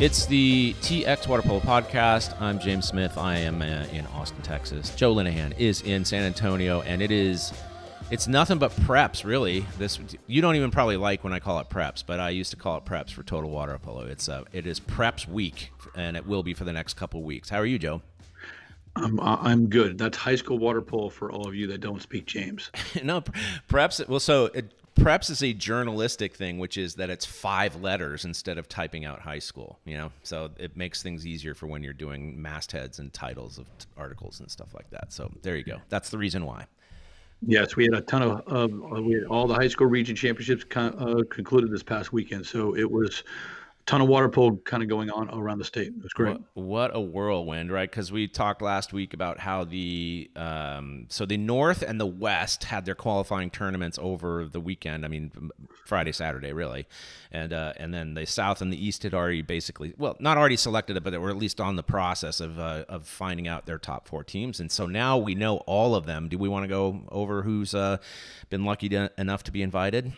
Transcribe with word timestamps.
It's 0.00 0.24
the 0.24 0.74
TX 0.80 1.28
Water 1.28 1.42
Polo 1.42 1.60
Podcast. 1.60 2.40
I'm 2.40 2.58
James 2.58 2.88
Smith. 2.88 3.18
I 3.18 3.36
am 3.36 3.60
uh, 3.60 3.84
in 3.92 4.06
Austin, 4.06 4.40
Texas. 4.40 4.94
Joe 4.94 5.14
Linehan 5.14 5.54
is 5.58 5.82
in 5.82 6.06
San 6.06 6.22
Antonio, 6.22 6.80
and 6.80 7.02
it 7.02 7.10
is 7.10 7.52
it's 8.10 8.26
nothing 8.26 8.56
but 8.56 8.70
preps, 8.70 9.26
really. 9.26 9.66
This 9.76 9.98
you 10.26 10.40
don't 10.40 10.56
even 10.56 10.70
probably 10.70 10.96
like 10.96 11.22
when 11.22 11.34
I 11.34 11.38
call 11.38 11.58
it 11.58 11.68
preps, 11.68 12.02
but 12.06 12.18
I 12.18 12.30
used 12.30 12.50
to 12.52 12.56
call 12.56 12.78
it 12.78 12.86
preps 12.86 13.10
for 13.10 13.22
Total 13.22 13.50
Water 13.50 13.78
Polo. 13.78 14.06
It's 14.06 14.26
uh, 14.26 14.44
it 14.54 14.66
is 14.66 14.80
preps 14.80 15.28
week, 15.28 15.70
and 15.94 16.16
it 16.16 16.26
will 16.26 16.42
be 16.42 16.54
for 16.54 16.64
the 16.64 16.72
next 16.72 16.94
couple 16.94 17.22
weeks. 17.22 17.50
How 17.50 17.58
are 17.58 17.66
you, 17.66 17.78
Joe? 17.78 18.00
I'm 18.96 19.20
I'm 19.20 19.66
good. 19.66 19.98
That's 19.98 20.16
high 20.16 20.36
school 20.36 20.58
water 20.58 20.80
polo 20.80 21.10
for 21.10 21.30
all 21.30 21.46
of 21.46 21.54
you 21.54 21.66
that 21.66 21.82
don't 21.82 22.00
speak 22.00 22.24
James. 22.24 22.70
no, 23.04 23.20
preps. 23.68 24.08
Well, 24.08 24.18
so 24.18 24.50
it, 25.00 25.04
preps 25.04 25.30
is 25.30 25.42
a 25.42 25.52
journalistic 25.52 26.34
thing, 26.34 26.58
which 26.58 26.76
is 26.76 26.94
that 26.96 27.10
it's 27.10 27.24
five 27.24 27.76
letters 27.76 28.24
instead 28.24 28.58
of 28.58 28.68
typing 28.68 29.04
out 29.04 29.20
high 29.20 29.38
school. 29.38 29.78
You 29.84 29.96
know, 29.96 30.12
so 30.22 30.50
it 30.58 30.76
makes 30.76 31.02
things 31.02 31.26
easier 31.26 31.54
for 31.54 31.66
when 31.66 31.82
you're 31.82 31.92
doing 31.92 32.40
mastheads 32.40 32.98
and 32.98 33.12
titles 33.12 33.58
of 33.58 33.66
articles 33.96 34.40
and 34.40 34.50
stuff 34.50 34.74
like 34.74 34.90
that. 34.90 35.12
So 35.12 35.30
there 35.42 35.56
you 35.56 35.64
go. 35.64 35.78
That's 35.88 36.10
the 36.10 36.18
reason 36.18 36.44
why. 36.44 36.66
Yes, 37.46 37.74
we 37.74 37.84
had 37.84 37.94
a 37.94 38.02
ton 38.02 38.22
of 38.22 38.52
uh, 38.52 39.00
we 39.00 39.14
had 39.14 39.24
all 39.24 39.46
the 39.46 39.54
high 39.54 39.68
school 39.68 39.86
region 39.86 40.14
championships 40.14 40.64
con- 40.64 40.94
uh, 40.98 41.22
concluded 41.30 41.70
this 41.70 41.82
past 41.82 42.12
weekend, 42.12 42.44
so 42.44 42.76
it 42.76 42.90
was 42.90 43.24
ton 43.90 44.00
of 44.00 44.06
water 44.06 44.28
polo 44.28 44.54
kind 44.64 44.84
of 44.84 44.88
going 44.88 45.10
on 45.10 45.28
around 45.30 45.58
the 45.58 45.64
state. 45.64 45.88
It 45.88 46.02
was 46.02 46.12
great. 46.12 46.36
What, 46.54 46.64
what 46.64 46.90
a 46.94 47.00
whirlwind, 47.00 47.72
right? 47.72 47.90
Because 47.90 48.12
we 48.12 48.28
talked 48.28 48.62
last 48.62 48.92
week 48.92 49.14
about 49.14 49.40
how 49.40 49.64
the 49.64 50.30
um, 50.36 51.06
so 51.08 51.26
the 51.26 51.36
North 51.36 51.82
and 51.82 52.00
the 52.00 52.06
West 52.06 52.64
had 52.64 52.84
their 52.84 52.94
qualifying 52.94 53.50
tournaments 53.50 53.98
over 54.00 54.44
the 54.44 54.60
weekend. 54.60 55.04
I 55.04 55.08
mean, 55.08 55.50
Friday, 55.86 56.12
Saturday, 56.12 56.52
really, 56.52 56.86
and 57.32 57.52
uh, 57.52 57.72
and 57.78 57.92
then 57.92 58.14
the 58.14 58.26
South 58.26 58.62
and 58.62 58.72
the 58.72 58.86
East 58.86 59.02
had 59.02 59.12
already 59.12 59.42
basically, 59.42 59.92
well, 59.98 60.16
not 60.20 60.38
already 60.38 60.56
selected 60.56 60.96
it, 60.96 61.02
but 61.02 61.10
they 61.10 61.18
were 61.18 61.30
at 61.30 61.36
least 61.36 61.60
on 61.60 61.74
the 61.74 61.82
process 61.82 62.40
of 62.40 62.60
uh, 62.60 62.84
of 62.88 63.08
finding 63.08 63.48
out 63.48 63.66
their 63.66 63.78
top 63.78 64.06
four 64.06 64.22
teams. 64.22 64.60
And 64.60 64.70
so 64.70 64.86
now 64.86 65.18
we 65.18 65.34
know 65.34 65.56
all 65.66 65.96
of 65.96 66.06
them. 66.06 66.28
Do 66.28 66.38
we 66.38 66.48
want 66.48 66.62
to 66.62 66.68
go 66.68 67.02
over 67.08 67.42
who's 67.42 67.74
uh, 67.74 67.96
been 68.50 68.64
lucky 68.64 68.88
to, 68.90 69.10
enough 69.18 69.42
to 69.44 69.50
be 69.50 69.62
invited? 69.62 70.12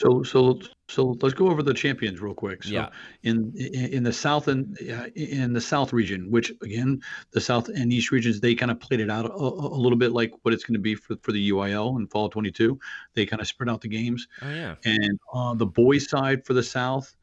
So 0.00 0.22
so 0.22 0.60
so 0.88 1.16
let's 1.20 1.34
go 1.34 1.48
over 1.50 1.62
the 1.62 1.74
champions 1.74 2.20
real 2.20 2.34
quick. 2.34 2.62
So 2.64 2.70
Yeah. 2.74 2.88
in 3.22 3.52
in 3.56 4.02
the 4.02 4.12
south 4.12 4.48
and 4.48 4.76
uh, 4.90 5.08
in 5.14 5.52
the 5.52 5.60
south 5.60 5.92
region, 5.92 6.30
which 6.30 6.50
again 6.62 7.00
the 7.32 7.40
south 7.40 7.68
and 7.68 7.92
east 7.92 8.10
regions, 8.10 8.40
they 8.40 8.54
kind 8.54 8.70
of 8.70 8.80
played 8.80 9.00
it 9.00 9.10
out 9.10 9.26
a, 9.26 9.32
a 9.32 9.78
little 9.84 9.98
bit 9.98 10.12
like 10.12 10.32
what 10.42 10.54
it's 10.54 10.64
going 10.64 10.74
to 10.74 10.80
be 10.90 10.94
for 10.94 11.16
for 11.22 11.32
the 11.32 11.50
UIL 11.50 11.98
in 11.98 12.06
fall 12.06 12.28
22. 12.30 12.78
They 13.14 13.26
kind 13.26 13.42
of 13.42 13.46
spread 13.46 13.68
out 13.68 13.82
the 13.82 13.88
games, 13.88 14.26
Oh 14.42 14.48
yeah, 14.48 14.76
and 14.84 15.18
on 15.32 15.58
the 15.58 15.66
boys 15.66 16.08
side 16.08 16.46
for 16.46 16.54
the 16.54 16.62
south 16.62 17.14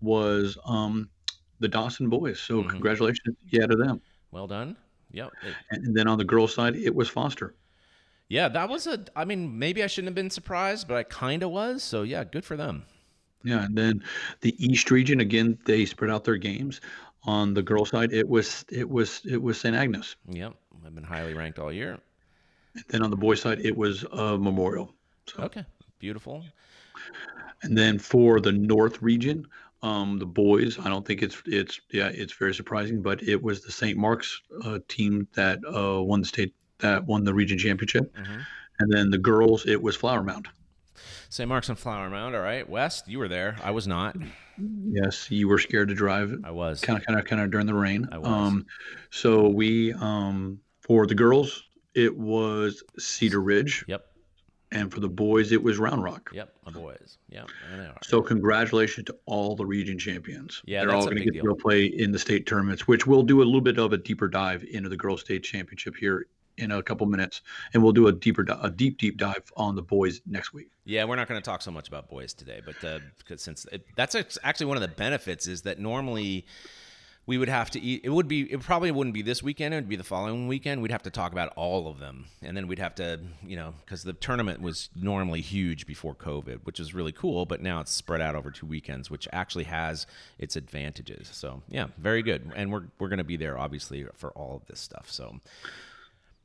was 0.00 0.58
um 0.66 1.08
the 1.60 1.68
Dawson 1.68 2.08
boys. 2.08 2.40
So 2.40 2.62
Mhm. 2.62 2.70
congratulations, 2.70 3.36
yeah, 3.46 3.66
to 3.66 3.76
them. 3.76 4.00
well 4.32 4.48
done. 4.48 4.76
Yep. 5.12 5.30
And 5.70 5.96
then 5.96 6.08
on 6.08 6.18
the 6.18 6.24
girls 6.24 6.52
side, 6.52 6.74
it 6.74 6.92
was 6.94 7.08
Foster. 7.08 7.54
Yeah, 8.28 8.48
that 8.48 8.68
was 8.68 8.86
a. 8.86 9.04
I 9.14 9.24
mean, 9.24 9.58
maybe 9.58 9.82
I 9.82 9.86
shouldn't 9.86 10.08
have 10.08 10.14
been 10.14 10.30
surprised, 10.30 10.88
but 10.88 10.96
I 10.96 11.02
kind 11.04 11.42
of 11.42 11.50
was. 11.50 11.82
So 11.82 12.02
yeah, 12.02 12.24
good 12.24 12.44
for 12.44 12.56
them. 12.56 12.84
Yeah, 13.42 13.64
and 13.64 13.76
then 13.76 14.02
the 14.40 14.54
East 14.64 14.90
region 14.90 15.20
again, 15.20 15.58
they 15.66 15.84
spread 15.84 16.10
out 16.10 16.24
their 16.24 16.36
games. 16.38 16.80
On 17.26 17.54
the 17.54 17.62
girls' 17.62 17.90
side, 17.90 18.12
it 18.12 18.28
was 18.28 18.64
it 18.70 18.88
was 18.88 19.20
it 19.24 19.40
was 19.40 19.58
St. 19.60 19.74
Agnes. 19.76 20.16
Yep, 20.28 20.54
I've 20.86 20.94
been 20.94 21.04
highly 21.04 21.34
ranked 21.34 21.58
all 21.58 21.72
year. 21.72 21.98
And 22.74 22.84
then 22.88 23.02
on 23.02 23.10
the 23.10 23.16
boys' 23.16 23.40
side, 23.40 23.60
it 23.60 23.76
was 23.76 24.04
uh, 24.12 24.36
Memorial. 24.36 24.92
So, 25.26 25.44
Okay, 25.44 25.64
beautiful. 25.98 26.44
and 27.62 27.76
then 27.78 27.98
for 27.98 28.40
the 28.40 28.52
North 28.52 29.00
region, 29.00 29.46
um, 29.82 30.18
the 30.18 30.26
boys, 30.26 30.78
I 30.78 30.88
don't 30.88 31.06
think 31.06 31.22
it's 31.22 31.42
it's 31.46 31.80
yeah, 31.92 32.08
it's 32.08 32.32
very 32.32 32.54
surprising, 32.54 33.00
but 33.00 33.22
it 33.22 33.42
was 33.42 33.62
the 33.62 33.72
St. 33.72 33.96
Mark's 33.98 34.40
uh, 34.64 34.78
team 34.88 35.26
that 35.34 35.60
uh, 35.66 36.02
won 36.02 36.20
the 36.20 36.26
state 36.26 36.54
that 36.84 37.04
won 37.06 37.24
the 37.24 37.34
region 37.34 37.58
championship. 37.58 38.14
hmm 38.16 38.40
And 38.78 38.92
then 38.92 39.10
the 39.10 39.18
girls, 39.18 39.66
it 39.66 39.80
was 39.82 39.96
Flower 39.96 40.22
Mound. 40.22 40.48
St. 41.28 41.48
Mark's 41.48 41.68
and 41.68 41.78
Flower 41.78 42.08
Mound. 42.10 42.34
All 42.36 42.42
right, 42.42 42.68
West, 42.68 43.08
you 43.08 43.18
were 43.18 43.28
there. 43.28 43.56
I 43.62 43.70
was 43.72 43.86
not. 43.88 44.16
Yes, 44.86 45.28
you 45.30 45.48
were 45.48 45.58
scared 45.58 45.88
to 45.88 45.94
drive 45.94 46.32
I 46.44 46.50
was. 46.52 46.80
kind 46.80 46.96
of 46.98 47.04
kind 47.04 47.18
of 47.18 47.24
kind 47.24 47.42
of 47.42 47.50
during 47.50 47.66
the 47.66 47.74
rain. 47.74 48.08
I 48.12 48.18
was. 48.18 48.28
Um, 48.28 48.66
so 49.10 49.48
we 49.48 49.92
um, 49.94 50.60
for 50.80 51.06
the 51.06 51.14
girls 51.14 51.64
it 51.94 52.16
was 52.16 52.82
Cedar 52.98 53.40
Ridge, 53.40 53.84
Yep, 53.88 54.04
and 54.72 54.92
for 54.92 55.00
the 55.00 55.08
boys 55.08 55.50
it 55.50 55.60
was 55.62 55.78
Round 55.78 56.02
Rock. 56.04 56.30
yep, 56.32 56.54
my 56.64 56.70
boys. 56.72 57.18
Yep, 57.30 57.48
there 57.70 57.80
they 57.82 57.86
are. 57.88 57.98
So 58.04 58.22
congratulations 58.22 59.06
to 59.06 59.16
all 59.26 59.56
the 59.56 59.66
region 59.66 59.98
champions. 59.98 60.62
Yeah, 60.66 60.80
they're 60.80 60.90
that's 60.90 61.06
all 61.06 61.10
going 61.10 61.18
to 61.24 61.30
get 61.30 61.42
deal. 61.42 61.56
to 61.56 61.60
play 61.60 61.86
in 61.86 62.12
the 62.12 62.18
state 62.20 62.46
tournaments, 62.46 62.86
which 62.86 63.06
we'll 63.08 63.22
do 63.24 63.42
a 63.42 63.44
little 63.44 63.60
bit 63.60 63.78
of 63.78 63.92
a 63.92 63.96
deeper 63.98 64.28
dive 64.28 64.64
into 64.70 64.88
the 64.88 64.96
girls' 64.96 65.22
state 65.22 65.42
championship 65.42 65.96
here 65.96 66.26
in 66.56 66.70
a 66.70 66.82
couple 66.82 67.06
minutes, 67.06 67.42
and 67.72 67.82
we'll 67.82 67.92
do 67.92 68.06
a 68.08 68.12
deeper 68.12 68.46
a 68.62 68.70
deep 68.70 68.98
deep 68.98 69.16
dive 69.16 69.52
on 69.56 69.74
the 69.74 69.82
boys 69.82 70.20
next 70.26 70.52
week. 70.52 70.70
Yeah, 70.84 71.04
we're 71.04 71.16
not 71.16 71.28
going 71.28 71.40
to 71.40 71.44
talk 71.44 71.62
so 71.62 71.70
much 71.70 71.88
about 71.88 72.08
boys 72.08 72.34
today, 72.34 72.60
but 72.64 72.84
uh, 72.84 72.98
since 73.36 73.66
it, 73.72 73.86
that's 73.96 74.16
actually 74.42 74.66
one 74.66 74.76
of 74.76 74.82
the 74.82 74.88
benefits 74.88 75.46
is 75.46 75.62
that 75.62 75.78
normally 75.78 76.46
we 77.26 77.38
would 77.38 77.48
have 77.48 77.70
to 77.70 77.80
eat. 77.80 78.02
It 78.04 78.10
would 78.10 78.28
be. 78.28 78.42
It 78.52 78.60
probably 78.60 78.90
wouldn't 78.90 79.14
be 79.14 79.22
this 79.22 79.42
weekend. 79.42 79.72
It 79.72 79.78
would 79.78 79.88
be 79.88 79.96
the 79.96 80.04
following 80.04 80.46
weekend. 80.46 80.82
We'd 80.82 80.90
have 80.90 81.04
to 81.04 81.10
talk 81.10 81.32
about 81.32 81.52
all 81.56 81.88
of 81.88 81.98
them, 81.98 82.26
and 82.42 82.56
then 82.56 82.66
we'd 82.66 82.78
have 82.78 82.94
to, 82.96 83.20
you 83.46 83.56
know, 83.56 83.74
because 83.84 84.04
the 84.04 84.12
tournament 84.12 84.60
was 84.60 84.90
normally 84.94 85.40
huge 85.40 85.86
before 85.86 86.14
COVID, 86.14 86.60
which 86.64 86.78
is 86.78 86.92
really 86.92 87.12
cool. 87.12 87.46
But 87.46 87.62
now 87.62 87.80
it's 87.80 87.92
spread 87.92 88.20
out 88.20 88.34
over 88.34 88.50
two 88.50 88.66
weekends, 88.66 89.10
which 89.10 89.26
actually 89.32 89.64
has 89.64 90.06
its 90.38 90.56
advantages. 90.56 91.28
So 91.32 91.62
yeah, 91.68 91.86
very 91.96 92.22
good. 92.22 92.52
And 92.54 92.70
we're 92.70 92.84
we're 92.98 93.08
going 93.08 93.18
to 93.18 93.24
be 93.24 93.36
there 93.36 93.56
obviously 93.58 94.06
for 94.14 94.30
all 94.32 94.56
of 94.56 94.66
this 94.66 94.80
stuff. 94.80 95.10
So 95.10 95.40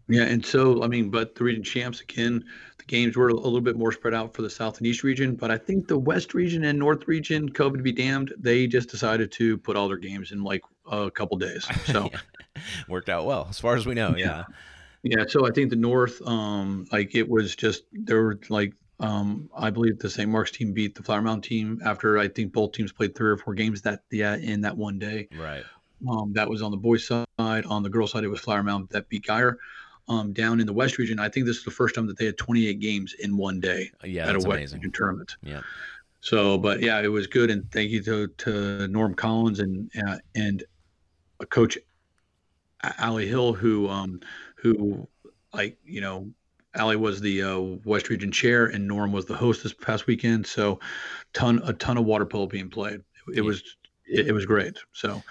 Yeah, 0.10 0.24
and 0.24 0.44
so 0.44 0.84
I 0.84 0.88
mean, 0.88 1.10
but 1.10 1.36
the 1.36 1.44
region 1.44 1.64
champs 1.64 2.02
again, 2.02 2.44
the 2.78 2.84
games 2.86 3.16
were 3.16 3.30
a 3.30 3.34
little 3.34 3.62
bit 3.62 3.78
more 3.78 3.92
spread 3.92 4.16
out 4.16 4.34
for 4.34 4.42
the 4.42 4.50
South 4.50 4.80
and 4.80 4.88
East 4.88 5.04
region, 5.04 5.36
but 5.36 5.52
I 5.52 5.58
think 5.58 5.88
the 5.88 6.00
West 6.00 6.34
region 6.34 6.64
and 6.66 6.80
North 6.80 7.08
region, 7.08 7.50
COVID 7.50 7.84
be 7.84 7.92
damned, 7.92 8.34
they 8.38 8.66
just 8.66 8.90
decided 8.90 9.32
to 9.34 9.58
put 9.60 9.78
all 9.78 9.88
their 9.88 9.98
games 9.98 10.32
in 10.32 10.44
like 10.44 10.62
a 10.92 11.12
couple 11.12 11.38
days. 11.38 11.68
So 11.86 12.10
worked 12.88 13.10
out 13.10 13.26
well 13.26 13.48
as 13.50 13.60
far 13.60 13.76
as 13.76 13.86
we 13.86 13.94
know. 13.94 14.16
Yeah. 14.18 14.46
yeah, 15.04 15.26
so 15.28 15.48
I 15.48 15.52
think 15.52 15.70
the 15.70 15.76
North, 15.76 16.22
um, 16.28 16.88
like 16.92 17.16
it 17.16 17.30
was 17.30 17.56
just 17.56 17.84
there 17.94 18.22
were 18.22 18.40
like 18.50 18.74
um, 19.00 19.50
I 19.56 19.70
believe 19.70 20.00
the 20.00 20.10
St. 20.10 20.30
Mark's 20.30 20.52
team 20.52 20.74
beat 20.74 20.96
the 20.96 21.04
Flower 21.04 21.22
Mound 21.22 21.44
team 21.44 21.80
after 21.86 22.18
I 22.18 22.28
think 22.28 22.52
both 22.52 22.74
teams 22.74 22.92
played 22.92 23.16
three 23.16 23.30
or 23.30 23.38
four 23.38 23.54
games 23.54 23.82
that 23.84 24.02
yeah 24.12 24.36
in 24.36 24.62
that 24.62 24.76
one 24.76 25.00
day. 25.00 25.30
Right. 25.38 25.64
Um, 26.10 26.34
that 26.34 26.50
was 26.50 26.62
on 26.62 26.72
the 26.72 26.78
boys' 26.78 27.06
side. 27.06 27.28
On 27.38 27.84
the 27.84 27.90
girls' 27.90 28.12
side, 28.12 28.24
it 28.24 28.30
was 28.30 28.40
Flower 28.40 28.64
Mound 28.64 28.90
that 28.90 29.10
beat 29.10 29.26
Guyer. 29.26 29.56
Um, 30.10 30.34
down 30.34 30.60
in 30.60 30.66
the 30.66 30.74
West 30.74 30.98
region, 30.98 31.20
I 31.20 31.30
think 31.30 31.46
this 31.46 31.58
is 31.58 31.64
the 31.64 31.70
first 31.72 31.94
time 31.94 32.08
that 32.08 32.18
they 32.18 32.26
had 32.26 32.38
28 32.38 32.80
games 32.80 33.14
in 33.20 33.38
one 33.38 33.60
day 33.60 33.92
Yeah, 34.04 34.28
at 34.28 34.36
a 34.36 34.40
West 34.40 34.48
amazing. 34.48 34.80
region 34.80 34.92
tournament. 34.92 35.38
Yeah. 35.44 35.62
So, 36.22 36.58
but 36.58 36.82
yeah, 36.82 37.00
it 37.00 37.08
was 37.10 37.28
good, 37.28 37.50
and 37.52 37.72
thank 37.72 37.92
you 37.92 38.02
to 38.04 38.28
to 38.28 38.88
Norm 38.88 39.14
Collins 39.14 39.60
and 39.60 39.90
uh, 40.08 40.18
and 40.36 40.64
uh, 41.40 41.46
Coach 41.46 41.78
Allie 42.98 43.28
Hill, 43.28 43.54
who 43.54 43.88
um 43.88 44.20
who 44.56 45.08
like 45.54 45.78
you 45.86 46.02
know 46.02 46.30
Allie 46.76 46.96
was 46.96 47.22
the 47.22 47.44
uh, 47.44 47.60
West 47.86 48.10
Region 48.10 48.32
chair, 48.32 48.66
and 48.66 48.88
Norm 48.88 49.12
was 49.12 49.26
the 49.26 49.36
host 49.36 49.64
this 49.64 49.74
past 49.74 50.08
weekend. 50.08 50.46
So, 50.48 50.80
ton 51.34 51.62
a 51.64 51.74
ton 51.74 51.98
of 51.98 52.06
water 52.06 52.26
polo 52.26 52.48
being 52.48 52.70
played. 52.70 53.02
It, 53.28 53.36
Yeah. 53.36 53.42
was 53.42 53.62
it, 54.08 54.28
it 54.28 54.32
was 54.34 54.46
great. 54.46 54.78
So. 54.92 55.22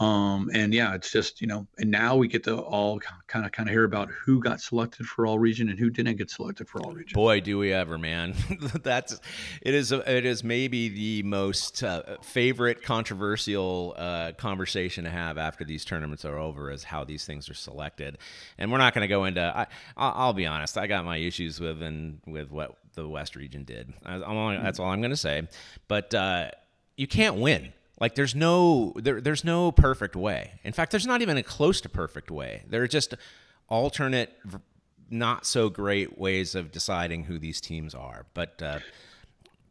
Um, 0.00 0.50
and 0.54 0.72
yeah, 0.72 0.94
it's 0.94 1.12
just, 1.12 1.42
you 1.42 1.46
know, 1.46 1.66
and 1.76 1.90
now 1.90 2.16
we 2.16 2.26
get 2.26 2.42
to 2.44 2.56
all 2.56 2.98
kind 2.98 3.44
of 3.44 3.52
kind 3.52 3.68
of 3.68 3.72
hear 3.74 3.84
about 3.84 4.08
who 4.08 4.40
got 4.40 4.62
selected 4.62 5.04
for 5.04 5.26
all 5.26 5.38
region 5.38 5.68
and 5.68 5.78
who 5.78 5.90
didn't 5.90 6.16
get 6.16 6.30
selected 6.30 6.70
for 6.70 6.80
all 6.80 6.92
region. 6.92 7.14
Boy, 7.14 7.40
do 7.40 7.58
we 7.58 7.70
ever, 7.74 7.98
man! 7.98 8.34
That's 8.82 9.20
it 9.60 9.74
is 9.74 9.92
it 9.92 10.24
is 10.24 10.42
maybe 10.42 10.88
the 10.88 11.22
most 11.24 11.82
uh, 11.82 12.16
favorite 12.22 12.82
controversial 12.82 13.94
uh, 13.98 14.32
conversation 14.38 15.04
to 15.04 15.10
have 15.10 15.36
after 15.36 15.64
these 15.64 15.84
tournaments 15.84 16.24
are 16.24 16.38
over 16.38 16.70
is 16.70 16.82
how 16.82 17.04
these 17.04 17.26
things 17.26 17.50
are 17.50 17.54
selected, 17.54 18.16
and 18.56 18.72
we're 18.72 18.78
not 18.78 18.94
going 18.94 19.02
to 19.02 19.08
go 19.08 19.26
into. 19.26 19.42
I, 19.42 19.66
I'll, 19.98 20.32
be 20.32 20.46
honest, 20.46 20.78
I 20.78 20.86
got 20.86 21.04
my 21.04 21.18
issues 21.18 21.60
with 21.60 21.82
and 21.82 22.20
with 22.26 22.50
what 22.50 22.74
the 22.94 23.06
West 23.06 23.36
region 23.36 23.64
did. 23.64 23.92
I, 24.06 24.14
only, 24.14 24.56
that's 24.56 24.80
all 24.80 24.88
I'm 24.88 25.02
going 25.02 25.10
to 25.10 25.16
say, 25.16 25.46
but 25.88 26.14
uh, 26.14 26.52
you 26.96 27.06
can't 27.06 27.36
win. 27.36 27.74
Like 28.00 28.14
there's 28.14 28.34
no 28.34 28.94
there, 28.96 29.20
there's 29.20 29.44
no 29.44 29.72
perfect 29.72 30.16
way. 30.16 30.52
In 30.64 30.72
fact, 30.72 30.90
there's 30.90 31.06
not 31.06 31.22
even 31.22 31.36
a 31.36 31.42
close 31.42 31.80
to 31.82 31.88
perfect 31.88 32.30
way. 32.30 32.62
There 32.68 32.82
are 32.82 32.88
just 32.88 33.14
alternate 33.68 34.36
not 35.10 35.44
so 35.44 35.68
great 35.68 36.18
ways 36.18 36.54
of 36.54 36.70
deciding 36.70 37.24
who 37.24 37.38
these 37.38 37.60
teams 37.60 37.94
are. 37.94 38.26
But 38.32 38.62
uh, 38.62 38.78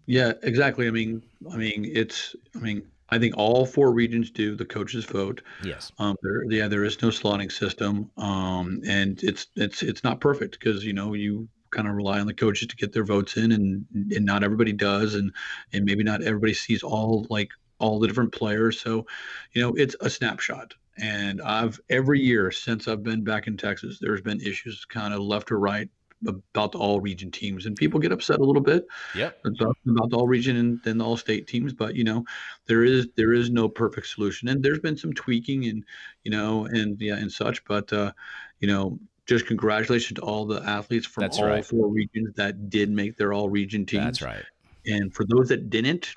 Yeah, 0.05 0.33
exactly. 0.43 0.87
I 0.87 0.91
mean, 0.91 1.23
I 1.51 1.57
mean, 1.57 1.85
it's, 1.85 2.35
I 2.55 2.59
mean, 2.59 2.83
I 3.09 3.17
think 3.17 3.35
all 3.37 3.65
four 3.65 3.91
regions 3.91 4.29
do 4.29 4.55
the 4.55 4.65
coaches 4.65 5.05
vote. 5.05 5.41
yes, 5.63 5.91
Um, 5.97 6.15
there, 6.21 6.43
yeah, 6.51 6.67
there 6.67 6.83
is 6.83 7.01
no 7.01 7.09
slotting 7.09 7.51
system, 7.51 8.11
um, 8.17 8.81
and 8.87 9.21
it's 9.23 9.47
it's 9.55 9.81
it's 9.81 10.03
not 10.03 10.21
perfect 10.21 10.59
because 10.59 10.85
you 10.85 10.93
know 10.93 11.15
you 11.15 11.47
kind 11.71 11.87
of 11.87 11.95
rely 11.95 12.19
on 12.19 12.27
the 12.27 12.33
coaches 12.33 12.67
to 12.67 12.75
get 12.75 12.93
their 12.93 13.03
votes 13.03 13.35
in, 13.37 13.51
and 13.51 13.85
and 14.11 14.25
not 14.25 14.43
everybody 14.43 14.73
does, 14.73 15.15
and 15.15 15.33
and 15.73 15.85
maybe 15.85 16.03
not 16.03 16.21
everybody 16.21 16.53
sees 16.53 16.83
all 16.83 17.25
like 17.31 17.49
all 17.79 17.99
the 17.99 18.07
different 18.07 18.31
players. 18.31 18.79
So, 18.79 19.05
you 19.53 19.61
know, 19.61 19.73
it's 19.75 19.95
a 20.01 20.09
snapshot. 20.09 20.73
And 21.01 21.41
I've 21.41 21.79
every 21.89 22.19
year 22.19 22.51
since 22.51 22.87
I've 22.87 23.03
been 23.03 23.23
back 23.23 23.47
in 23.47 23.57
Texas, 23.57 23.99
there's 23.99 24.21
been 24.21 24.41
issues 24.41 24.85
kind 24.85 25.13
of 25.13 25.21
left 25.21 25.51
or 25.51 25.59
right 25.59 25.89
about 26.27 26.73
the 26.73 26.77
all 26.77 26.99
region 26.99 27.31
teams, 27.31 27.65
and 27.65 27.77
people 27.77 27.97
get 27.99 28.11
upset 28.11 28.39
a 28.39 28.43
little 28.43 28.61
bit. 28.61 28.85
Yep. 29.15 29.39
About, 29.45 29.77
about 29.87 30.09
the 30.09 30.17
all 30.17 30.27
region 30.27 30.57
and 30.57 30.79
then 30.83 30.97
the 30.97 31.05
all 31.05 31.15
state 31.15 31.47
teams, 31.47 31.71
but 31.71 31.95
you 31.95 32.03
know, 32.03 32.25
there 32.65 32.83
is 32.83 33.07
there 33.15 33.33
is 33.33 33.49
no 33.49 33.69
perfect 33.69 34.07
solution, 34.07 34.49
and 34.49 34.61
there's 34.61 34.79
been 34.79 34.97
some 34.97 35.13
tweaking 35.13 35.65
and 35.65 35.85
you 36.25 36.31
know 36.31 36.65
and 36.65 36.99
yeah 36.99 37.15
and 37.15 37.31
such, 37.31 37.63
but 37.65 37.91
uh, 37.93 38.11
you 38.59 38.67
know. 38.67 38.99
Just 39.25 39.45
congratulations 39.45 40.15
to 40.15 40.23
all 40.23 40.43
the 40.43 40.59
athletes 40.63 41.05
from 41.05 41.21
That's 41.21 41.37
all 41.37 41.45
right. 41.45 41.63
four 41.63 41.87
regions 41.87 42.33
that 42.35 42.71
did 42.71 42.89
make 42.89 43.15
their 43.15 43.31
all 43.31 43.47
region 43.47 43.85
teams. 43.85 44.03
That's 44.03 44.21
right. 44.23 44.43
And 44.87 45.13
for 45.13 45.23
those 45.23 45.49
that 45.49 45.69
didn't, 45.69 46.15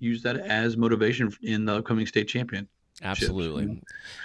use 0.00 0.22
that 0.22 0.36
as 0.36 0.76
motivation 0.76 1.32
in 1.42 1.64
the 1.64 1.76
upcoming 1.76 2.06
state 2.06 2.26
champion. 2.26 2.66
Absolutely. 3.02 3.64
You 3.64 3.80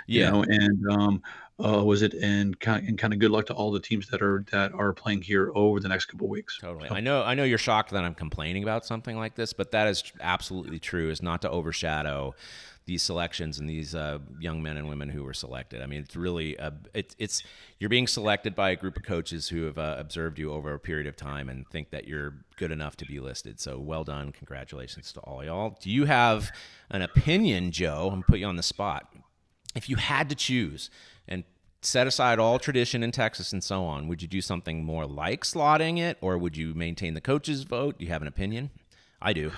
Yeah. 0.07 0.31
know, 0.31 0.43
and 0.43 0.89
um, 0.89 1.21
uh, 1.63 1.83
was 1.83 2.01
it 2.01 2.13
and 2.15 2.59
kind 2.59 2.87
and 2.87 2.97
kind 2.97 3.13
of 3.13 3.19
good 3.19 3.31
luck 3.31 3.45
to 3.45 3.53
all 3.53 3.71
the 3.71 3.79
teams 3.79 4.07
that 4.09 4.21
are 4.21 4.43
that 4.51 4.73
are 4.73 4.91
playing 4.93 5.21
here 5.21 5.51
over 5.55 5.79
the 5.79 5.87
next 5.87 6.05
couple 6.05 6.25
of 6.25 6.31
weeks. 6.31 6.57
Totally. 6.59 6.89
I 6.89 6.99
know. 6.99 7.23
I 7.23 7.33
know 7.33 7.43
you're 7.43 7.57
shocked 7.57 7.91
that 7.91 8.03
I'm 8.03 8.15
complaining 8.15 8.63
about 8.63 8.85
something 8.85 9.17
like 9.17 9.35
this, 9.35 9.53
but 9.53 9.71
that 9.71 9.87
is 9.87 10.03
absolutely 10.19 10.79
true. 10.79 11.09
Is 11.09 11.21
not 11.21 11.41
to 11.43 11.49
overshadow 11.49 12.35
these 12.85 13.01
selections 13.01 13.57
and 13.57 13.67
these 13.67 13.95
uh, 13.95 14.19
young 14.39 14.61
men 14.61 14.77
and 14.77 14.87
women 14.87 15.09
who 15.09 15.23
were 15.23 15.33
selected. 15.33 15.81
I 15.81 15.87
mean, 15.87 16.01
it's 16.01 16.15
really 16.15 16.59
uh, 16.59 16.71
it's 16.93 17.15
it's 17.17 17.43
you're 17.79 17.89
being 17.89 18.07
selected 18.07 18.53
by 18.53 18.71
a 18.71 18.75
group 18.75 18.97
of 18.97 19.03
coaches 19.03 19.47
who 19.47 19.63
have 19.63 19.77
uh, 19.77 19.95
observed 19.97 20.37
you 20.37 20.51
over 20.51 20.73
a 20.73 20.79
period 20.79 21.07
of 21.07 21.15
time 21.15 21.49
and 21.49 21.67
think 21.69 21.89
that 21.91 22.05
you're 22.05 22.33
good 22.57 22.71
enough 22.71 22.97
to 22.97 23.05
be 23.05 23.19
listed. 23.19 23.59
So 23.59 23.79
well 23.79 24.03
done. 24.03 24.33
Congratulations 24.33 25.13
to 25.13 25.19
all 25.21 25.43
y'all. 25.43 25.77
Do 25.81 25.89
you 25.89 26.05
have 26.05 26.51
an 26.91 27.01
opinion, 27.01 27.71
Joe? 27.71 28.07
I'm 28.07 28.15
gonna 28.15 28.23
put 28.27 28.39
you 28.39 28.45
on 28.45 28.57
the 28.57 28.63
spot. 28.63 29.07
If 29.75 29.89
you 29.89 29.97
had 29.97 30.29
to 30.29 30.35
choose 30.35 30.89
and 31.27 31.43
set 31.81 32.07
aside 32.07 32.39
all 32.39 32.57
tradition 32.57 33.03
in 33.03 33.11
Texas 33.11 33.53
and 33.53 33.63
so 33.63 33.83
on, 33.83 34.07
would 34.07 34.21
you 34.21 34.27
do 34.27 34.41
something 34.41 34.83
more 34.83 35.05
like 35.05 35.43
slotting 35.43 35.99
it, 35.99 36.17
or 36.21 36.37
would 36.37 36.57
you 36.57 36.73
maintain 36.73 37.13
the 37.13 37.21
coaches' 37.21 37.63
vote? 37.63 37.99
Do 37.99 38.05
you 38.05 38.11
have 38.11 38.21
an 38.21 38.27
opinion? 38.27 38.71
I 39.21 39.33
do. 39.33 39.51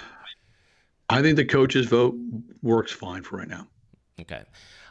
I 1.09 1.21
think 1.21 1.37
the 1.37 1.45
coaches' 1.45 1.85
vote 1.85 2.15
works 2.61 2.91
fine 2.91 3.23
for 3.23 3.37
right 3.37 3.47
now. 3.47 3.67
Okay. 4.19 4.43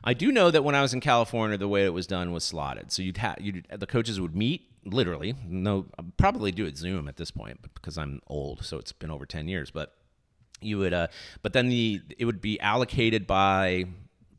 I 0.05 0.15
do 0.15 0.31
know 0.31 0.51
that 0.51 0.63
when 0.63 0.75
I 0.75 0.83
was 0.83 0.95
in 0.95 1.01
California, 1.01 1.59
the 1.59 1.69
way 1.69 1.85
it 1.85 1.93
was 1.93 2.07
done 2.07 2.33
was 2.33 2.45
slotted. 2.45 2.93
So 2.93 3.03
you'd 3.03 3.17
have 3.17 3.39
you 3.41 3.63
the 3.71 3.87
coaches 3.87 4.21
would 4.21 4.37
meet 4.37 4.71
literally. 4.85 5.35
No, 5.47 5.87
I'd 5.99 6.17
probably 6.17 6.53
do 6.53 6.65
it 6.65 6.79
Zoom 6.79 7.09
at 7.09 7.17
this 7.17 7.33
point, 7.33 7.61
because 7.75 7.99
I'm 7.99 8.21
old, 8.29 8.65
so 8.65 8.79
it's 8.79 8.93
been 8.93 9.11
over 9.11 9.27
ten 9.27 9.49
years. 9.49 9.71
But 9.73 9.93
you 10.61 10.79
would, 10.79 10.95
uh, 10.95 11.09
but 11.43 11.53
then 11.53 11.69
the 11.69 12.01
it 12.19 12.25
would 12.25 12.41
be 12.41 12.59
allocated 12.61 13.27
by 13.27 13.87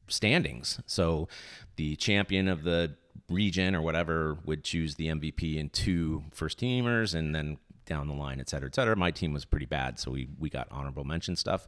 standings. 0.08 0.80
So 0.86 1.28
the 1.76 1.96
champion 1.96 2.48
of 2.48 2.64
the 2.64 2.96
region 3.30 3.76
or 3.76 3.82
whatever 3.82 4.38
would 4.46 4.64
choose 4.64 4.96
the 4.96 5.08
MVP 5.08 5.60
and 5.60 5.72
two 5.72 6.24
first 6.32 6.60
teamers, 6.60 7.14
and 7.14 7.34
then 7.36 7.58
down 7.86 8.08
the 8.08 8.14
line, 8.14 8.40
et 8.40 8.50
cetera, 8.50 8.68
et 8.68 8.76
cetera. 8.76 8.96
My 8.96 9.12
team 9.12 9.34
was 9.34 9.46
pretty 9.46 9.66
bad, 9.66 10.00
so 10.00 10.12
we 10.12 10.28
we 10.40 10.50
got 10.50 10.68
honorable 10.72 11.04
mention 11.04 11.36
stuff 11.36 11.68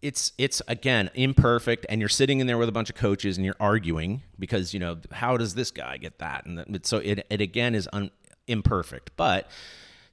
it's 0.00 0.32
it's 0.36 0.60
again 0.66 1.08
imperfect 1.14 1.86
and 1.88 2.00
you're 2.00 2.08
sitting 2.08 2.40
in 2.40 2.48
there 2.48 2.58
with 2.58 2.68
a 2.68 2.72
bunch 2.72 2.90
of 2.90 2.96
coaches 2.96 3.36
and 3.36 3.46
you're 3.46 3.54
arguing 3.60 4.20
because 4.36 4.74
you 4.74 4.80
know 4.80 4.96
how 5.12 5.36
does 5.36 5.54
this 5.54 5.70
guy 5.70 5.96
get 5.96 6.18
that 6.18 6.44
and 6.44 6.58
that- 6.58 6.84
so 6.86 6.96
it, 6.98 7.24
it 7.30 7.40
again 7.40 7.72
is 7.72 7.88
un, 7.92 8.10
imperfect 8.48 9.12
but 9.16 9.48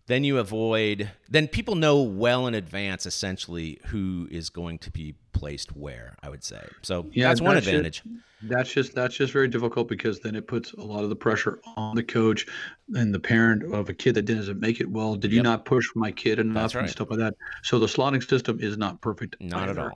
then 0.10 0.24
you 0.26 0.38
avoid 0.38 1.10
then 1.30 1.48
people 1.48 1.76
know 1.76 2.02
well 2.02 2.46
in 2.48 2.54
advance 2.56 3.06
essentially 3.06 3.80
who 3.86 4.28
is 4.30 4.50
going 4.50 4.78
to 4.80 4.92
be 4.92 5.16
placed 5.32 5.76
where 5.76 6.16
i 6.22 6.30
would 6.30 6.44
say 6.44 6.62
so 6.82 7.06
Yeah, 7.14 7.30
that's 7.30 7.40
one 7.42 7.54
that's 7.54 7.66
just- 7.66 7.74
advantage 7.76 8.04
That's 8.42 8.72
just 8.74 8.96
that's 8.96 9.16
just 9.16 9.34
very 9.34 9.48
difficult 9.50 9.88
because 9.90 10.20
then 10.22 10.36
it 10.36 10.48
puts 10.48 10.72
a 10.74 10.82
lot 10.82 11.04
of 11.04 11.10
the 11.10 11.16
pressure 11.16 11.60
on 11.76 11.96
the 11.96 12.04
coach 12.04 12.46
and 12.96 13.14
the 13.14 13.20
parent 13.20 13.64
of 13.74 13.90
a 13.90 13.94
kid 13.94 14.14
that 14.16 14.24
doesn't 14.24 14.60
make 14.62 14.80
it 14.80 14.90
well. 14.90 15.16
Did 15.16 15.34
you 15.34 15.44
not 15.44 15.66
push 15.66 15.86
my 15.94 16.10
kid 16.12 16.40
enough 16.40 16.72
That's 16.72 16.76
and 16.76 16.90
stuff 16.90 17.10
like 17.10 17.20
that? 17.20 17.36
So 17.64 17.80
the 17.80 17.86
slotting 17.88 18.24
system 18.28 18.58
is 18.62 18.78
not 18.78 19.02
perfect. 19.02 19.36
not 19.42 19.68
at 19.68 19.78
all 19.78 19.92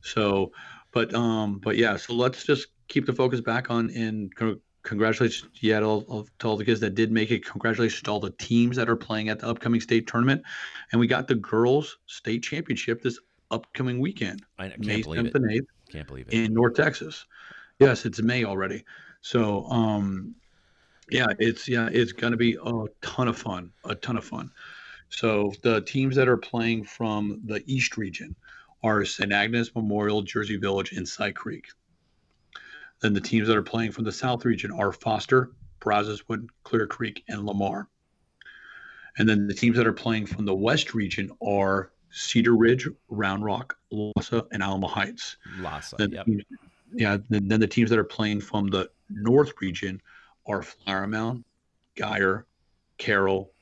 So, 0.00 0.52
but 0.92 1.12
um, 1.14 1.58
but 1.58 1.76
yeah. 1.76 1.96
So 1.98 2.14
let's 2.14 2.44
just 2.44 2.68
keep 2.88 3.04
the 3.04 3.12
focus 3.12 3.42
back 3.42 3.70
on 3.70 3.90
and 3.90 4.34
con- 4.34 4.60
congratulations 4.82 5.48
yeah 5.60 5.80
to 5.80 5.86
all, 5.86 6.26
to 6.38 6.48
all 6.48 6.56
the 6.56 6.64
kids 6.64 6.80
that 6.80 6.94
did 6.94 7.10
make 7.10 7.30
it. 7.30 7.44
Congratulations 7.44 8.02
to 8.02 8.10
all 8.10 8.20
the 8.20 8.30
teams 8.32 8.76
that 8.76 8.88
are 8.88 8.96
playing 8.96 9.28
at 9.28 9.38
the 9.40 9.48
upcoming 9.48 9.80
state 9.80 10.06
tournament, 10.06 10.42
and 10.90 11.00
we 11.00 11.06
got 11.06 11.28
the 11.28 11.34
girls 11.34 11.98
state 12.06 12.42
championship 12.42 13.02
this 13.02 13.18
upcoming 13.50 14.00
weekend, 14.00 14.42
i 14.58 14.68
can't 14.68 14.84
May 14.84 15.02
believe 15.02 15.26
it 15.26 15.34
and 15.34 15.50
eighth 15.50 15.66
can't 15.90 16.06
believe 16.08 16.28
it 16.28 16.34
in 16.34 16.54
North 16.54 16.74
Texas. 16.74 17.26
Yes, 17.78 18.04
it's 18.04 18.20
May 18.20 18.44
already. 18.44 18.84
So 19.20 19.66
um, 19.66 20.34
yeah, 21.10 21.26
it's 21.38 21.68
yeah, 21.68 21.88
it's 21.92 22.12
gonna 22.12 22.36
be 22.36 22.56
a 22.64 22.84
ton 23.02 23.28
of 23.28 23.36
fun, 23.36 23.70
a 23.84 23.94
ton 23.94 24.16
of 24.16 24.24
fun. 24.24 24.50
So 25.10 25.52
the 25.62 25.82
teams 25.82 26.16
that 26.16 26.28
are 26.28 26.38
playing 26.38 26.84
from 26.84 27.42
the 27.44 27.62
East 27.66 27.98
region 27.98 28.34
are 28.82 29.04
St. 29.04 29.30
Agnes, 29.30 29.74
Memorial, 29.74 30.22
Jersey 30.22 30.56
Village, 30.56 30.92
and 30.92 31.06
Cy 31.06 31.30
Creek. 31.30 31.66
Then 33.02 33.12
the 33.12 33.20
teams 33.20 33.48
that 33.48 33.56
are 33.56 33.62
playing 33.62 33.92
from 33.92 34.04
the 34.04 34.12
South 34.12 34.44
region 34.44 34.70
are 34.70 34.92
Foster, 34.92 35.50
Brazoswood, 35.80 36.48
Clear 36.62 36.86
Creek, 36.86 37.24
and 37.28 37.44
Lamar. 37.44 37.88
And 39.18 39.28
then 39.28 39.46
the 39.46 39.54
teams 39.54 39.76
that 39.76 39.86
are 39.86 39.92
playing 39.92 40.26
from 40.26 40.46
the 40.46 40.54
West 40.54 40.94
region 40.94 41.30
are 41.46 41.90
Cedar 42.10 42.54
Ridge, 42.54 42.88
Round 43.08 43.44
Rock, 43.44 43.76
LASA, 43.92 44.46
and 44.52 44.62
Alamo 44.62 44.86
Heights. 44.86 45.36
LASA, 45.60 45.96
Then, 45.98 46.12
yep. 46.12 46.26
yeah, 46.94 47.18
then, 47.28 47.48
then 47.48 47.60
the 47.60 47.66
teams 47.66 47.90
that 47.90 47.98
are 47.98 48.04
playing 48.04 48.40
from 48.40 48.68
the 48.68 48.88
North 49.10 49.52
region 49.60 50.00
are 50.46 50.62
Flower 50.62 51.06
Mound, 51.06 51.44
Guyer, 51.96 52.44
Carroll, 52.98 53.52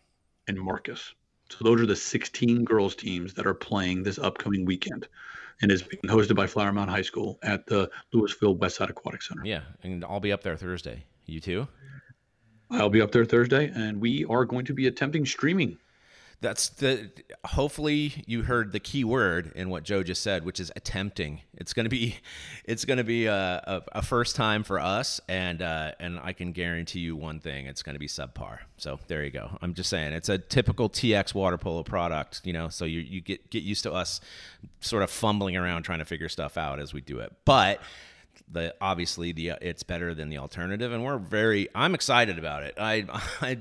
and 0.46 0.60
Marcus. 0.60 1.14
So 1.48 1.64
those 1.64 1.80
are 1.80 1.86
the 1.86 1.96
16 1.96 2.64
girls 2.64 2.94
teams 2.94 3.34
that 3.34 3.46
are 3.46 3.54
playing 3.54 4.02
this 4.02 4.18
upcoming 4.18 4.64
weekend, 4.64 5.08
and 5.62 5.70
is 5.70 5.82
being 5.82 6.02
hosted 6.04 6.34
by 6.36 6.46
Flower 6.46 6.72
Mound 6.72 6.90
High 6.90 7.02
School 7.02 7.38
at 7.42 7.66
the 7.66 7.90
Lewisville 8.14 8.58
Westside 8.58 8.90
Aquatic 8.90 9.22
Center. 9.22 9.42
yeah 9.44 9.62
and 9.82 10.04
i'll 10.04 10.20
be 10.20 10.32
up 10.32 10.42
there 10.42 10.56
thursday 10.56 11.04
you 11.26 11.40
too 11.40 11.66
I'll 12.70 12.88
be 12.90 13.00
up 13.00 13.10
there 13.10 13.24
Thursday, 13.24 13.70
and 13.74 14.00
we 14.00 14.24
are 14.26 14.44
going 14.44 14.64
to 14.66 14.74
be 14.74 14.86
attempting 14.86 15.26
streaming. 15.26 15.76
That's 16.42 16.70
the. 16.70 17.10
Hopefully, 17.44 18.24
you 18.26 18.42
heard 18.42 18.72
the 18.72 18.80
key 18.80 19.04
word 19.04 19.52
in 19.54 19.68
what 19.68 19.82
Joe 19.82 20.02
just 20.02 20.22
said, 20.22 20.44
which 20.44 20.58
is 20.58 20.72
attempting. 20.74 21.42
It's 21.54 21.74
gonna 21.74 21.90
be, 21.90 22.16
it's 22.64 22.86
gonna 22.86 23.04
be 23.04 23.26
a, 23.26 23.34
a, 23.34 23.82
a 23.98 24.02
first 24.02 24.36
time 24.36 24.64
for 24.64 24.80
us, 24.80 25.20
and 25.28 25.60
uh, 25.60 25.92
and 26.00 26.18
I 26.18 26.32
can 26.32 26.52
guarantee 26.52 27.00
you 27.00 27.14
one 27.14 27.40
thing: 27.40 27.66
it's 27.66 27.82
gonna 27.82 27.98
be 27.98 28.08
subpar. 28.08 28.60
So 28.78 28.98
there 29.06 29.22
you 29.22 29.30
go. 29.30 29.58
I'm 29.60 29.74
just 29.74 29.90
saying, 29.90 30.14
it's 30.14 30.30
a 30.30 30.38
typical 30.38 30.88
TX 30.88 31.34
water 31.34 31.58
polo 31.58 31.82
product, 31.82 32.40
you 32.44 32.54
know. 32.54 32.70
So 32.70 32.86
you 32.86 33.00
you 33.00 33.20
get 33.20 33.50
get 33.50 33.62
used 33.62 33.82
to 33.82 33.92
us 33.92 34.22
sort 34.80 35.02
of 35.02 35.10
fumbling 35.10 35.58
around 35.58 35.82
trying 35.82 35.98
to 35.98 36.06
figure 36.06 36.30
stuff 36.30 36.56
out 36.56 36.80
as 36.80 36.94
we 36.94 37.02
do 37.02 37.18
it, 37.18 37.32
but 37.44 37.80
the 38.50 38.74
obviously 38.80 39.32
the 39.32 39.52
it's 39.60 39.82
better 39.82 40.14
than 40.14 40.28
the 40.28 40.38
alternative 40.38 40.92
and 40.92 41.04
we're 41.04 41.18
very 41.18 41.68
i'm 41.74 41.94
excited 41.94 42.38
about 42.38 42.62
it 42.62 42.74
i 42.78 43.04
i 43.40 43.56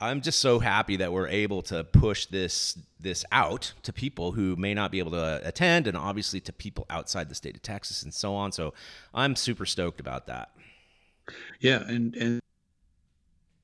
i'm 0.00 0.20
just 0.20 0.38
so 0.38 0.58
happy 0.58 0.96
that 0.96 1.12
we're 1.12 1.28
able 1.28 1.62
to 1.62 1.84
push 1.84 2.26
this 2.26 2.78
this 2.98 3.24
out 3.32 3.72
to 3.82 3.92
people 3.92 4.32
who 4.32 4.56
may 4.56 4.74
not 4.74 4.90
be 4.90 4.98
able 4.98 5.12
to 5.12 5.40
attend 5.44 5.86
and 5.86 5.96
obviously 5.96 6.40
to 6.40 6.52
people 6.52 6.86
outside 6.90 7.28
the 7.28 7.34
state 7.34 7.54
of 7.54 7.62
texas 7.62 8.02
and 8.02 8.12
so 8.12 8.34
on 8.34 8.50
so 8.52 8.72
i'm 9.14 9.36
super 9.36 9.66
stoked 9.66 10.00
about 10.00 10.26
that 10.26 10.50
Yeah, 11.60 11.82
and 11.86 12.14
and 12.16 12.40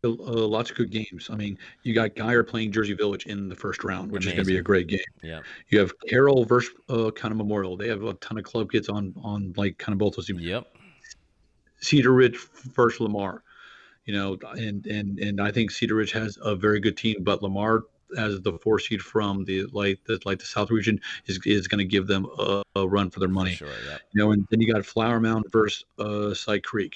uh, 0.04 0.08
lots 0.12 0.70
of 0.70 0.76
good 0.76 0.90
games. 0.90 1.28
I 1.32 1.34
mean, 1.36 1.58
you 1.82 1.94
got 1.94 2.10
Guyer 2.14 2.46
playing 2.46 2.70
Jersey 2.70 2.94
Village 2.94 3.26
in 3.26 3.48
the 3.48 3.56
first 3.56 3.82
round, 3.82 4.12
which 4.12 4.24
is 4.26 4.32
going 4.32 4.44
to 4.44 4.52
be 4.52 4.58
a 4.58 4.62
great 4.62 4.86
game. 4.86 5.00
yeah 5.22 5.40
You 5.70 5.80
have 5.80 5.92
Carroll 6.08 6.44
versus 6.44 6.70
uh, 6.88 7.10
kind 7.10 7.32
of 7.32 7.38
Memorial. 7.38 7.76
They 7.76 7.88
have 7.88 8.04
a 8.04 8.14
ton 8.14 8.38
of 8.38 8.44
club 8.44 8.70
kids 8.70 8.88
on 8.88 9.14
on 9.22 9.52
like 9.56 9.78
kind 9.78 9.92
of 9.94 9.98
both 9.98 10.14
those 10.16 10.26
teams. 10.26 10.42
yep 10.42 10.76
Cedar 11.80 12.12
Ridge 12.12 12.38
versus 12.74 13.00
Lamar. 13.00 13.42
You 14.06 14.14
know, 14.14 14.38
and 14.52 14.86
and 14.86 15.18
and 15.18 15.40
I 15.40 15.50
think 15.50 15.70
Cedar 15.70 15.96
Ridge 15.96 16.12
has 16.12 16.38
a 16.42 16.54
very 16.54 16.80
good 16.80 16.96
team, 16.96 17.16
but 17.20 17.42
Lamar 17.42 17.84
as 18.16 18.40
the 18.40 18.52
four 18.58 18.78
seed 18.78 19.02
from 19.02 19.44
the 19.44 19.64
like 19.72 19.98
the 20.04 20.20
like 20.24 20.38
the 20.38 20.44
South 20.44 20.70
region 20.70 21.00
is 21.26 21.38
is 21.44 21.68
going 21.68 21.78
to 21.78 21.84
give 21.84 22.06
them 22.06 22.26
a, 22.38 22.62
a 22.76 22.88
run 22.88 23.10
for 23.10 23.20
their 23.20 23.28
money. 23.28 23.52
sure 23.54 23.68
yep 23.90 24.00
You 24.12 24.22
know, 24.22 24.30
and 24.30 24.46
then 24.50 24.60
you 24.60 24.72
got 24.72 24.86
Flower 24.86 25.20
Mound 25.20 25.44
versus 25.50 25.84
uh, 25.98 26.32
Cy 26.34 26.58
Creek. 26.58 26.94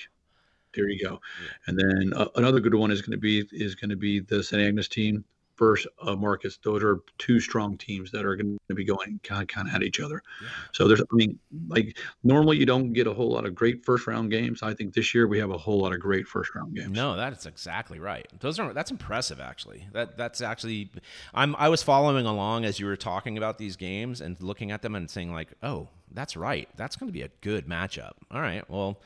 There 0.75 0.89
you 0.89 1.05
go. 1.05 1.21
Yeah. 1.43 1.49
And 1.67 1.79
then 1.79 2.13
uh, 2.15 2.29
another 2.37 2.61
good 2.61 2.75
one 2.75 2.93
is 2.93 3.03
going 3.03 3.13
to 3.13 3.19
be 3.19 3.45
is 3.53 3.75
going 3.75 3.91
to 3.91 3.97
be 3.97 4.21
the 4.21 4.43
St. 4.43 4.63
Agnes 4.63 4.89
team 4.89 5.25
versus 5.61 5.87
uh, 6.03 6.17
Marcus. 6.17 6.59
Those 6.65 6.83
are 6.83 6.99
two 7.19 7.39
strong 7.39 7.77
teams 7.77 8.11
that 8.11 8.25
are 8.25 8.35
going 8.35 8.59
to 8.67 8.75
be 8.75 8.85
going 8.85 9.21
kind 9.23 9.43
of, 9.43 9.49
kind 9.49 9.69
of 9.69 9.75
at 9.75 9.85
each 9.85 10.01
other. 10.01 10.23
Yeah. 10.43 10.49
So 10.73 10.89
there's, 10.89 11.01
I 11.01 11.15
mean, 11.15 11.39
like 11.69 11.97
normally 12.25 12.57
you 12.57 12.67
don't 12.67 12.93
get 12.93 13.07
a 13.07 13.15
whole 13.15 13.31
lot 13.31 13.47
of 13.47 13.55
great 13.55 13.85
first 13.85 14.09
round 14.09 14.31
games. 14.33 14.63
I 14.63 14.75
think 14.75 14.95
this 14.95 15.15
year 15.15 15.29
we 15.29 15.39
have 15.39 15.51
a 15.51 15.59
whole 15.59 15.79
lot 15.79 15.93
of 15.93 16.01
great 16.01 16.27
first 16.27 16.55
round 16.55 16.75
games. 16.75 16.91
No, 16.91 17.15
that's 17.15 17.47
exactly 17.47 18.01
right. 18.01 18.27
Those 18.41 18.59
are 18.59 18.73
that's 18.73 18.91
impressive 18.91 19.39
actually. 19.39 19.87
That 19.93 20.17
that's 20.17 20.41
actually, 20.41 20.91
I'm 21.35 21.55
I 21.57 21.69
was 21.69 21.83
following 21.83 22.27
along 22.27 22.65
as 22.65 22.81
you 22.81 22.87
were 22.87 22.97
talking 22.97 23.37
about 23.37 23.59
these 23.59 23.77
games 23.77 24.21
and 24.21 24.41
looking 24.43 24.73
at 24.73 24.83
them 24.83 24.97
and 24.97 25.09
saying 25.09 25.33
like, 25.33 25.53
oh, 25.63 25.89
that's 26.11 26.37
right. 26.37 26.69
That's 26.77 26.97
going 26.97 27.09
to 27.09 27.13
be 27.13 27.23
a 27.23 27.31
good 27.43 27.69
matchup. 27.69 28.13
All 28.33 28.41
right, 28.41 28.69
well 28.69 28.99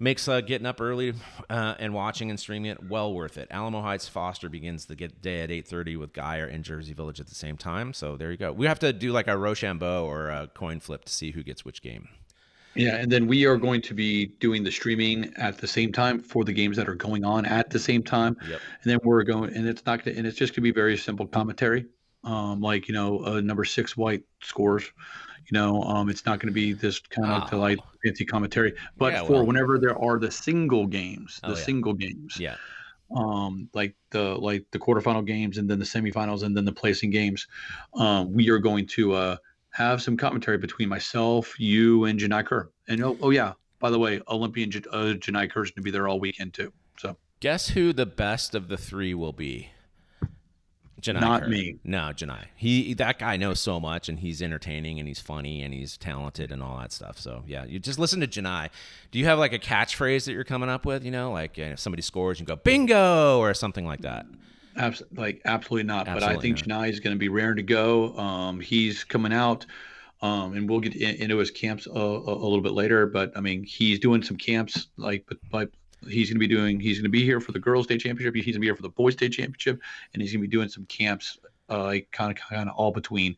makes 0.00 0.26
uh, 0.26 0.40
getting 0.40 0.66
up 0.66 0.80
early 0.80 1.12
uh, 1.48 1.74
and 1.78 1.94
watching 1.94 2.30
and 2.30 2.40
streaming 2.40 2.70
it 2.70 2.88
well 2.88 3.12
worth 3.12 3.38
it. 3.38 3.46
Alamo 3.50 3.82
Heights 3.82 4.08
Foster 4.08 4.48
begins 4.48 4.86
the 4.86 4.96
day 4.96 5.42
at 5.42 5.50
8:30 5.50 5.96
with 5.98 6.12
Guyer 6.12 6.52
and 6.52 6.64
Jersey 6.64 6.94
Village 6.94 7.20
at 7.20 7.28
the 7.28 7.34
same 7.34 7.56
time. 7.56 7.92
So 7.92 8.16
there 8.16 8.30
you 8.30 8.36
go. 8.36 8.50
We 8.52 8.66
have 8.66 8.80
to 8.80 8.92
do 8.92 9.12
like 9.12 9.28
a 9.28 9.36
Rochambeau 9.36 10.06
or 10.06 10.30
a 10.30 10.48
coin 10.48 10.80
flip 10.80 11.04
to 11.04 11.12
see 11.12 11.30
who 11.30 11.42
gets 11.42 11.64
which 11.64 11.82
game. 11.82 12.08
Yeah, 12.74 12.96
and 12.96 13.10
then 13.10 13.26
we 13.26 13.46
are 13.46 13.56
going 13.56 13.82
to 13.82 13.94
be 13.94 14.26
doing 14.26 14.62
the 14.62 14.70
streaming 14.70 15.32
at 15.36 15.58
the 15.58 15.66
same 15.66 15.92
time 15.92 16.20
for 16.20 16.44
the 16.44 16.52
games 16.52 16.76
that 16.76 16.88
are 16.88 16.94
going 16.94 17.24
on 17.24 17.44
at 17.44 17.68
the 17.68 17.80
same 17.80 18.02
time. 18.02 18.36
Yep. 18.48 18.60
And 18.82 18.92
then 18.92 18.98
we're 19.02 19.24
going, 19.24 19.54
and 19.54 19.66
it's 19.66 19.84
not, 19.86 20.04
gonna, 20.04 20.16
and 20.16 20.24
it's 20.24 20.36
just 20.36 20.54
gonna 20.54 20.62
be 20.62 20.70
very 20.70 20.96
simple 20.96 21.26
commentary, 21.26 21.86
um, 22.22 22.60
like 22.60 22.86
you 22.86 22.94
know, 22.94 23.24
uh, 23.24 23.40
number 23.40 23.64
six 23.64 23.96
white 23.96 24.22
scores 24.40 24.84
you 25.50 25.58
know, 25.58 25.82
um, 25.82 26.08
it's 26.08 26.24
not 26.26 26.38
going 26.38 26.48
to 26.48 26.54
be 26.54 26.72
this 26.72 27.00
kind 27.00 27.30
of 27.30 27.52
oh. 27.52 27.58
like 27.58 27.78
fancy 28.04 28.24
commentary. 28.24 28.74
But 28.96 29.12
yeah, 29.12 29.24
for 29.24 29.32
well, 29.32 29.46
whenever 29.46 29.78
there 29.78 29.98
are 29.98 30.18
the 30.18 30.30
single 30.30 30.86
games, 30.86 31.40
the 31.42 31.48
oh, 31.48 31.50
yeah. 31.50 31.56
single 31.56 31.94
games, 31.94 32.36
yeah, 32.38 32.56
um, 33.14 33.68
like 33.74 33.94
the 34.10 34.36
like 34.36 34.64
the 34.70 34.78
quarterfinal 34.78 35.26
games 35.26 35.58
and 35.58 35.68
then 35.68 35.78
the 35.78 35.84
semifinals 35.84 36.42
and 36.42 36.56
then 36.56 36.64
the 36.64 36.72
placing 36.72 37.10
games, 37.10 37.46
um, 37.94 38.32
we 38.32 38.50
are 38.50 38.58
going 38.58 38.86
to 38.86 39.12
uh, 39.14 39.36
have 39.70 40.00
some 40.00 40.16
commentary 40.16 40.58
between 40.58 40.88
myself, 40.88 41.58
you, 41.58 42.04
and 42.04 42.18
Genai 42.18 42.44
Kerr. 42.46 42.70
And 42.88 43.02
oh, 43.02 43.16
oh 43.20 43.30
yeah, 43.30 43.54
by 43.78 43.90
the 43.90 43.98
way, 43.98 44.20
Olympian 44.28 44.70
uh, 44.92 45.14
Genai 45.14 45.50
Kerr 45.50 45.64
is 45.64 45.70
going 45.70 45.82
to 45.82 45.82
be 45.82 45.90
there 45.90 46.06
all 46.08 46.20
weekend 46.20 46.54
too. 46.54 46.72
So 46.98 47.16
guess 47.40 47.70
who 47.70 47.92
the 47.92 48.06
best 48.06 48.54
of 48.54 48.68
the 48.68 48.76
three 48.76 49.14
will 49.14 49.32
be? 49.32 49.70
Genai 51.00 51.20
Not 51.20 51.42
Kerr. 51.42 51.48
me. 51.48 51.78
No, 51.84 51.98
Genai. 52.14 52.44
He 52.56 52.94
that 52.94 53.18
guy 53.18 53.36
knows 53.36 53.60
so 53.60 53.80
much, 53.80 54.08
and 54.08 54.18
he's 54.18 54.42
entertaining, 54.42 54.98
and 54.98 55.08
he's 55.08 55.20
funny, 55.20 55.62
and 55.62 55.72
he's 55.72 55.96
talented, 55.96 56.52
and 56.52 56.62
all 56.62 56.78
that 56.78 56.92
stuff. 56.92 57.18
So 57.18 57.42
yeah, 57.46 57.64
you 57.64 57.78
just 57.78 57.98
listen 57.98 58.20
to 58.20 58.26
Genai. 58.26 58.70
Do 59.10 59.18
you 59.18 59.24
have 59.26 59.38
like 59.38 59.52
a 59.52 59.58
catchphrase 59.58 60.24
that 60.26 60.32
you're 60.32 60.44
coming 60.44 60.68
up 60.68 60.84
with? 60.84 61.04
You 61.04 61.10
know, 61.10 61.32
like 61.32 61.58
uh, 61.58 61.62
if 61.62 61.80
somebody 61.80 62.02
scores, 62.02 62.40
you 62.40 62.46
go 62.46 62.56
bingo 62.56 63.38
or 63.38 63.54
something 63.54 63.86
like 63.86 64.02
that. 64.02 64.26
Abs- 64.76 65.02
like 65.14 65.40
absolutely 65.44 65.86
not. 65.86 66.08
Absolutely 66.08 66.34
but 66.34 66.38
I 66.38 66.40
think 66.40 66.66
not. 66.66 66.82
Genai 66.82 66.90
is 66.90 67.00
going 67.00 67.14
to 67.14 67.18
be 67.18 67.28
raring 67.28 67.56
to 67.56 67.62
go. 67.62 68.16
Um, 68.16 68.60
he's 68.60 69.04
coming 69.04 69.32
out. 69.32 69.66
Um, 70.22 70.54
and 70.54 70.68
we'll 70.68 70.80
get 70.80 70.94
in, 70.96 71.14
into 71.16 71.38
his 71.38 71.50
camps 71.50 71.86
a, 71.86 71.90
a, 71.90 72.34
a, 72.34 72.44
little 72.44 72.60
bit 72.60 72.72
later. 72.72 73.06
But 73.06 73.32
I 73.36 73.40
mean, 73.40 73.64
he's 73.64 73.98
doing 73.98 74.22
some 74.22 74.36
camps 74.36 74.88
like, 74.98 75.26
like 75.50 75.70
he's 76.08 76.28
going 76.28 76.36
to 76.36 76.46
be 76.46 76.48
doing 76.48 76.80
he's 76.80 76.98
going 76.98 77.04
to 77.04 77.10
be 77.10 77.24
here 77.24 77.40
for 77.40 77.52
the 77.52 77.58
girls 77.58 77.84
state 77.86 78.00
championship 78.00 78.34
he's 78.34 78.44
going 78.44 78.54
to 78.54 78.60
be 78.60 78.66
here 78.66 78.76
for 78.76 78.82
the 78.82 78.88
boys 78.88 79.14
state 79.14 79.32
championship 79.32 79.80
and 80.12 80.22
he's 80.22 80.32
going 80.32 80.42
to 80.42 80.48
be 80.48 80.56
doing 80.56 80.68
some 80.68 80.84
camps 80.86 81.38
uh 81.68 81.94
kind 82.12 82.30
of 82.30 82.36
kind 82.36 82.68
of 82.68 82.74
all 82.76 82.92
between 82.92 83.36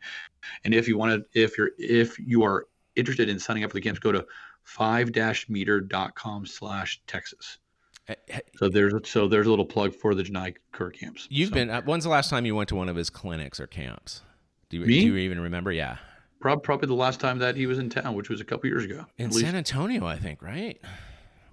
and 0.65 0.75
if 0.75 0.89
you 0.89 0.97
want 0.97 1.13
to 1.13 1.41
if 1.41 1.59
you're 1.59 1.71
if 1.79 2.19
you 2.19 2.43
are 2.43 2.67
interested 2.97 3.29
in 3.29 3.39
signing 3.39 3.65
up 3.65 3.71
for 3.71 3.75
the 3.75 3.81
camps 3.81 3.99
go 3.99 4.13
to 4.13 4.25
5-meter.com 4.67 6.47
slash 6.47 7.01
texas 7.07 7.59
so 8.57 8.69
there's 8.69 8.93
so 9.09 9.29
there's 9.29 9.47
a 9.47 9.51
little 9.51 9.65
plug 9.65 9.95
for 9.95 10.15
the 10.15 10.23
Genai 10.23 10.57
Kerr 10.73 10.91
camps. 10.91 11.29
You've 11.31 11.51
so. 11.51 11.55
been. 11.55 11.71
Uh, 11.71 11.83
when's 11.83 12.05
the 12.05 12.11
last 12.11 12.31
time 12.31 12.45
you 12.45 12.55
went 12.55 12.69
to 12.71 12.75
one 12.75 12.89
of 12.89 12.97
his 12.97 13.11
clinics 13.11 13.61
or 13.61 13.67
camps? 13.67 14.23
Do 14.71 14.79
you, 14.79 14.87
do 14.87 14.93
you 14.93 15.17
even 15.17 15.41
remember? 15.41 15.71
Yeah. 15.71 15.99
Probably 16.41 16.89
the 16.89 16.95
last 16.95 17.21
time 17.21 17.39
that 17.39 17.55
he 17.55 17.67
was 17.67 17.79
in 17.79 17.89
town, 17.89 18.15
which 18.15 18.29
was 18.29 18.41
a 18.41 18.45
couple 18.45 18.69
years 18.69 18.85
ago. 18.85 19.07
In 19.17 19.31
San 19.31 19.55
Antonio, 19.55 20.05
I 20.05 20.17
think, 20.17 20.43
right? 20.43 20.81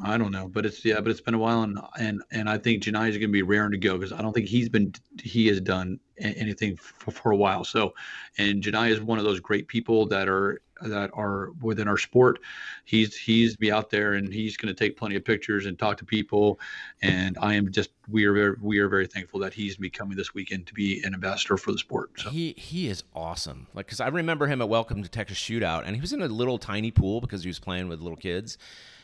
I 0.02 0.18
don't 0.18 0.32
know, 0.32 0.48
but 0.48 0.66
it's 0.66 0.84
yeah, 0.86 1.02
but 1.02 1.10
it's 1.10 1.20
been 1.20 1.34
a 1.34 1.40
while, 1.40 1.64
and 1.64 1.78
and 2.00 2.22
and 2.32 2.50
I 2.50 2.58
think 2.58 2.84
Genai 2.84 3.10
is 3.10 3.18
going 3.18 3.30
to 3.30 3.34
be 3.34 3.42
raring 3.42 3.72
to 3.72 3.78
go 3.78 3.98
because 3.98 4.14
I 4.14 4.22
don't 4.22 4.32
think 4.32 4.48
he's 4.48 4.70
been 4.70 4.94
he 5.22 5.48
has 5.48 5.60
done 5.60 6.00
anything 6.18 6.78
for, 6.78 7.12
for 7.12 7.32
a 7.32 7.36
while. 7.36 7.66
So, 7.66 7.94
and 8.38 8.64
Genai 8.64 8.92
is 8.92 9.02
one 9.02 9.18
of 9.18 9.26
those 9.26 9.42
great 9.42 9.68
people 9.68 10.06
that 10.08 10.30
are 10.30 10.62
that 10.82 11.10
are 11.14 11.52
within 11.62 11.90
our 11.90 11.98
sport. 11.98 12.40
He's 12.86 13.16
he's 13.16 13.58
be 13.58 13.72
out 13.72 13.90
there 13.90 14.14
and 14.14 14.32
he's 14.32 14.56
going 14.56 14.74
to 14.74 14.78
take 14.78 14.96
plenty 14.96 15.16
of 15.16 15.26
pictures 15.26 15.66
and 15.66 15.78
talk 15.78 15.98
to 15.98 16.06
people. 16.06 16.62
And 17.02 17.38
I 17.42 17.56
am 17.56 17.70
just 17.70 17.90
we 18.08 18.24
are 18.24 18.34
very 18.34 18.56
we 18.62 18.80
are 18.80 18.88
very 18.88 19.08
thankful 19.08 19.42
that 19.42 19.54
he's 19.54 19.76
becoming 19.76 20.16
this 20.16 20.34
weekend 20.34 20.68
to 20.68 20.74
be 20.74 21.04
an 21.04 21.14
ambassador 21.14 21.58
for 21.58 21.74
the 21.74 21.78
sport. 21.78 22.12
So. 22.18 22.30
He 22.30 22.54
he 22.58 22.88
is 22.88 23.04
awesome. 23.14 23.68
Like 23.74 23.88
because 23.88 24.00
I 24.00 24.08
remember 24.08 24.48
him 24.48 24.62
at 24.62 24.70
Welcome 24.70 25.04
to 25.04 25.10
Texas 25.10 25.38
Shootout, 25.38 25.84
and 25.86 25.96
he 25.96 26.02
was 26.02 26.14
in 26.14 26.22
a 26.22 26.28
little 26.28 26.58
tiny 26.58 26.92
pool 26.92 27.20
because 27.20 27.44
he 27.44 27.50
was 27.50 27.60
playing 27.60 27.90
with 27.90 28.00
little 28.00 28.18
kids 28.18 28.58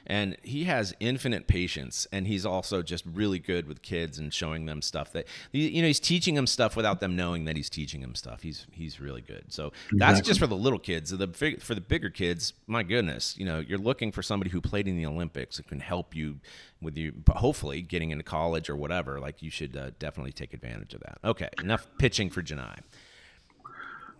and 0.07 0.37
he 0.43 0.65
has 0.65 0.93
infinite 0.99 1.47
patience 1.47 2.07
and 2.11 2.27
he's 2.27 2.45
also 2.45 2.81
just 2.81 3.03
really 3.05 3.39
good 3.39 3.67
with 3.67 3.81
kids 3.81 4.19
and 4.19 4.33
showing 4.33 4.65
them 4.65 4.81
stuff 4.81 5.11
that 5.11 5.27
you 5.51 5.81
know 5.81 5.87
he's 5.87 5.99
teaching 5.99 6.35
them 6.35 6.47
stuff 6.47 6.75
without 6.75 6.99
them 6.99 7.15
knowing 7.15 7.45
that 7.45 7.55
he's 7.55 7.69
teaching 7.69 8.01
them 8.01 8.15
stuff 8.15 8.41
he's 8.41 8.67
he's 8.71 8.99
really 8.99 9.21
good 9.21 9.45
so 9.49 9.71
that's 9.93 10.21
just 10.21 10.39
for 10.39 10.47
the 10.47 10.55
little 10.55 10.79
kids 10.79 11.09
the 11.09 11.57
for 11.59 11.75
the 11.75 11.81
bigger 11.81 12.09
kids 12.09 12.53
my 12.67 12.83
goodness 12.83 13.37
you 13.37 13.45
know 13.45 13.59
you're 13.59 13.77
looking 13.77 14.11
for 14.11 14.21
somebody 14.21 14.49
who 14.49 14.61
played 14.61 14.87
in 14.87 14.97
the 14.97 15.05
olympics 15.05 15.57
that 15.57 15.67
can 15.67 15.79
help 15.79 16.15
you 16.15 16.39
with 16.81 16.97
you 16.97 17.13
hopefully 17.29 17.81
getting 17.81 18.11
into 18.11 18.23
college 18.23 18.69
or 18.69 18.75
whatever 18.75 19.19
like 19.19 19.41
you 19.41 19.49
should 19.49 19.75
uh, 19.75 19.91
definitely 19.99 20.31
take 20.31 20.53
advantage 20.53 20.93
of 20.93 21.01
that 21.01 21.17
okay 21.23 21.49
enough 21.59 21.87
pitching 21.97 22.29
for 22.29 22.41
genai 22.41 22.77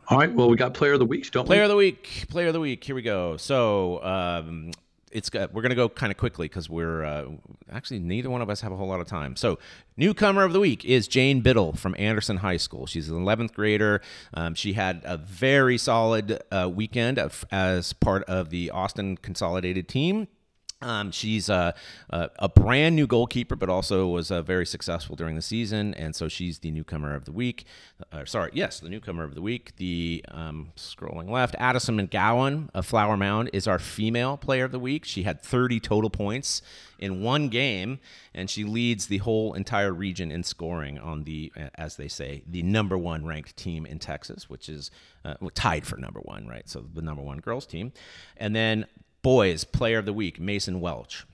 all 0.08 0.20
right. 0.20 0.32
Well, 0.32 0.50
we 0.50 0.56
got 0.56 0.76
player 0.76 0.94
of 0.94 1.00
the 1.00 1.06
week, 1.06 1.32
don't 1.32 1.46
player 1.46 1.62
we? 1.62 1.62
Player 1.62 1.64
of 1.64 1.70
the 1.70 1.76
week. 1.76 2.26
Player 2.30 2.48
of 2.48 2.54
the 2.54 2.60
week. 2.60 2.84
Here 2.84 2.94
we 2.94 3.02
go. 3.02 3.38
So, 3.38 4.04
um, 4.04 4.70
it's 5.16 5.32
we're 5.34 5.62
going 5.62 5.70
to 5.70 5.76
go 5.76 5.88
kind 5.88 6.12
of 6.12 6.18
quickly 6.18 6.48
because 6.48 6.70
we're 6.70 7.04
uh, 7.04 7.26
actually 7.72 8.00
neither 8.00 8.30
one 8.30 8.42
of 8.42 8.50
us 8.50 8.60
have 8.62 8.74
a 8.74 8.76
whole 8.76 8.88
lot 8.88 9.00
of 9.00 9.08
time. 9.08 9.38
So, 9.38 9.58
newcomer 9.96 10.44
of 10.44 10.52
the 10.52 10.60
week 10.60 10.84
is 10.84 11.08
Jane 11.08 11.40
Biddle 11.40 11.74
from 11.74 11.96
Anderson 11.98 12.38
High 12.38 12.58
School. 12.58 12.86
She's 12.86 13.10
an 13.10 13.24
11th 13.24 13.54
grader. 13.54 14.02
Um, 14.34 14.56
she 14.56 14.74
had 14.74 15.02
a 15.06 15.18
very 15.18 15.78
solid 15.78 16.44
uh, 16.52 16.70
weekend 16.72 17.18
of, 17.18 17.46
as 17.50 17.94
part 17.94 18.24
of 18.26 18.50
the 18.50 18.70
Austin 18.72 19.16
Consolidated 19.16 19.88
team. 19.88 20.28
Um, 20.82 21.12
she's 21.12 21.48
a, 21.48 21.74
a, 22.10 22.30
a, 22.38 22.50
brand 22.50 22.98
new 22.98 23.08
goalkeeper, 23.08 23.56
but 23.56 23.70
also 23.70 24.08
was 24.08 24.30
uh, 24.30 24.42
very 24.42 24.66
successful 24.66 25.16
during 25.16 25.36
the 25.36 25.42
season, 25.42 25.94
and 25.94 26.14
so 26.14 26.28
she's 26.28 26.60
the 26.60 26.70
newcomer 26.70 27.16
of 27.16 27.24
the 27.24 27.32
week. 27.32 27.66
Uh, 28.12 28.26
sorry, 28.26 28.52
yes, 28.54 28.82
the 28.82 28.90
newcomer 28.90 29.24
of 29.24 29.36
the 29.36 29.42
week. 29.42 29.78
The 29.78 30.24
um, 30.30 30.74
scrolling 30.76 31.30
left, 31.30 31.56
Addison 31.60 31.98
McGowan 31.98 32.70
of 32.74 32.86
Flower 32.86 33.16
Mound 33.16 33.50
is 33.54 33.68
our 33.68 33.80
female 33.80 34.36
player 34.36 34.66
of 34.66 34.74
the 34.74 34.80
week. 34.80 35.06
She 35.06 35.24
had 35.24 35.42
30 35.42 35.80
total 35.80 36.10
points 36.10 36.62
in 37.00 37.22
one 37.24 37.48
game, 37.48 38.00
and 38.34 38.50
she 38.50 38.66
leads 38.66 39.08
the 39.08 39.20
whole 39.20 39.54
entire 39.54 39.94
region 39.94 40.30
in 40.30 40.44
scoring 40.44 41.00
on 41.00 41.24
the, 41.24 41.54
as 41.76 41.96
they 41.96 42.10
say, 42.10 42.44
the 42.46 42.64
number 42.64 42.98
one 42.98 43.26
ranked 43.26 43.56
team 43.56 43.86
in 43.86 43.98
Texas, 43.98 44.50
which 44.50 44.68
is 44.68 44.92
uh, 45.24 45.36
tied 45.54 45.88
for 45.88 45.96
number 45.96 46.20
one, 46.20 46.48
right? 46.48 46.68
So 46.68 46.86
the 46.94 47.02
number 47.02 47.24
one 47.24 47.40
girls 47.40 47.66
team, 47.66 47.94
and 48.38 48.54
then 48.54 48.86
Boys 49.26 49.64
Player 49.64 49.98
of 49.98 50.06
the 50.06 50.14
Week, 50.14 50.40
Mason 50.40 50.80
Welch. 50.80 51.26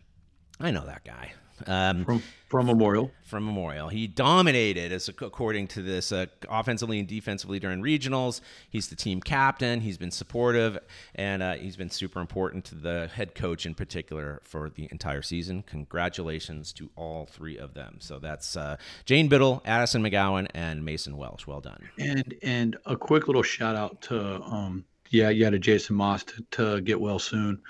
I 0.62 0.72
know 0.72 0.86
that 0.86 1.04
guy. 1.04 1.34
Um, 1.68 2.06
from 2.06 2.24
from 2.48 2.66
Memorial. 2.68 3.12
From 3.26 3.46
Memorial, 3.46 3.90
he 3.90 4.08
dominated 4.08 4.94
as 4.94 5.10
according 5.10 5.68
to 5.68 5.82
this 5.82 6.14
uh, 6.14 6.28
offensively 6.48 7.00
and 7.00 7.08
defensively 7.08 7.60
during 7.60 7.82
regionals. 7.82 8.40
He's 8.70 8.88
the 8.88 8.96
team 8.96 9.20
captain. 9.20 9.82
He's 9.82 9.98
been 9.98 10.10
supportive, 10.10 10.80
and 11.16 11.44
uh, 11.44 11.56
he's 11.56 11.76
been 11.76 11.90
super 11.90 12.22
important 12.22 12.64
to 12.66 12.76
the 12.76 13.10
head 13.14 13.36
coach 13.36 13.66
in 13.66 13.76
particular 13.76 14.40
for 14.42 14.70
the 14.70 14.88
entire 14.90 15.22
season. 15.22 15.62
Congratulations 15.64 16.72
to 16.72 16.90
all 16.96 17.26
three 17.26 17.58
of 17.58 17.74
them. 17.74 17.98
So 18.00 18.20
that's 18.20 18.56
uh, 18.56 18.78
Jane 19.04 19.28
Biddle, 19.28 19.62
Addison 19.66 20.02
McGowan, 20.02 20.48
and 20.54 20.86
Mason 20.86 21.18
Welch. 21.18 21.46
Well 21.46 21.60
done. 21.60 21.90
And 22.00 22.36
and 22.42 22.78
a 22.86 22.96
quick 22.96 23.28
little 23.28 23.44
shout 23.44 23.76
out 23.76 24.02
to 24.04 24.42
um, 24.44 24.86
yeah, 25.12 25.30
yeah, 25.30 25.50
to 25.50 25.60
Jason 25.60 25.96
Moss 25.96 26.24
to, 26.24 26.46
to 26.52 26.82
get 26.82 27.00
well 27.00 27.20
soon. 27.20 27.62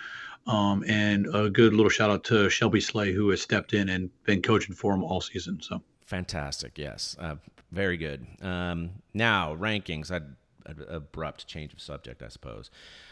Um, 0.48 0.84
and 0.88 1.28
a 1.36 1.50
good 1.50 1.74
little 1.74 1.90
shout 1.90 2.10
out 2.10 2.24
to 2.26 2.50
Shelby 2.50 2.82
Slay, 2.82 3.12
who 3.12 3.30
has 3.30 3.42
stepped 3.42 3.74
in 3.74 3.90
and 3.90 4.10
been 4.24 4.42
coaching 4.42 4.74
for 4.74 4.94
him 4.94 5.04
all 5.04 5.22
season. 5.22 5.62
So 5.62 5.82
fantastic, 6.06 6.78
yes, 6.78 7.16
uh, 7.20 7.36
very 7.72 7.98
good. 7.98 8.26
Um, 8.42 8.92
now 9.14 9.56
rankings, 9.56 10.10
I'd, 10.10 10.24
I'd, 10.66 10.82
abrupt 10.88 11.46
change 11.46 11.74
of 11.74 11.82
subject, 11.82 12.24
I 12.24 12.28
suppose. 12.30 12.72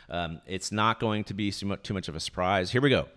Um, 0.09 0.41
it's 0.47 0.71
not 0.71 0.99
going 0.99 1.23
to 1.25 1.35
be 1.35 1.51
too 1.51 1.67
much, 1.67 2.07
of 2.07 2.15
a 2.15 2.19
surprise. 2.19 2.71
Here 2.71 2.81
we 2.81 2.89
go. 2.89 3.07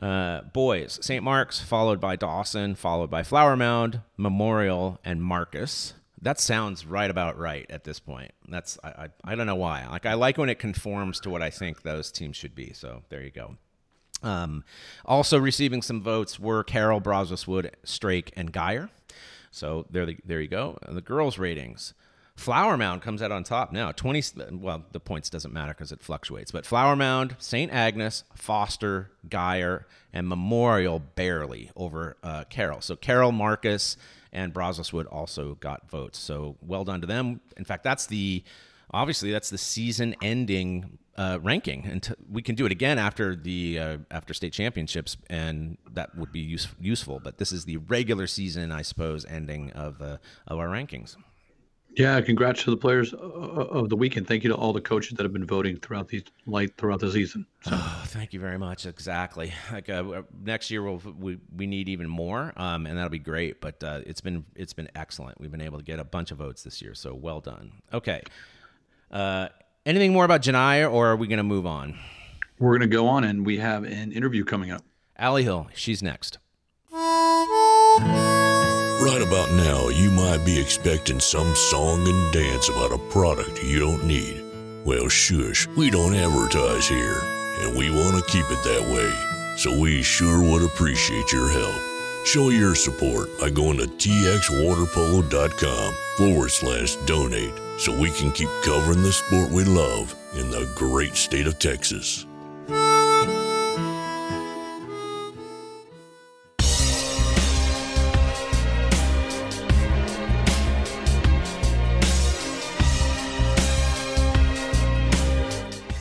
Uh, 0.00 0.40
boys, 0.54 0.98
St. 1.02 1.22
Mark's, 1.22 1.60
followed 1.60 2.00
by 2.00 2.16
Dawson, 2.16 2.74
followed 2.74 3.10
by 3.10 3.22
Flower 3.22 3.54
Mound, 3.54 4.00
Memorial, 4.16 4.98
and 5.04 5.22
Marcus. 5.22 5.92
That 6.22 6.38
sounds 6.38 6.86
right 6.86 7.10
about 7.10 7.36
right 7.36 7.66
at 7.68 7.84
this 7.84 7.98
point. 7.98 8.30
That's 8.48 8.78
I, 8.82 8.88
I, 8.88 9.08
I 9.24 9.34
don't 9.34 9.46
know 9.46 9.56
why. 9.56 9.86
Like 9.88 10.06
I 10.06 10.14
like 10.14 10.38
when 10.38 10.48
it 10.48 10.58
conforms 10.58 11.20
to 11.20 11.30
what 11.30 11.42
I 11.42 11.50
think 11.50 11.82
those 11.82 12.12
teams 12.12 12.36
should 12.36 12.54
be. 12.54 12.72
So 12.72 13.02
there 13.08 13.22
you 13.22 13.30
go. 13.30 13.56
Um, 14.22 14.64
also 15.04 15.38
receiving 15.38 15.82
some 15.82 16.00
votes 16.00 16.38
were 16.38 16.62
Carroll, 16.62 17.00
Brazos 17.00 17.46
Wood, 17.48 17.76
Strake, 17.84 18.32
and 18.36 18.52
Guyer. 18.52 18.88
So 19.50 19.86
there, 19.90 20.06
the, 20.06 20.16
there 20.24 20.40
you 20.40 20.48
go. 20.48 20.78
And 20.82 20.96
the 20.96 21.02
girls' 21.02 21.38
ratings. 21.38 21.92
Flower 22.34 22.78
Mound 22.78 23.02
comes 23.02 23.20
out 23.20 23.30
on 23.30 23.44
top 23.44 23.72
now. 23.72 23.92
20, 23.92 24.22
well, 24.52 24.84
the 24.92 25.00
points 25.00 25.28
doesn't 25.28 25.52
matter 25.52 25.74
because 25.74 25.92
it 25.92 26.00
fluctuates. 26.02 26.50
But 26.50 26.64
Flower 26.64 26.96
Mound, 26.96 27.36
St. 27.38 27.70
Agnes, 27.70 28.24
Foster, 28.34 29.10
Guyer, 29.28 29.84
and 30.12 30.28
Memorial 30.28 30.98
barely 30.98 31.70
over 31.76 32.16
uh. 32.22 32.44
So 32.80 32.96
Carroll, 32.96 33.32
Marcus, 33.32 33.98
and 34.32 34.52
Brazoswood 34.52 35.06
also 35.10 35.54
got 35.56 35.88
votes. 35.90 36.18
So 36.18 36.56
well 36.60 36.84
done 36.84 37.00
to 37.00 37.06
them. 37.06 37.40
In 37.56 37.64
fact, 37.64 37.84
that's 37.84 38.06
the 38.06 38.42
obviously 38.90 39.30
that's 39.30 39.50
the 39.50 39.58
season 39.58 40.14
ending 40.22 40.98
uh, 41.16 41.38
ranking, 41.42 41.84
and 41.84 42.14
we 42.30 42.40
can 42.42 42.54
do 42.54 42.64
it 42.64 42.72
again 42.72 42.98
after 42.98 43.36
the 43.36 43.78
uh, 43.78 43.98
after 44.10 44.32
state 44.32 44.52
championships, 44.52 45.16
and 45.28 45.76
that 45.92 46.16
would 46.16 46.32
be 46.32 46.40
use- 46.40 46.68
useful. 46.80 47.20
But 47.22 47.38
this 47.38 47.52
is 47.52 47.64
the 47.64 47.76
regular 47.76 48.26
season, 48.26 48.72
I 48.72 48.82
suppose, 48.82 49.24
ending 49.26 49.72
of 49.72 50.00
uh, 50.00 50.18
of 50.46 50.58
our 50.58 50.68
rankings. 50.68 51.16
Yeah, 51.94 52.20
congrats 52.22 52.62
to 52.64 52.70
the 52.70 52.76
players 52.76 53.12
uh, 53.12 53.16
of 53.16 53.90
the 53.90 53.96
weekend. 53.96 54.26
Thank 54.26 54.44
you 54.44 54.50
to 54.50 54.56
all 54.56 54.72
the 54.72 54.80
coaches 54.80 55.14
that 55.16 55.24
have 55.24 55.32
been 55.32 55.46
voting 55.46 55.76
throughout 55.78 56.08
the 56.08 56.24
light 56.46 56.76
throughout 56.78 57.00
the 57.00 57.10
season. 57.10 57.46
So. 57.62 57.72
Oh, 57.74 58.02
thank 58.06 58.32
you 58.32 58.40
very 58.40 58.58
much. 58.58 58.86
Exactly. 58.86 59.52
Like 59.70 59.90
uh, 59.90 60.22
next 60.42 60.70
year, 60.70 60.82
we'll, 60.82 61.02
we 61.18 61.38
we 61.54 61.66
need 61.66 61.88
even 61.88 62.08
more, 62.08 62.52
um, 62.56 62.86
and 62.86 62.96
that'll 62.96 63.10
be 63.10 63.18
great. 63.18 63.60
But 63.60 63.84
uh, 63.84 64.00
it's 64.06 64.22
been 64.22 64.44
it's 64.54 64.72
been 64.72 64.88
excellent. 64.94 65.38
We've 65.40 65.50
been 65.50 65.60
able 65.60 65.78
to 65.78 65.84
get 65.84 65.98
a 65.98 66.04
bunch 66.04 66.30
of 66.30 66.38
votes 66.38 66.62
this 66.62 66.80
year, 66.80 66.94
so 66.94 67.14
well 67.14 67.40
done. 67.40 67.72
Okay. 67.92 68.22
Uh, 69.10 69.48
anything 69.84 70.12
more 70.12 70.24
about 70.24 70.40
Genai, 70.40 70.90
or 70.90 71.08
are 71.08 71.16
we 71.16 71.26
going 71.26 71.38
to 71.38 71.42
move 71.44 71.66
on? 71.66 71.98
We're 72.58 72.78
going 72.78 72.88
to 72.88 72.96
go 72.96 73.06
on, 73.08 73.24
and 73.24 73.44
we 73.44 73.58
have 73.58 73.84
an 73.84 74.12
interview 74.12 74.44
coming 74.44 74.70
up. 74.70 74.82
Allie 75.18 75.42
Hill, 75.42 75.68
she's 75.74 76.02
next. 76.02 76.38
Right 79.02 79.20
about 79.20 79.50
now, 79.50 79.88
you 79.88 80.12
might 80.12 80.44
be 80.44 80.60
expecting 80.60 81.18
some 81.18 81.56
song 81.56 82.06
and 82.06 82.32
dance 82.32 82.68
about 82.68 82.92
a 82.92 82.98
product 83.10 83.64
you 83.64 83.80
don't 83.80 84.04
need. 84.04 84.44
Well, 84.84 85.08
shush, 85.08 85.66
we 85.76 85.90
don't 85.90 86.14
advertise 86.14 86.86
here, 86.86 87.20
and 87.62 87.76
we 87.76 87.90
want 87.90 88.16
to 88.16 88.22
keep 88.30 88.44
it 88.48 88.62
that 88.62 88.82
way. 88.94 89.12
So 89.56 89.76
we 89.76 90.04
sure 90.04 90.40
would 90.40 90.62
appreciate 90.62 91.32
your 91.32 91.50
help. 91.50 91.74
Show 92.26 92.50
your 92.50 92.76
support 92.76 93.28
by 93.40 93.50
going 93.50 93.78
to 93.78 93.88
txwaterpolo.com 93.88 95.94
forward 96.16 96.50
slash 96.50 96.94
donate 97.04 97.54
so 97.78 97.98
we 97.98 98.12
can 98.12 98.30
keep 98.30 98.50
covering 98.62 99.02
the 99.02 99.12
sport 99.12 99.50
we 99.50 99.64
love 99.64 100.14
in 100.36 100.48
the 100.48 100.70
great 100.76 101.16
state 101.16 101.48
of 101.48 101.58
Texas. 101.58 102.24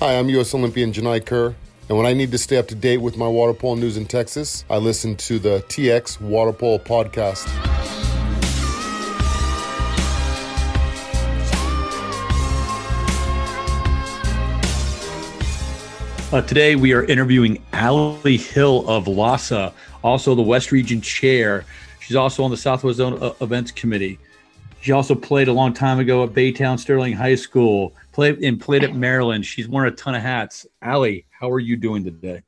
Hi, 0.01 0.17
I'm 0.17 0.29
U.S. 0.29 0.55
Olympian 0.55 0.91
Genai 0.91 1.23
Kerr, 1.23 1.53
and 1.87 1.95
when 1.95 2.07
I 2.07 2.13
need 2.13 2.31
to 2.31 2.37
stay 2.39 2.57
up 2.57 2.67
to 2.69 2.73
date 2.73 2.97
with 2.97 3.17
my 3.17 3.27
water 3.27 3.53
polo 3.53 3.75
news 3.75 3.97
in 3.97 4.07
Texas, 4.07 4.65
I 4.67 4.77
listen 4.77 5.15
to 5.17 5.37
the 5.37 5.59
TX 5.69 6.19
Water 6.19 6.51
Polo 6.51 6.79
podcast. 6.79 7.47
Uh, 16.33 16.41
today 16.47 16.75
we 16.75 16.93
are 16.93 17.03
interviewing 17.03 17.63
Allie 17.71 18.37
Hill 18.37 18.89
of 18.89 19.05
LASA, 19.05 19.71
also 20.03 20.33
the 20.33 20.41
West 20.41 20.71
Region 20.71 20.99
Chair. 21.01 21.63
She's 21.99 22.15
also 22.15 22.43
on 22.43 22.49
the 22.49 22.57
Southwest 22.57 22.97
Zone 22.97 23.21
uh, 23.21 23.33
Events 23.39 23.69
Committee. 23.69 24.17
She 24.81 24.91
also 24.91 25.15
played 25.15 25.47
a 25.47 25.53
long 25.53 25.73
time 25.73 25.99
ago 25.99 26.23
at 26.23 26.31
Baytown 26.31 26.79
Sterling 26.79 27.13
High 27.13 27.35
School 27.35 27.93
played 28.11 28.39
and 28.39 28.59
played 28.59 28.83
at 28.83 28.95
Maryland. 28.95 29.45
She's 29.45 29.67
worn 29.67 29.87
a 29.87 29.91
ton 29.91 30.15
of 30.15 30.21
hats. 30.21 30.65
Allie, 30.81 31.25
how 31.29 31.49
are 31.51 31.59
you 31.59 31.77
doing 31.77 32.03
today? 32.03 32.41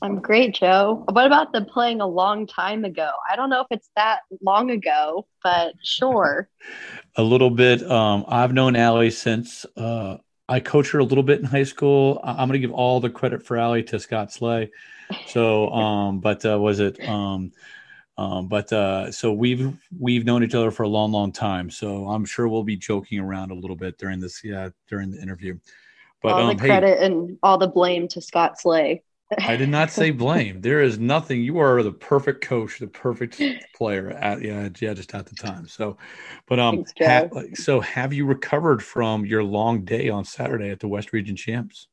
I'm 0.00 0.20
great, 0.20 0.54
Joe. 0.54 1.04
What 1.10 1.26
about 1.26 1.52
the 1.52 1.62
playing 1.62 2.00
a 2.00 2.06
long 2.06 2.46
time 2.46 2.84
ago? 2.84 3.10
I 3.28 3.36
don't 3.36 3.48
know 3.48 3.60
if 3.60 3.66
it's 3.70 3.90
that 3.96 4.20
long 4.42 4.70
ago, 4.70 5.26
but 5.42 5.74
sure. 5.82 6.48
a 7.16 7.22
little 7.22 7.50
bit. 7.50 7.82
Um, 7.90 8.24
I've 8.28 8.52
known 8.52 8.76
Allie 8.76 9.10
since 9.10 9.66
uh, 9.76 10.18
I 10.48 10.60
coached 10.60 10.92
her 10.92 10.98
a 10.98 11.04
little 11.04 11.24
bit 11.24 11.40
in 11.40 11.44
high 11.46 11.64
school. 11.64 12.20
I'm 12.22 12.48
going 12.48 12.52
to 12.52 12.58
give 12.58 12.72
all 12.72 13.00
the 13.00 13.10
credit 13.10 13.44
for 13.44 13.56
Allie 13.56 13.82
to 13.84 13.98
Scott 13.98 14.32
Slay. 14.32 14.70
So, 15.26 15.68
um, 15.72 16.20
but 16.20 16.44
uh, 16.44 16.58
was 16.58 16.80
it? 16.80 17.00
Um, 17.08 17.52
um, 18.16 18.46
but 18.48 18.72
uh, 18.72 19.10
so 19.10 19.32
we've 19.32 19.76
we've 19.98 20.24
known 20.24 20.44
each 20.44 20.54
other 20.54 20.70
for 20.70 20.84
a 20.84 20.88
long, 20.88 21.10
long 21.10 21.32
time. 21.32 21.68
So 21.70 22.08
I'm 22.08 22.24
sure 22.24 22.46
we'll 22.48 22.62
be 22.62 22.76
joking 22.76 23.18
around 23.18 23.50
a 23.50 23.54
little 23.54 23.76
bit 23.76 23.98
during 23.98 24.20
this, 24.20 24.42
yeah, 24.44 24.70
during 24.88 25.10
the 25.10 25.20
interview. 25.20 25.58
But 26.22 26.32
all 26.34 26.48
um, 26.48 26.56
the 26.56 26.62
credit 26.62 26.98
hey, 26.98 27.06
and 27.06 27.38
all 27.42 27.58
the 27.58 27.66
blame 27.66 28.06
to 28.08 28.20
Scott 28.20 28.60
Slay. 28.60 29.02
I 29.38 29.56
did 29.56 29.68
not 29.68 29.90
say 29.90 30.10
blame. 30.12 30.60
There 30.60 30.80
is 30.80 30.98
nothing. 30.98 31.42
You 31.42 31.58
are 31.58 31.82
the 31.82 31.90
perfect 31.90 32.44
coach, 32.44 32.78
the 32.78 32.86
perfect 32.86 33.42
player 33.74 34.10
at 34.10 34.42
yeah, 34.42 34.68
yeah, 34.80 34.94
just 34.94 35.12
at 35.14 35.26
the 35.26 35.34
time. 35.34 35.66
So, 35.66 35.96
but 36.46 36.60
um, 36.60 36.84
Thanks, 36.96 37.34
ha- 37.34 37.42
so 37.54 37.80
have 37.80 38.12
you 38.12 38.26
recovered 38.26 38.82
from 38.82 39.26
your 39.26 39.42
long 39.42 39.84
day 39.84 40.08
on 40.08 40.24
Saturday 40.24 40.70
at 40.70 40.78
the 40.78 40.88
West 40.88 41.12
Region 41.12 41.34
Champs? 41.34 41.88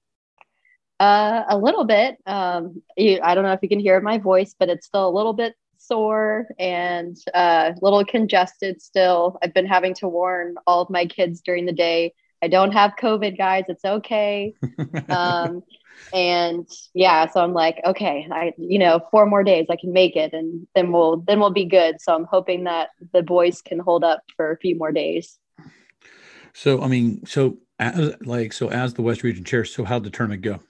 Uh, 1.00 1.46
a 1.50 1.58
little 1.58 1.84
bit. 1.84 2.18
Um, 2.28 2.84
you, 2.96 3.20
I 3.24 3.34
don't 3.34 3.44
know 3.44 3.54
if 3.54 3.64
you 3.64 3.70
can 3.70 3.80
hear 3.80 4.00
my 4.02 4.20
voice, 4.20 4.56
but 4.60 4.70
it's 4.70 4.86
still 4.86 5.08
a 5.08 5.10
little 5.10 5.34
bit 5.34 5.56
sore 5.92 6.48
and 6.58 7.18
uh, 7.36 7.38
a 7.38 7.42
uh, 7.42 7.74
little 7.82 8.06
congested 8.06 8.82
still. 8.82 9.38
I've 9.44 9.54
been 9.54 9.66
having 9.66 9.94
to 9.96 10.08
warn 10.08 10.56
all 10.66 10.82
of 10.82 10.90
my 10.90 11.06
kids 11.06 11.42
during 11.42 11.66
the 11.66 11.74
day. 11.74 12.14
I 12.42 12.48
don't 12.48 12.72
have 12.72 12.94
COVID, 12.98 13.38
guys. 13.38 13.66
It's 13.68 13.84
okay. 13.84 14.54
um, 15.10 15.64
and 16.14 16.66
yeah, 16.94 17.30
so 17.30 17.42
I'm 17.42 17.54
like, 17.54 17.82
okay, 17.86 18.26
I, 18.32 18.54
you 18.58 18.80
know, 18.80 19.02
four 19.12 19.26
more 19.26 19.44
days, 19.44 19.66
I 19.70 19.76
can 19.76 19.92
make 19.92 20.16
it, 20.16 20.32
and 20.32 20.66
then 20.76 20.94
we'll 20.94 21.18
then 21.28 21.42
we'll 21.42 21.52
be 21.52 21.66
good. 21.66 22.00
So 22.00 22.16
I'm 22.16 22.24
hoping 22.24 22.64
that 22.64 22.92
the 23.12 23.22
boys 23.22 23.62
can 23.62 23.80
hold 23.80 24.06
up 24.06 24.24
for 24.38 24.52
a 24.52 24.58
few 24.58 24.78
more 24.78 24.94
days. 24.94 25.38
So 26.54 26.82
I 26.82 26.88
mean, 26.88 27.26
so 27.26 27.58
as 27.80 28.16
like 28.22 28.54
so 28.54 28.70
as 28.70 28.94
the 28.94 29.02
West 29.02 29.24
Region 29.24 29.44
chair, 29.44 29.66
so 29.66 29.84
how'd 29.84 30.06
the 30.06 30.10
tournament 30.10 30.42
go? 30.42 30.62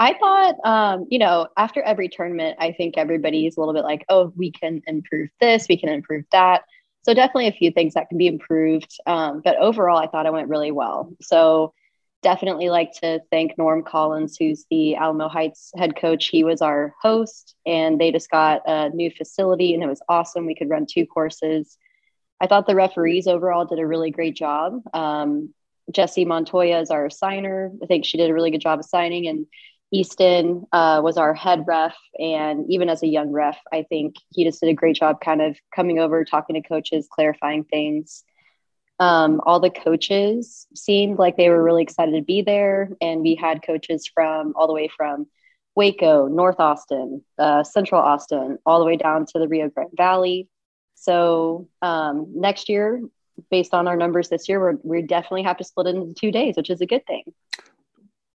I 0.00 0.14
thought, 0.14 0.54
um, 0.64 1.06
you 1.10 1.18
know, 1.18 1.46
after 1.58 1.82
every 1.82 2.08
tournament, 2.08 2.56
I 2.58 2.72
think 2.72 2.96
everybody's 2.96 3.56
a 3.56 3.60
little 3.60 3.74
bit 3.74 3.84
like, 3.84 4.06
oh, 4.08 4.32
we 4.34 4.50
can 4.50 4.82
improve 4.86 5.28
this, 5.40 5.66
we 5.68 5.76
can 5.76 5.90
improve 5.90 6.24
that. 6.32 6.62
So 7.02 7.12
definitely 7.12 7.48
a 7.48 7.52
few 7.52 7.70
things 7.70 7.94
that 7.94 8.08
can 8.08 8.16
be 8.16 8.26
improved. 8.26 8.98
Um, 9.06 9.42
but 9.44 9.56
overall, 9.58 9.98
I 9.98 10.06
thought 10.06 10.24
it 10.24 10.32
went 10.32 10.48
really 10.48 10.70
well. 10.70 11.12
So 11.20 11.74
definitely 12.22 12.70
like 12.70 12.92
to 13.00 13.20
thank 13.30 13.58
Norm 13.58 13.82
Collins, 13.82 14.38
who's 14.38 14.64
the 14.70 14.96
Alamo 14.96 15.28
Heights 15.28 15.70
head 15.76 15.96
coach. 15.96 16.28
He 16.28 16.44
was 16.44 16.62
our 16.62 16.94
host, 17.02 17.54
and 17.66 18.00
they 18.00 18.10
just 18.10 18.30
got 18.30 18.62
a 18.66 18.88
new 18.90 19.10
facility, 19.10 19.74
and 19.74 19.82
it 19.82 19.88
was 19.88 20.02
awesome. 20.08 20.46
We 20.46 20.54
could 20.54 20.70
run 20.70 20.86
two 20.86 21.06
courses. 21.06 21.76
I 22.40 22.46
thought 22.46 22.66
the 22.66 22.74
referees 22.74 23.26
overall 23.26 23.66
did 23.66 23.78
a 23.78 23.86
really 23.86 24.10
great 24.10 24.34
job. 24.34 24.80
Um, 24.94 25.52
Jesse 25.92 26.24
Montoya 26.24 26.80
is 26.80 26.90
our 26.90 27.10
signer. 27.10 27.70
I 27.82 27.86
think 27.86 28.06
she 28.06 28.16
did 28.16 28.30
a 28.30 28.34
really 28.34 28.50
good 28.50 28.62
job 28.62 28.78
of 28.78 28.86
signing, 28.86 29.26
and 29.26 29.46
Easton 29.92 30.66
uh, 30.72 31.00
was 31.02 31.16
our 31.16 31.34
head 31.34 31.64
ref. 31.66 31.96
And 32.18 32.64
even 32.70 32.88
as 32.88 33.02
a 33.02 33.08
young 33.08 33.32
ref, 33.32 33.58
I 33.72 33.82
think 33.82 34.16
he 34.30 34.44
just 34.44 34.60
did 34.60 34.68
a 34.68 34.74
great 34.74 34.96
job 34.96 35.20
kind 35.20 35.42
of 35.42 35.58
coming 35.74 35.98
over, 35.98 36.24
talking 36.24 36.54
to 36.54 36.66
coaches, 36.66 37.08
clarifying 37.10 37.64
things. 37.64 38.24
Um, 39.00 39.40
all 39.44 39.60
the 39.60 39.70
coaches 39.70 40.66
seemed 40.74 41.18
like 41.18 41.36
they 41.36 41.48
were 41.48 41.62
really 41.62 41.82
excited 41.82 42.14
to 42.14 42.22
be 42.22 42.42
there. 42.42 42.90
And 43.00 43.22
we 43.22 43.34
had 43.34 43.62
coaches 43.62 44.08
from 44.12 44.52
all 44.56 44.66
the 44.66 44.74
way 44.74 44.88
from 44.94 45.26
Waco, 45.74 46.28
North 46.28 46.60
Austin, 46.60 47.24
uh, 47.38 47.64
Central 47.64 48.00
Austin, 48.00 48.58
all 48.66 48.78
the 48.78 48.84
way 48.84 48.96
down 48.96 49.26
to 49.26 49.38
the 49.38 49.48
Rio 49.48 49.68
Grande 49.70 49.90
Valley. 49.96 50.48
So 50.94 51.68
um, 51.80 52.32
next 52.34 52.68
year, 52.68 53.00
based 53.50 53.72
on 53.72 53.88
our 53.88 53.96
numbers 53.96 54.28
this 54.28 54.48
year, 54.48 54.60
we're, 54.60 54.76
we 54.82 55.02
definitely 55.02 55.44
have 55.44 55.56
to 55.56 55.64
split 55.64 55.86
it 55.86 55.96
into 55.96 56.14
two 56.14 56.30
days, 56.30 56.56
which 56.56 56.68
is 56.68 56.82
a 56.82 56.86
good 56.86 57.06
thing 57.06 57.24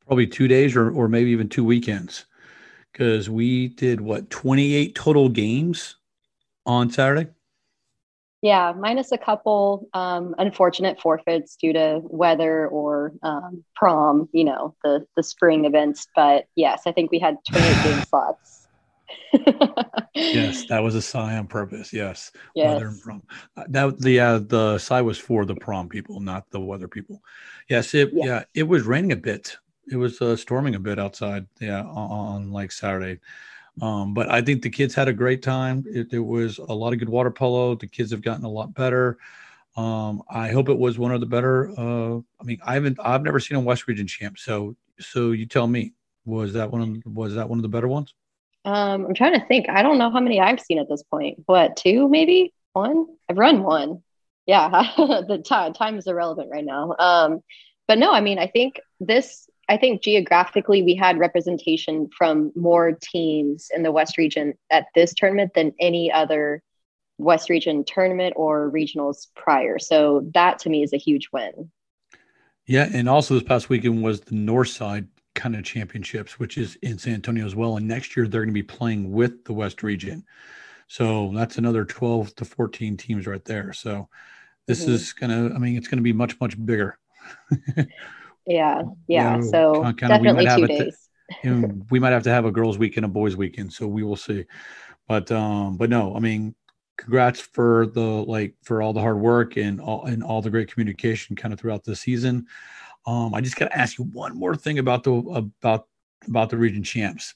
probably 0.06 0.26
two 0.26 0.48
days 0.48 0.76
or, 0.76 0.90
or 0.90 1.08
maybe 1.08 1.30
even 1.30 1.48
two 1.48 1.64
weekends 1.64 2.26
because 2.92 3.28
we 3.28 3.68
did 3.68 4.00
what 4.00 4.30
28 4.30 4.94
total 4.94 5.28
games 5.28 5.96
on 6.66 6.90
Saturday. 6.90 7.28
Yeah, 8.40 8.74
minus 8.76 9.10
a 9.10 9.16
couple 9.16 9.88
um, 9.94 10.34
unfortunate 10.36 11.00
forfeits 11.00 11.56
due 11.56 11.72
to 11.72 12.00
weather 12.04 12.68
or 12.68 13.14
um, 13.22 13.64
prom, 13.74 14.28
you 14.32 14.44
know, 14.44 14.74
the 14.84 15.06
the 15.16 15.22
spring 15.22 15.64
events. 15.64 16.06
But 16.14 16.44
yes, 16.54 16.82
I 16.84 16.92
think 16.92 17.10
we 17.10 17.18
had 17.18 17.38
28 17.50 17.82
game 17.84 18.04
slots. 18.08 18.68
yes, 20.14 20.66
that 20.66 20.82
was 20.82 20.94
a 20.94 21.00
sigh 21.00 21.38
on 21.38 21.46
purpose. 21.46 21.90
Yes, 21.90 22.32
yes. 22.54 22.66
weather 22.66 22.88
and 22.88 23.00
prom. 23.00 23.22
Uh, 23.56 23.64
that 23.68 23.98
the 23.98 24.20
uh, 24.20 24.38
the 24.40 24.76
sigh 24.76 25.00
was 25.00 25.16
for 25.16 25.46
the 25.46 25.54
prom 25.54 25.88
people, 25.88 26.20
not 26.20 26.50
the 26.50 26.60
weather 26.60 26.86
people. 26.86 27.22
Yes, 27.70 27.94
it 27.94 28.10
yeah, 28.12 28.24
yeah 28.26 28.44
it 28.52 28.64
was 28.64 28.82
raining 28.82 29.12
a 29.12 29.16
bit 29.16 29.56
it 29.90 29.96
was 29.96 30.20
uh, 30.20 30.36
storming 30.36 30.74
a 30.74 30.80
bit 30.80 30.98
outside. 30.98 31.46
Yeah, 31.60 31.82
on, 31.82 32.10
on, 32.10 32.50
like 32.50 32.72
Saturday. 32.72 33.20
Um, 33.82 34.14
but 34.14 34.30
I 34.30 34.40
think 34.40 34.62
the 34.62 34.70
kids 34.70 34.94
had 34.94 35.08
a 35.08 35.12
great 35.12 35.42
time. 35.42 35.84
It, 35.88 36.12
it, 36.12 36.20
was 36.20 36.58
a 36.58 36.72
lot 36.72 36.92
of 36.92 37.00
good 37.00 37.08
water 37.08 37.30
polo. 37.30 37.74
The 37.74 37.88
kids 37.88 38.12
have 38.12 38.22
gotten 38.22 38.44
a 38.44 38.48
lot 38.50 38.72
better. 38.72 39.18
Um, 39.76 40.22
I 40.30 40.50
hope 40.50 40.68
it 40.68 40.78
was 40.78 40.98
one 40.98 41.10
of 41.10 41.20
the 41.20 41.26
better. 41.26 41.70
Uh, 41.76 42.18
I 42.40 42.44
mean, 42.44 42.60
I 42.64 42.74
haven't, 42.74 42.98
I've 43.02 43.22
never 43.22 43.40
seen 43.40 43.56
a 43.56 43.60
West 43.60 43.88
Region 43.88 44.06
champ. 44.06 44.38
So, 44.38 44.76
so 45.00 45.32
you 45.32 45.46
tell 45.46 45.66
me, 45.66 45.92
was 46.24 46.52
that 46.52 46.70
one? 46.70 47.02
Of, 47.04 47.14
was 47.14 47.34
that 47.34 47.48
one 47.48 47.58
of 47.58 47.62
the 47.62 47.68
better 47.68 47.88
ones? 47.88 48.14
Um, 48.64 49.06
I'm 49.06 49.14
trying 49.14 49.38
to 49.38 49.46
think. 49.46 49.68
I 49.68 49.82
don't 49.82 49.98
know 49.98 50.10
how 50.10 50.20
many 50.20 50.40
I've 50.40 50.60
seen 50.60 50.78
at 50.78 50.88
this 50.88 51.02
point. 51.02 51.38
What 51.46 51.76
two, 51.76 52.08
maybe 52.08 52.54
one? 52.72 53.06
I've 53.28 53.36
run 53.36 53.62
one. 53.62 54.02
Yeah, 54.46 54.68
the 54.96 55.42
time 55.44 55.72
time 55.72 55.98
is 55.98 56.06
irrelevant 56.06 56.50
right 56.50 56.64
now. 56.64 56.94
Um, 56.98 57.40
but 57.86 57.98
no, 57.98 58.12
I 58.12 58.20
mean, 58.20 58.38
I 58.38 58.46
think 58.46 58.80
this. 59.00 59.48
I 59.68 59.77
think 59.77 60.03
geographically 60.03 60.83
we 60.83 60.94
had 60.94 61.18
representation 61.18 62.09
from 62.16 62.53
more 62.55 62.92
teams 62.92 63.70
in 63.74 63.83
the 63.83 63.92
West 63.92 64.18
region 64.18 64.55
at 64.70 64.87
this 64.94 65.14
tournament 65.14 65.53
than 65.55 65.72
any 65.81 66.12
other 66.12 66.62
West 67.18 67.48
region 67.48 67.85
tournament 67.85 68.35
or 68.37 68.70
regionals 68.70 69.29
prior. 69.35 69.79
So 69.79 70.29
that 70.35 70.59
to 70.61 70.70
me 70.70 70.83
is 70.83 70.92
a 70.92 70.98
huge 70.98 71.29
win. 71.33 71.70
Yeah, 72.66 72.88
and 72.92 73.09
also 73.09 73.35
this 73.35 73.42
past 73.42 73.68
weekend 73.68 74.03
was 74.03 74.20
the 74.20 74.35
North 74.35 74.68
Side 74.68 75.07
kind 75.35 75.57
of 75.57 75.64
championships, 75.64 76.38
which 76.38 76.57
is 76.57 76.77
in 76.77 76.98
San 76.98 77.14
Antonio 77.14 77.44
as 77.44 77.55
well. 77.55 77.77
And 77.77 77.87
next 77.87 78.16
year 78.16 78.27
they're 78.27 78.40
going 78.42 78.48
to 78.48 78.55
be 78.55 78.62
playing 78.62 79.12
with 79.12 79.44
the 79.44 79.53
West 79.53 79.83
region. 79.83 80.24
So 80.88 81.33
that's 81.35 81.59
another 81.59 81.85
12 81.85 82.35
to 82.37 82.44
14 82.44 82.96
teams 82.96 83.27
right 83.27 83.44
there. 83.44 83.72
So 83.72 84.09
this 84.66 84.83
mm-hmm. 84.83 84.92
is 84.92 85.12
going 85.12 85.31
to, 85.31 85.55
I 85.55 85.59
mean, 85.59 85.77
it's 85.77 85.88
going 85.88 85.98
to 85.98 86.03
be 86.03 86.12
much, 86.12 86.38
much 86.40 86.62
bigger. 86.64 86.98
yeah. 88.46 88.83
Yeah. 89.09 89.37
You 89.37 89.42
know, 89.42 89.50
so 89.50 89.83
kind 89.83 90.02
of, 90.02 90.09
definitely 90.09 90.46
two 90.46 90.66
days. 90.66 91.09
you 91.44 91.54
know, 91.54 91.87
we 91.90 91.98
might 91.98 92.11
have 92.11 92.24
to 92.24 92.30
have 92.30 92.44
a 92.44 92.50
girls 92.50 92.78
weekend, 92.78 93.04
a 93.04 93.09
boys 93.09 93.37
weekend. 93.37 93.72
So 93.72 93.87
we 93.87 94.02
will 94.02 94.16
see. 94.16 94.44
But, 95.09 95.30
um, 95.30 95.76
but 95.76 95.90
no, 95.90 96.14
I 96.14 96.20
mean, 96.20 96.54
congrats 96.96 97.40
for 97.40 97.87
the, 97.87 98.00
like, 98.00 98.54
for 98.62 98.83
all 98.83 98.92
the 98.92 99.00
hard 99.00 99.18
work 99.18 99.57
and 99.57 99.80
all, 99.80 100.04
and 100.04 100.22
all 100.22 100.42
the 100.42 100.50
great 100.50 100.70
communication 100.72 101.37
kind 101.37 101.52
of 101.52 101.61
throughout 101.61 101.85
the 101.85 101.96
season. 101.96 102.46
Um, 103.07 103.35
I 103.35 103.40
just 103.40 103.57
got 103.57 103.66
to 103.66 103.76
ask 103.76 103.98
you 103.98 104.04
one 104.04 104.37
more 104.37 104.57
thing 104.57 104.78
about 104.78 105.04
the 105.04 105.12
about 105.12 105.88
about 106.26 106.48
the 106.50 106.57
region 106.57 106.83
champs. 106.83 107.35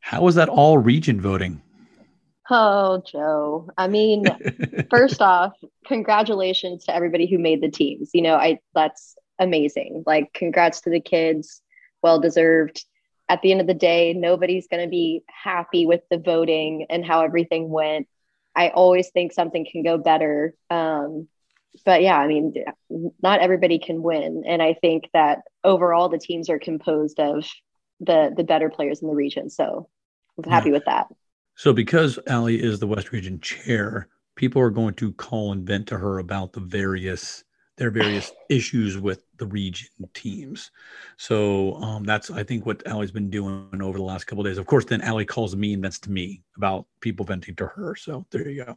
How 0.00 0.22
was 0.22 0.34
that 0.36 0.48
all 0.48 0.78
region 0.78 1.20
voting? 1.20 1.60
Oh, 2.48 3.02
Joe. 3.06 3.68
I 3.76 3.88
mean, 3.88 4.24
first 4.90 5.20
off, 5.20 5.52
congratulations 5.86 6.84
to 6.86 6.94
everybody 6.94 7.26
who 7.26 7.38
made 7.38 7.62
the 7.62 7.70
teams. 7.70 8.10
You 8.14 8.22
know, 8.22 8.36
I 8.36 8.58
that's 8.74 9.16
amazing. 9.40 10.04
Like, 10.06 10.32
congrats 10.32 10.82
to 10.82 10.90
the 10.90 11.00
kids. 11.00 11.60
Well 12.02 12.20
deserved. 12.20 12.84
At 13.28 13.42
the 13.42 13.50
end 13.52 13.60
of 13.60 13.66
the 13.66 13.74
day, 13.74 14.12
nobody's 14.12 14.68
going 14.68 14.82
to 14.82 14.88
be 14.88 15.22
happy 15.26 15.86
with 15.86 16.02
the 16.10 16.18
voting 16.18 16.86
and 16.90 17.04
how 17.04 17.22
everything 17.22 17.68
went. 17.68 18.06
I 18.54 18.68
always 18.68 19.10
think 19.10 19.32
something 19.32 19.66
can 19.70 19.82
go 19.82 19.98
better. 19.98 20.54
Um, 20.68 21.28
but 21.84 22.02
yeah, 22.02 22.18
I 22.18 22.26
mean, 22.26 22.54
not 23.22 23.40
everybody 23.40 23.78
can 23.78 24.02
win, 24.02 24.42
and 24.46 24.60
I 24.60 24.74
think 24.74 25.08
that 25.12 25.42
overall 25.62 26.08
the 26.08 26.18
teams 26.18 26.50
are 26.50 26.58
composed 26.58 27.20
of 27.20 27.46
the 28.00 28.32
the 28.36 28.44
better 28.44 28.68
players 28.70 29.02
in 29.02 29.08
the 29.08 29.14
region. 29.14 29.50
So 29.50 29.88
I'm 30.36 30.50
happy 30.50 30.70
yeah. 30.70 30.74
with 30.74 30.84
that. 30.86 31.06
So 31.54 31.72
because 31.72 32.18
Allie 32.26 32.60
is 32.60 32.80
the 32.80 32.86
West 32.86 33.12
Region 33.12 33.40
chair, 33.40 34.08
people 34.34 34.62
are 34.62 34.70
going 34.70 34.94
to 34.94 35.12
call 35.12 35.52
and 35.52 35.66
vent 35.66 35.86
to 35.88 35.98
her 35.98 36.18
about 36.18 36.52
the 36.52 36.60
various 36.60 37.44
their 37.80 37.90
various 37.90 38.30
issues 38.50 38.98
with 38.98 39.22
the 39.38 39.46
region 39.46 39.88
teams. 40.12 40.70
So 41.16 41.76
um, 41.76 42.04
that's 42.04 42.30
I 42.30 42.44
think 42.44 42.66
what 42.66 42.86
Allie's 42.86 43.10
been 43.10 43.30
doing 43.30 43.80
over 43.80 43.96
the 43.96 44.04
last 44.04 44.24
couple 44.24 44.44
days. 44.44 44.58
Of 44.58 44.66
course, 44.66 44.84
then 44.84 45.00
Allie 45.00 45.24
calls 45.24 45.56
me 45.56 45.72
and 45.72 45.80
vents 45.80 45.98
to 46.00 46.10
me 46.10 46.42
about 46.58 46.84
people 47.00 47.24
venting 47.24 47.56
to 47.56 47.66
her. 47.68 47.96
So 47.96 48.26
there 48.30 48.46
you 48.50 48.66
go. 48.66 48.76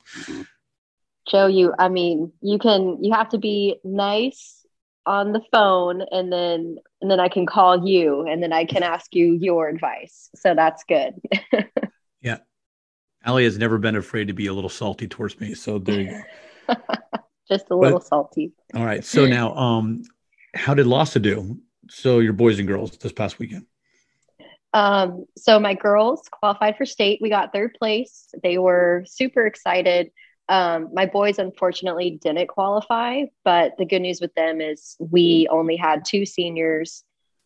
Joe, 1.27 1.47
you, 1.47 1.73
I 1.77 1.89
mean, 1.89 2.31
you 2.39 2.57
can, 2.57 3.03
you 3.03 3.11
have 3.13 3.27
to 3.29 3.37
be 3.37 3.75
nice 3.83 4.65
on 5.05 5.33
the 5.33 5.41
phone 5.51 6.01
and 6.09 6.31
then, 6.31 6.77
and 7.01 7.11
then 7.11 7.19
I 7.19 7.27
can 7.27 7.45
call 7.45 7.85
you 7.85 8.25
and 8.25 8.41
then 8.41 8.53
I 8.53 8.63
can 8.63 8.83
ask 8.83 9.13
you 9.13 9.33
your 9.33 9.67
advice. 9.67 10.29
So 10.37 10.55
that's 10.55 10.85
good. 10.85 11.15
yeah. 12.21 12.37
Allie 13.25 13.43
has 13.43 13.57
never 13.57 13.77
been 13.77 13.97
afraid 13.97 14.29
to 14.29 14.33
be 14.33 14.47
a 14.47 14.53
little 14.53 14.69
salty 14.69 15.09
towards 15.09 15.41
me. 15.41 15.55
So 15.55 15.77
there 15.77 15.99
you 15.99 16.23
go. 16.69 16.75
Just 17.49 17.65
a 17.71 17.75
little 17.75 17.99
but, 17.99 18.07
salty. 18.07 18.53
All 18.73 18.85
right. 18.85 19.03
So 19.03 19.25
now, 19.25 19.53
um, 19.55 20.03
how 20.55 20.73
did 20.73 20.85
LASA 20.85 21.21
do? 21.21 21.59
So 21.89 22.19
your 22.19 22.33
boys 22.33 22.59
and 22.59 22.67
girls 22.67 22.91
this 22.97 23.11
past 23.11 23.39
weekend? 23.39 23.65
Um, 24.73 25.25
so 25.37 25.59
my 25.59 25.75
girls 25.75 26.27
qualified 26.31 26.77
for 26.77 26.85
state. 26.85 27.19
We 27.21 27.29
got 27.29 27.53
third 27.53 27.75
place. 27.77 28.33
They 28.41 28.57
were 28.57 29.03
super 29.05 29.45
excited. 29.45 30.11
Um, 30.49 30.89
my 30.93 31.05
boys 31.05 31.39
unfortunately 31.39 32.19
didn't 32.21 32.47
qualify, 32.47 33.23
but 33.45 33.73
the 33.77 33.85
good 33.85 34.01
news 34.01 34.19
with 34.19 34.33
them 34.35 34.61
is 34.61 34.95
we 34.99 35.47
only 35.49 35.75
had 35.75 36.05
two 36.05 36.25
seniors. 36.25 37.03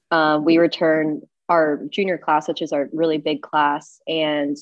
Um, 0.10 0.46
we 0.46 0.58
returned 0.58 1.24
our 1.50 1.82
junior 1.90 2.18
class, 2.18 2.48
which 2.48 2.62
is 2.62 2.72
our 2.72 2.90
really 2.92 3.18
big 3.18 3.42
class, 3.42 4.02
and 4.08 4.58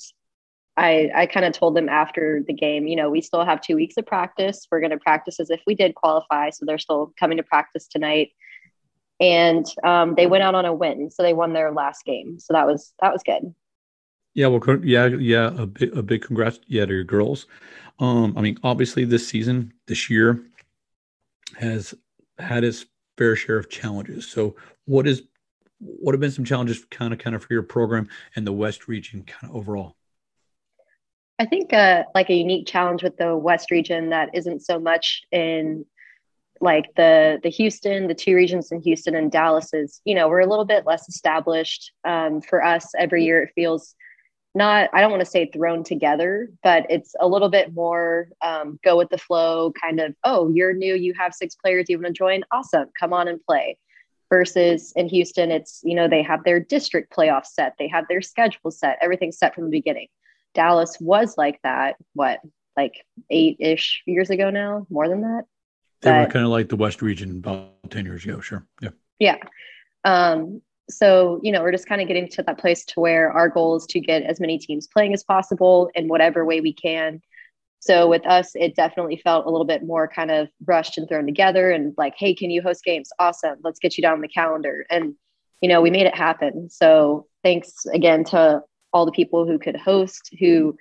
I 0.78 1.10
I 1.16 1.26
kind 1.26 1.46
of 1.46 1.54
told 1.54 1.76
them 1.76 1.90
after 1.90 2.44
the 2.46 2.54
game, 2.54 2.88
you 2.88 2.96
know, 2.96 3.10
we 3.10 3.22
still 3.22 3.46
have 3.46 3.62
two 3.62 3.76
weeks 3.76 3.96
of 3.98 4.06
practice. 4.06 4.68
We're 4.70 4.82
going 4.82 4.92
to 4.92 4.98
practice 4.98 5.40
as 5.40 5.50
if 5.50 5.62
we 5.66 5.76
did 5.76 5.96
qualify, 5.96 6.50
so 6.50 6.66
they're 6.66 6.78
still 6.78 7.14
coming 7.20 7.38
to 7.38 7.44
practice 7.44 7.88
tonight. 7.88 8.32
And 9.20 9.66
um, 9.84 10.16
they 10.16 10.28
went 10.28 10.44
out 10.44 10.56
on 10.56 10.66
a 10.66 10.74
win, 10.74 11.10
so 11.10 11.24
they 11.24 11.34
won 11.34 11.54
their 11.54 11.72
last 11.72 12.04
game. 12.04 12.40
So 12.40 12.54
that 12.54 12.68
was 12.68 12.94
that 13.02 13.14
was 13.14 13.24
good. 13.24 13.54
Yeah, 14.34 14.48
well, 14.48 14.62
yeah, 14.84 15.06
yeah, 15.06 15.52
a 15.58 15.66
big, 15.66 15.96
a 15.98 16.04
big 16.04 16.22
congrats, 16.22 16.60
yeah, 16.68 16.86
to 16.86 16.94
your 16.94 17.06
girls. 17.06 17.48
Um, 18.00 18.38
I 18.38 18.42
mean, 18.42 18.60
obviously, 18.64 19.06
this 19.06 19.26
season, 19.26 19.74
this 19.88 20.10
year, 20.10 20.44
has 21.58 21.96
had 22.38 22.66
its 22.66 22.86
fair 23.18 23.38
share 23.38 23.58
of 23.58 23.70
challenges. 23.70 24.28
So, 24.28 24.58
what 24.84 25.08
is 25.08 25.24
what 25.80 26.14
have 26.14 26.20
been 26.20 26.32
some 26.32 26.44
challenges, 26.44 26.84
kind 26.92 27.14
of, 27.14 27.20
kind 27.20 27.34
of, 27.34 27.46
for 27.46 27.54
your 27.54 27.64
program 27.64 28.10
and 28.36 28.46
the 28.46 28.52
West 28.52 28.90
region, 28.90 29.24
kind 29.24 29.50
of 29.50 29.56
overall? 29.56 29.96
I 31.38 31.46
think 31.46 31.74
uh, 31.74 32.04
like 32.14 32.30
a 32.30 32.36
unique 32.36 32.68
challenge 32.68 33.04
with 33.04 33.18
the 33.18 33.36
West 33.36 33.72
region 33.72 34.10
that 34.10 34.30
isn't 34.34 34.62
so 34.62 34.80
much 34.80 35.24
in 35.32 35.86
like 36.62 36.86
the 36.96 37.40
the 37.44 37.50
Houston, 37.50 38.08
the 38.08 38.16
two 38.16 38.36
regions 38.36 38.72
in 38.72 38.82
Houston 38.82 39.16
and 39.16 39.32
Dallas 39.32 39.74
is, 39.74 40.02
you 40.06 40.16
know, 40.16 40.30
we're 40.30 40.40
a 40.40 40.50
little 40.50 40.66
bit 40.66 40.86
less 40.86 41.10
established. 41.10 41.92
Um, 42.06 42.42
for 42.42 42.64
us, 42.64 42.92
every 42.98 43.26
year 43.26 43.44
it 43.44 43.52
feels 43.56 43.96
not 44.56 44.90
i 44.94 45.02
don't 45.02 45.12
want 45.12 45.20
to 45.20 45.30
say 45.30 45.46
thrown 45.52 45.84
together 45.84 46.50
but 46.64 46.86
it's 46.90 47.14
a 47.20 47.28
little 47.28 47.50
bit 47.50 47.74
more 47.74 48.30
um, 48.42 48.80
go 48.84 48.98
with 48.98 49.10
the 49.10 49.18
flow 49.18 49.72
kind 49.80 50.00
of 50.00 50.16
oh 50.24 50.50
you're 50.54 50.74
new 50.74 50.96
you 50.96 51.14
have 51.14 51.34
six 51.34 51.56
players 51.56 51.86
you 51.90 51.98
want 51.98 52.08
to 52.08 52.14
join? 52.14 52.42
Awesome 52.52 52.88
come 53.00 53.14
on 53.14 53.28
and 53.28 53.44
play. 53.46 53.78
Versus 54.32 54.92
in 54.96 55.08
houston 55.08 55.52
it's 55.52 55.82
you 55.84 55.94
know 55.94 56.08
they 56.08 56.24
have 56.24 56.44
their 56.44 56.60
district 56.60 57.16
playoff 57.16 57.46
set 57.46 57.76
they 57.78 57.88
have 57.88 58.06
their 58.08 58.22
schedule 58.22 58.72
set 58.72 58.98
everything's 59.02 59.38
set 59.38 59.54
from 59.54 59.66
the 59.66 59.70
beginning 59.70 60.08
dallas 60.56 60.98
was 61.00 61.38
like 61.38 61.60
that 61.64 61.96
what 62.14 62.40
like 62.76 63.06
eight-ish 63.30 64.04
years 64.06 64.30
ago 64.30 64.50
now 64.50 64.86
more 64.90 65.08
than 65.08 65.22
that? 65.22 65.44
They 66.02 66.12
but, 66.12 66.28
were 66.28 66.34
kind 66.34 66.46
of 66.46 66.52
like 66.52 66.70
the 66.70 66.76
west 66.76 67.02
region 67.02 67.38
about 67.38 67.72
10 67.90 68.06
years 68.06 68.24
ago 68.24 68.40
sure 68.40 68.66
yeah. 68.82 68.90
Yeah. 69.20 69.38
Um, 70.04 70.62
so 70.90 71.40
you 71.42 71.52
know 71.52 71.64
we're 71.64 71.72
just 71.72 71.88
kind 71.88 72.02
of 72.02 72.08
getting 72.08 72.30
to 72.30 72.44
that 72.44 72.60
place 72.60 72.86
to 72.86 73.00
where 73.00 73.32
our 73.32 73.50
goal 73.50 73.76
is 73.76 73.86
to 73.88 74.00
get 74.00 74.22
as 74.24 74.40
many 74.40 74.60
teams 74.60 74.88
playing 74.88 75.14
as 75.14 75.24
possible 75.24 75.90
in 75.96 76.08
whatever 76.08 76.46
way 76.46 76.62
we 76.62 76.74
can. 76.74 77.22
So 77.80 78.08
with 78.08 78.26
us 78.28 78.52
it 78.56 78.76
definitely 78.76 79.18
felt 79.18 79.46
a 79.46 79.50
little 79.50 79.66
bit 79.66 79.84
more 79.84 80.08
kind 80.08 80.32
of 80.32 80.50
rushed 80.66 80.98
and 80.98 81.08
thrown 81.08 81.26
together 81.26 81.72
and 81.72 81.94
like 81.98 82.14
hey 82.18 82.36
can 82.36 82.52
you 82.52 82.62
host 82.62 82.84
games? 82.84 83.10
Awesome. 83.20 83.58
Let's 83.64 83.80
get 83.80 83.98
you 83.98 84.02
down 84.02 84.22
the 84.22 84.28
calendar. 84.28 84.86
And 84.90 85.16
you 85.62 85.70
know 85.70 85.82
we 85.82 85.90
made 85.90 86.06
it 86.06 86.16
happen. 86.16 86.70
So 86.70 87.26
thanks 87.44 87.86
again 87.88 88.24
to 88.26 88.62
all 88.96 89.06
the 89.06 89.12
people 89.12 89.46
who 89.46 89.60
could 89.60 89.76
host 89.76 90.34
who 90.40 90.78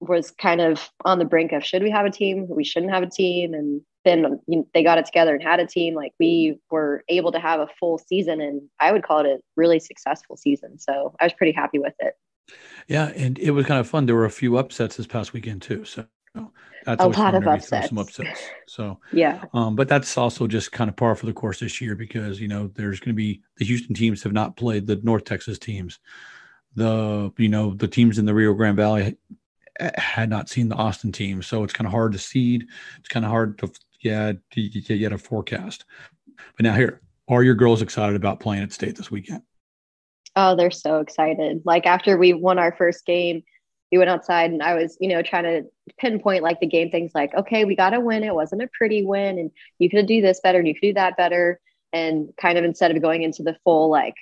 was 0.00 0.32
kind 0.32 0.60
of 0.60 0.90
on 1.04 1.20
the 1.20 1.24
brink 1.24 1.52
of 1.52 1.64
should 1.64 1.82
we 1.82 1.90
have 1.90 2.04
a 2.04 2.10
team? 2.10 2.48
We 2.48 2.64
shouldn't 2.64 2.92
have 2.92 3.04
a 3.04 3.08
team. 3.08 3.54
And 3.54 3.80
then 4.04 4.40
you 4.48 4.58
know, 4.58 4.68
they 4.74 4.82
got 4.82 4.98
it 4.98 5.06
together 5.06 5.32
and 5.32 5.42
had 5.42 5.60
a 5.60 5.66
team. 5.66 5.94
Like 5.94 6.12
we 6.18 6.58
were 6.72 7.04
able 7.08 7.30
to 7.30 7.38
have 7.38 7.60
a 7.60 7.68
full 7.78 7.98
season 7.98 8.40
and 8.40 8.62
i 8.80 8.90
would 8.90 9.04
call 9.04 9.20
it 9.20 9.26
a 9.26 9.38
really 9.54 9.78
successful 9.78 10.36
season. 10.36 10.76
So 10.78 11.14
i 11.20 11.24
was 11.24 11.32
pretty 11.32 11.52
happy 11.52 11.78
with 11.78 11.94
it. 12.00 12.14
Yeah 12.88 13.12
and 13.14 13.38
it 13.38 13.52
was 13.52 13.64
kind 13.64 13.78
of 13.78 13.88
fun. 13.88 14.06
There 14.06 14.16
were 14.16 14.24
a 14.24 14.30
few 14.30 14.56
upsets 14.56 14.96
this 14.96 15.06
past 15.06 15.32
weekend 15.32 15.62
too. 15.62 15.84
So 15.84 16.04
that's 16.84 17.02
a 17.02 17.06
lot 17.06 17.34
of 17.34 17.46
upsets. 17.46 17.88
some 17.88 17.98
upsets. 17.98 18.42
so 18.66 18.98
yeah. 19.12 19.44
um, 19.54 19.76
but 19.76 19.88
that's 19.88 20.18
also 20.18 20.48
just 20.48 20.72
kind 20.72 20.90
of 20.90 20.96
par 20.96 21.14
for 21.14 21.26
the 21.26 21.32
course 21.32 21.60
this 21.60 21.80
year 21.80 21.94
because 21.94 22.40
you 22.40 22.48
know 22.48 22.70
there's 22.74 23.00
going 23.00 23.14
to 23.14 23.16
be 23.16 23.40
the 23.56 23.64
houston 23.64 23.94
teams 23.94 24.22
have 24.22 24.32
not 24.32 24.56
played 24.56 24.86
the 24.86 24.96
north 25.02 25.24
texas 25.24 25.58
teams 25.58 25.98
the 26.76 27.32
you 27.38 27.48
know 27.48 27.74
the 27.74 27.88
teams 27.88 28.18
in 28.18 28.26
the 28.26 28.34
rio 28.34 28.54
grande 28.54 28.76
valley 28.76 29.16
had 29.96 30.30
not 30.30 30.48
seen 30.48 30.68
the 30.68 30.76
austin 30.76 31.12
team 31.12 31.42
so 31.42 31.64
it's 31.64 31.72
kind 31.72 31.86
of 31.86 31.92
hard 31.92 32.12
to 32.12 32.18
seed 32.18 32.66
it's 32.98 33.08
kind 33.08 33.24
of 33.24 33.30
hard 33.30 33.58
to 33.58 33.70
yeah, 34.06 34.32
you 34.54 34.82
get 34.82 35.12
a 35.12 35.18
forecast. 35.18 35.84
But 36.36 36.62
now 36.64 36.74
here, 36.74 37.00
are 37.28 37.42
your 37.42 37.54
girls 37.54 37.82
excited 37.82 38.16
about 38.16 38.40
playing 38.40 38.62
at 38.62 38.72
state 38.72 38.96
this 38.96 39.10
weekend? 39.10 39.42
Oh, 40.36 40.54
they're 40.54 40.70
so 40.70 41.00
excited. 41.00 41.62
Like 41.64 41.86
after 41.86 42.16
we 42.16 42.32
won 42.32 42.58
our 42.58 42.74
first 42.76 43.04
game, 43.06 43.42
we 43.90 43.98
went 43.98 44.10
outside 44.10 44.50
and 44.50 44.62
I 44.62 44.74
was, 44.74 44.96
you 45.00 45.08
know, 45.08 45.22
trying 45.22 45.44
to 45.44 45.64
pinpoint 45.98 46.42
like 46.42 46.60
the 46.60 46.66
game 46.66 46.90
things 46.90 47.12
like, 47.14 47.34
okay, 47.34 47.64
we 47.64 47.74
got 47.74 47.90
to 47.90 48.00
win. 48.00 48.24
It 48.24 48.34
wasn't 48.34 48.62
a 48.62 48.68
pretty 48.76 49.04
win. 49.04 49.38
And 49.38 49.50
you 49.78 49.88
could 49.88 50.06
do 50.06 50.20
this 50.20 50.40
better 50.40 50.58
and 50.58 50.68
you 50.68 50.74
could 50.74 50.88
do 50.88 50.94
that 50.94 51.16
better. 51.16 51.60
And 51.92 52.30
kind 52.40 52.58
of 52.58 52.64
instead 52.64 52.94
of 52.94 53.00
going 53.00 53.22
into 53.22 53.42
the 53.42 53.56
full, 53.64 53.88
like, 53.88 54.16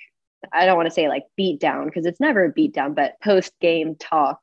I 0.53 0.65
don't 0.65 0.75
want 0.75 0.87
to 0.87 0.93
say 0.93 1.07
like 1.07 1.23
beat 1.35 1.59
down 1.59 1.85
because 1.85 2.05
it's 2.05 2.19
never 2.19 2.45
a 2.45 2.51
beat 2.51 2.73
down, 2.73 2.93
but 2.93 3.19
post 3.23 3.53
game 3.59 3.95
talk. 3.95 4.39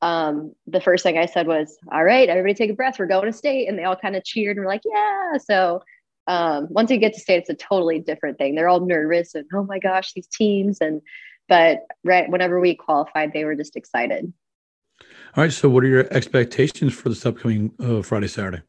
Um, 0.00 0.54
the 0.66 0.80
first 0.80 1.02
thing 1.02 1.18
I 1.18 1.26
said 1.26 1.46
was, 1.46 1.76
all 1.90 2.04
right, 2.04 2.28
everybody 2.28 2.54
take 2.54 2.70
a 2.70 2.74
breath. 2.74 2.98
We're 2.98 3.06
going 3.06 3.26
to 3.26 3.32
state. 3.32 3.68
And 3.68 3.78
they 3.78 3.84
all 3.84 3.96
kind 3.96 4.16
of 4.16 4.24
cheered 4.24 4.56
and 4.56 4.64
were 4.64 4.70
like, 4.70 4.82
yeah. 4.84 5.38
So 5.38 5.82
um, 6.26 6.68
once 6.70 6.90
you 6.90 6.98
get 6.98 7.14
to 7.14 7.20
state, 7.20 7.38
it's 7.38 7.50
a 7.50 7.54
totally 7.54 7.98
different 7.98 8.38
thing. 8.38 8.54
They're 8.54 8.68
all 8.68 8.84
nervous 8.84 9.34
and, 9.34 9.46
oh 9.52 9.64
my 9.64 9.78
gosh, 9.78 10.12
these 10.12 10.28
teams. 10.28 10.78
And, 10.80 11.00
but 11.48 11.80
right, 12.04 12.30
whenever 12.30 12.60
we 12.60 12.74
qualified, 12.74 13.32
they 13.32 13.44
were 13.44 13.56
just 13.56 13.76
excited. 13.76 14.32
All 15.36 15.44
right. 15.44 15.52
So, 15.52 15.68
what 15.68 15.84
are 15.84 15.88
your 15.88 16.12
expectations 16.12 16.94
for 16.94 17.08
this 17.08 17.24
upcoming 17.24 17.72
uh, 17.80 18.02
Friday, 18.02 18.28
Saturday? 18.28 18.62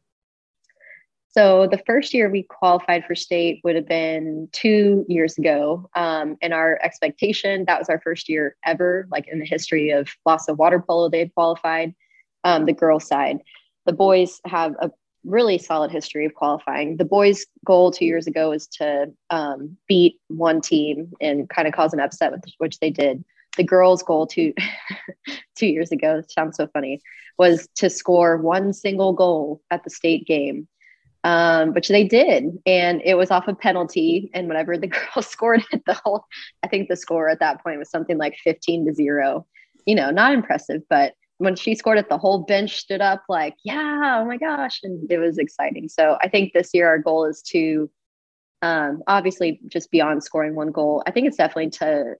So, 1.32 1.68
the 1.68 1.82
first 1.86 2.12
year 2.12 2.28
we 2.28 2.42
qualified 2.42 3.04
for 3.04 3.14
state 3.14 3.60
would 3.62 3.76
have 3.76 3.86
been 3.86 4.48
two 4.52 5.04
years 5.08 5.38
ago. 5.38 5.88
Um, 5.94 6.36
and 6.42 6.52
our 6.52 6.78
expectation 6.82 7.64
that 7.66 7.78
was 7.78 7.88
our 7.88 8.00
first 8.00 8.28
year 8.28 8.56
ever, 8.64 9.06
like 9.10 9.28
in 9.28 9.38
the 9.38 9.46
history 9.46 9.90
of 9.90 10.08
LASA 10.26 10.56
water 10.56 10.80
polo, 10.80 11.08
they've 11.08 11.32
qualified 11.34 11.94
um, 12.42 12.66
the 12.66 12.72
girls' 12.72 13.06
side. 13.06 13.38
The 13.86 13.92
boys 13.92 14.40
have 14.44 14.74
a 14.80 14.90
really 15.24 15.58
solid 15.58 15.90
history 15.90 16.24
of 16.24 16.34
qualifying. 16.34 16.96
The 16.96 17.04
boys' 17.04 17.46
goal 17.64 17.90
two 17.92 18.06
years 18.06 18.26
ago 18.26 18.50
was 18.50 18.66
to 18.78 19.12
um, 19.30 19.76
beat 19.86 20.16
one 20.28 20.60
team 20.60 21.12
and 21.20 21.48
kind 21.48 21.68
of 21.68 21.74
cause 21.74 21.92
an 21.92 22.00
upset, 22.00 22.32
which 22.58 22.78
they 22.80 22.90
did 22.90 23.24
the 23.56 23.64
girls' 23.64 24.02
goal 24.02 24.26
two 24.26 24.54
two 25.56 25.66
years 25.66 25.92
ago 25.92 26.22
sounds 26.28 26.56
so 26.56 26.66
funny 26.68 27.00
was 27.38 27.68
to 27.76 27.90
score 27.90 28.36
one 28.36 28.72
single 28.72 29.12
goal 29.12 29.62
at 29.70 29.82
the 29.84 29.90
state 29.90 30.26
game, 30.26 30.68
um, 31.24 31.74
which 31.74 31.88
they 31.88 32.04
did, 32.04 32.58
and 32.66 33.02
it 33.04 33.14
was 33.14 33.30
off 33.30 33.48
a 33.48 33.54
penalty. 33.54 34.30
And 34.34 34.48
whenever 34.48 34.76
the 34.76 34.86
girl 35.14 35.22
scored 35.22 35.62
it, 35.72 35.84
the 35.86 36.00
whole 36.04 36.24
I 36.62 36.68
think 36.68 36.88
the 36.88 36.96
score 36.96 37.28
at 37.28 37.40
that 37.40 37.62
point 37.62 37.78
was 37.78 37.90
something 37.90 38.18
like 38.18 38.36
fifteen 38.42 38.86
to 38.86 38.94
zero. 38.94 39.46
You 39.86 39.94
know, 39.94 40.10
not 40.10 40.34
impressive, 40.34 40.82
but 40.88 41.14
when 41.38 41.56
she 41.56 41.74
scored 41.74 41.96
it, 41.96 42.10
the 42.10 42.18
whole 42.18 42.40
bench 42.40 42.76
stood 42.78 43.00
up 43.00 43.22
like, 43.28 43.56
"Yeah, 43.64 44.20
oh 44.20 44.24
my 44.26 44.36
gosh!" 44.36 44.80
and 44.82 45.10
it 45.10 45.18
was 45.18 45.38
exciting. 45.38 45.88
So 45.88 46.18
I 46.20 46.28
think 46.28 46.52
this 46.52 46.70
year 46.74 46.86
our 46.88 46.98
goal 46.98 47.24
is 47.24 47.42
to 47.48 47.90
um, 48.62 49.02
obviously 49.06 49.60
just 49.68 49.90
beyond 49.90 50.22
scoring 50.22 50.54
one 50.54 50.70
goal. 50.70 51.02
I 51.06 51.10
think 51.10 51.26
it's 51.26 51.36
definitely 51.36 51.70
to 51.70 52.16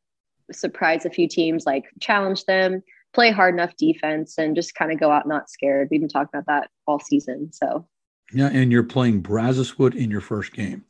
surprise 0.53 1.05
a 1.05 1.11
few 1.11 1.29
teams, 1.29 1.67
like 1.67 1.85
challenge 2.01 2.45
them, 2.45 2.83
play 3.13 3.31
hard 3.31 3.55
enough 3.55 3.77
defense, 3.77 4.39
and 4.39 4.57
just 4.57 4.75
kind 4.75 4.93
of 4.93 4.99
go 4.99 5.11
out 5.11 5.29
not 5.29 5.51
scared. 5.51 5.89
We've 5.91 6.01
been 6.01 6.09
talking 6.09 6.31
about 6.33 6.47
that 6.47 6.71
all 6.87 7.01
season. 7.01 7.53
So, 7.53 7.87
yeah, 8.33 8.49
and 8.49 8.71
you're 8.71 8.83
playing 8.83 9.23
Brazoswood 9.23 9.95
in 9.95 10.11
your 10.11 10.21
first 10.21 10.53
game. 10.53 10.85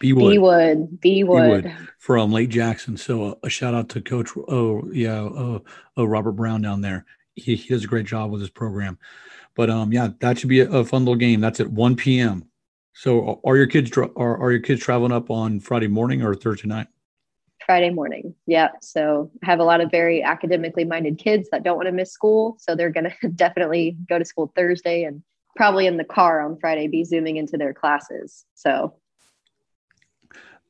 B 0.00 0.12
Wood. 0.12 0.30
B 0.30 0.38
Wood. 0.38 1.00
B 1.00 1.24
Wood. 1.24 1.72
From 1.98 2.32
Lake 2.32 2.48
Jackson. 2.48 2.96
So 2.96 3.24
uh, 3.24 3.34
a 3.42 3.48
shout 3.48 3.74
out 3.74 3.88
to 3.90 4.00
Coach, 4.00 4.30
oh, 4.48 4.90
yeah, 4.92 5.22
uh, 5.22 5.58
uh, 5.96 6.08
Robert 6.08 6.32
Brown 6.32 6.62
down 6.62 6.80
there. 6.80 7.04
He, 7.34 7.56
he 7.56 7.68
does 7.68 7.84
a 7.84 7.88
great 7.88 8.06
job 8.06 8.30
with 8.30 8.40
his 8.40 8.50
program. 8.50 8.98
But 9.54 9.70
um, 9.70 9.92
yeah, 9.92 10.08
that 10.20 10.38
should 10.38 10.48
be 10.48 10.60
a, 10.60 10.70
a 10.70 10.84
fun 10.84 11.04
little 11.04 11.16
game. 11.16 11.40
That's 11.40 11.60
at 11.60 11.70
1 11.70 11.96
p.m. 11.96 12.44
So 12.94 13.40
are 13.44 13.56
your 13.56 13.66
kids 13.66 13.96
are, 13.96 14.10
are 14.16 14.50
your 14.50 14.60
kids 14.60 14.82
traveling 14.82 15.12
up 15.12 15.30
on 15.30 15.60
Friday 15.60 15.88
morning 15.88 16.22
or 16.22 16.34
Thursday 16.34 16.68
night? 16.68 16.88
Friday 17.64 17.90
morning. 17.90 18.34
Yeah. 18.46 18.70
So 18.80 19.30
I 19.42 19.46
have 19.46 19.60
a 19.60 19.64
lot 19.64 19.80
of 19.80 19.90
very 19.90 20.22
academically 20.22 20.84
minded 20.84 21.18
kids 21.18 21.48
that 21.52 21.62
don't 21.62 21.76
want 21.76 21.86
to 21.86 21.92
miss 21.92 22.12
school. 22.12 22.56
So 22.58 22.74
they're 22.74 22.90
going 22.90 23.10
to 23.22 23.28
definitely 23.28 23.96
go 24.08 24.18
to 24.18 24.24
school 24.24 24.52
Thursday 24.54 25.04
and 25.04 25.22
probably 25.56 25.86
in 25.86 25.96
the 25.96 26.04
car 26.04 26.40
on 26.40 26.58
Friday 26.58 26.88
be 26.88 27.04
zooming 27.04 27.36
into 27.36 27.56
their 27.56 27.74
classes. 27.74 28.44
So 28.54 28.94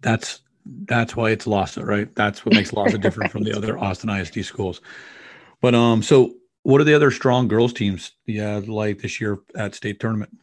that's 0.01 0.41
that's 0.65 1.17
why 1.17 1.31
it's 1.31 1.47
LASA, 1.47 1.85
right? 1.85 2.15
That's 2.15 2.45
what 2.45 2.55
makes 2.55 2.71
LASA 2.71 3.01
different 3.01 3.33
from 3.33 3.43
the 3.43 3.53
other 3.57 3.79
Austin 3.79 4.11
ISD 4.11 4.45
schools. 4.45 4.81
But 5.61 5.75
um, 5.75 6.03
so 6.03 6.35
what 6.63 6.81
are 6.81 6.85
the 6.85 6.95
other 6.95 7.11
strong 7.11 7.49
girls 7.49 7.73
teams? 7.73 8.13
Yeah, 8.27 8.61
like 8.65 9.01
this 9.01 9.21
year 9.21 9.41
at 9.57 9.75
state 9.75 10.01
tournament. 10.01 10.39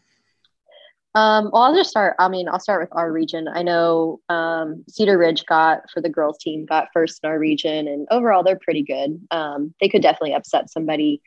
Um, 1.15 1.49
well, 1.51 1.63
I'll 1.63 1.75
just 1.75 1.89
start. 1.89 2.15
I 2.19 2.27
mean, 2.27 2.47
I'll 2.47 2.59
start 2.59 2.81
with 2.81 2.95
our 2.95 3.11
region. 3.11 3.47
I 3.47 3.63
know 3.63 4.19
um, 4.29 4.83
Cedar 4.87 5.17
Ridge 5.17 5.45
got 5.45 5.89
for 5.91 6.01
the 6.01 6.09
girls 6.09 6.37
team 6.37 6.65
got 6.65 6.89
first 6.93 7.21
in 7.23 7.29
our 7.29 7.39
region, 7.39 7.87
and 7.87 8.07
overall 8.11 8.43
they're 8.43 8.59
pretty 8.59 8.83
good. 8.83 9.19
Um, 9.31 9.73
they 9.81 9.89
could 9.89 10.03
definitely 10.03 10.33
upset 10.33 10.69
somebody. 10.69 11.21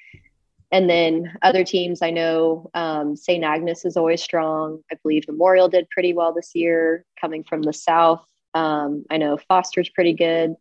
And 0.72 0.88
then 0.88 1.36
other 1.42 1.64
teams, 1.64 2.00
I 2.02 2.10
know 2.10 2.70
um, 2.74 3.14
St. 3.14 3.44
Agnes 3.44 3.84
is 3.84 3.96
always 3.96 4.22
strong. 4.22 4.80
I 4.90 4.96
believe 5.02 5.28
Memorial 5.28 5.68
did 5.68 5.88
pretty 5.90 6.14
well 6.14 6.32
this 6.32 6.52
year, 6.54 7.04
coming 7.20 7.44
from 7.44 7.62
the 7.62 7.74
south. 7.74 8.24
Um, 8.54 9.04
I 9.10 9.18
know 9.18 9.36
Foster's 9.36 9.90
pretty 9.90 10.14
good. 10.14 10.56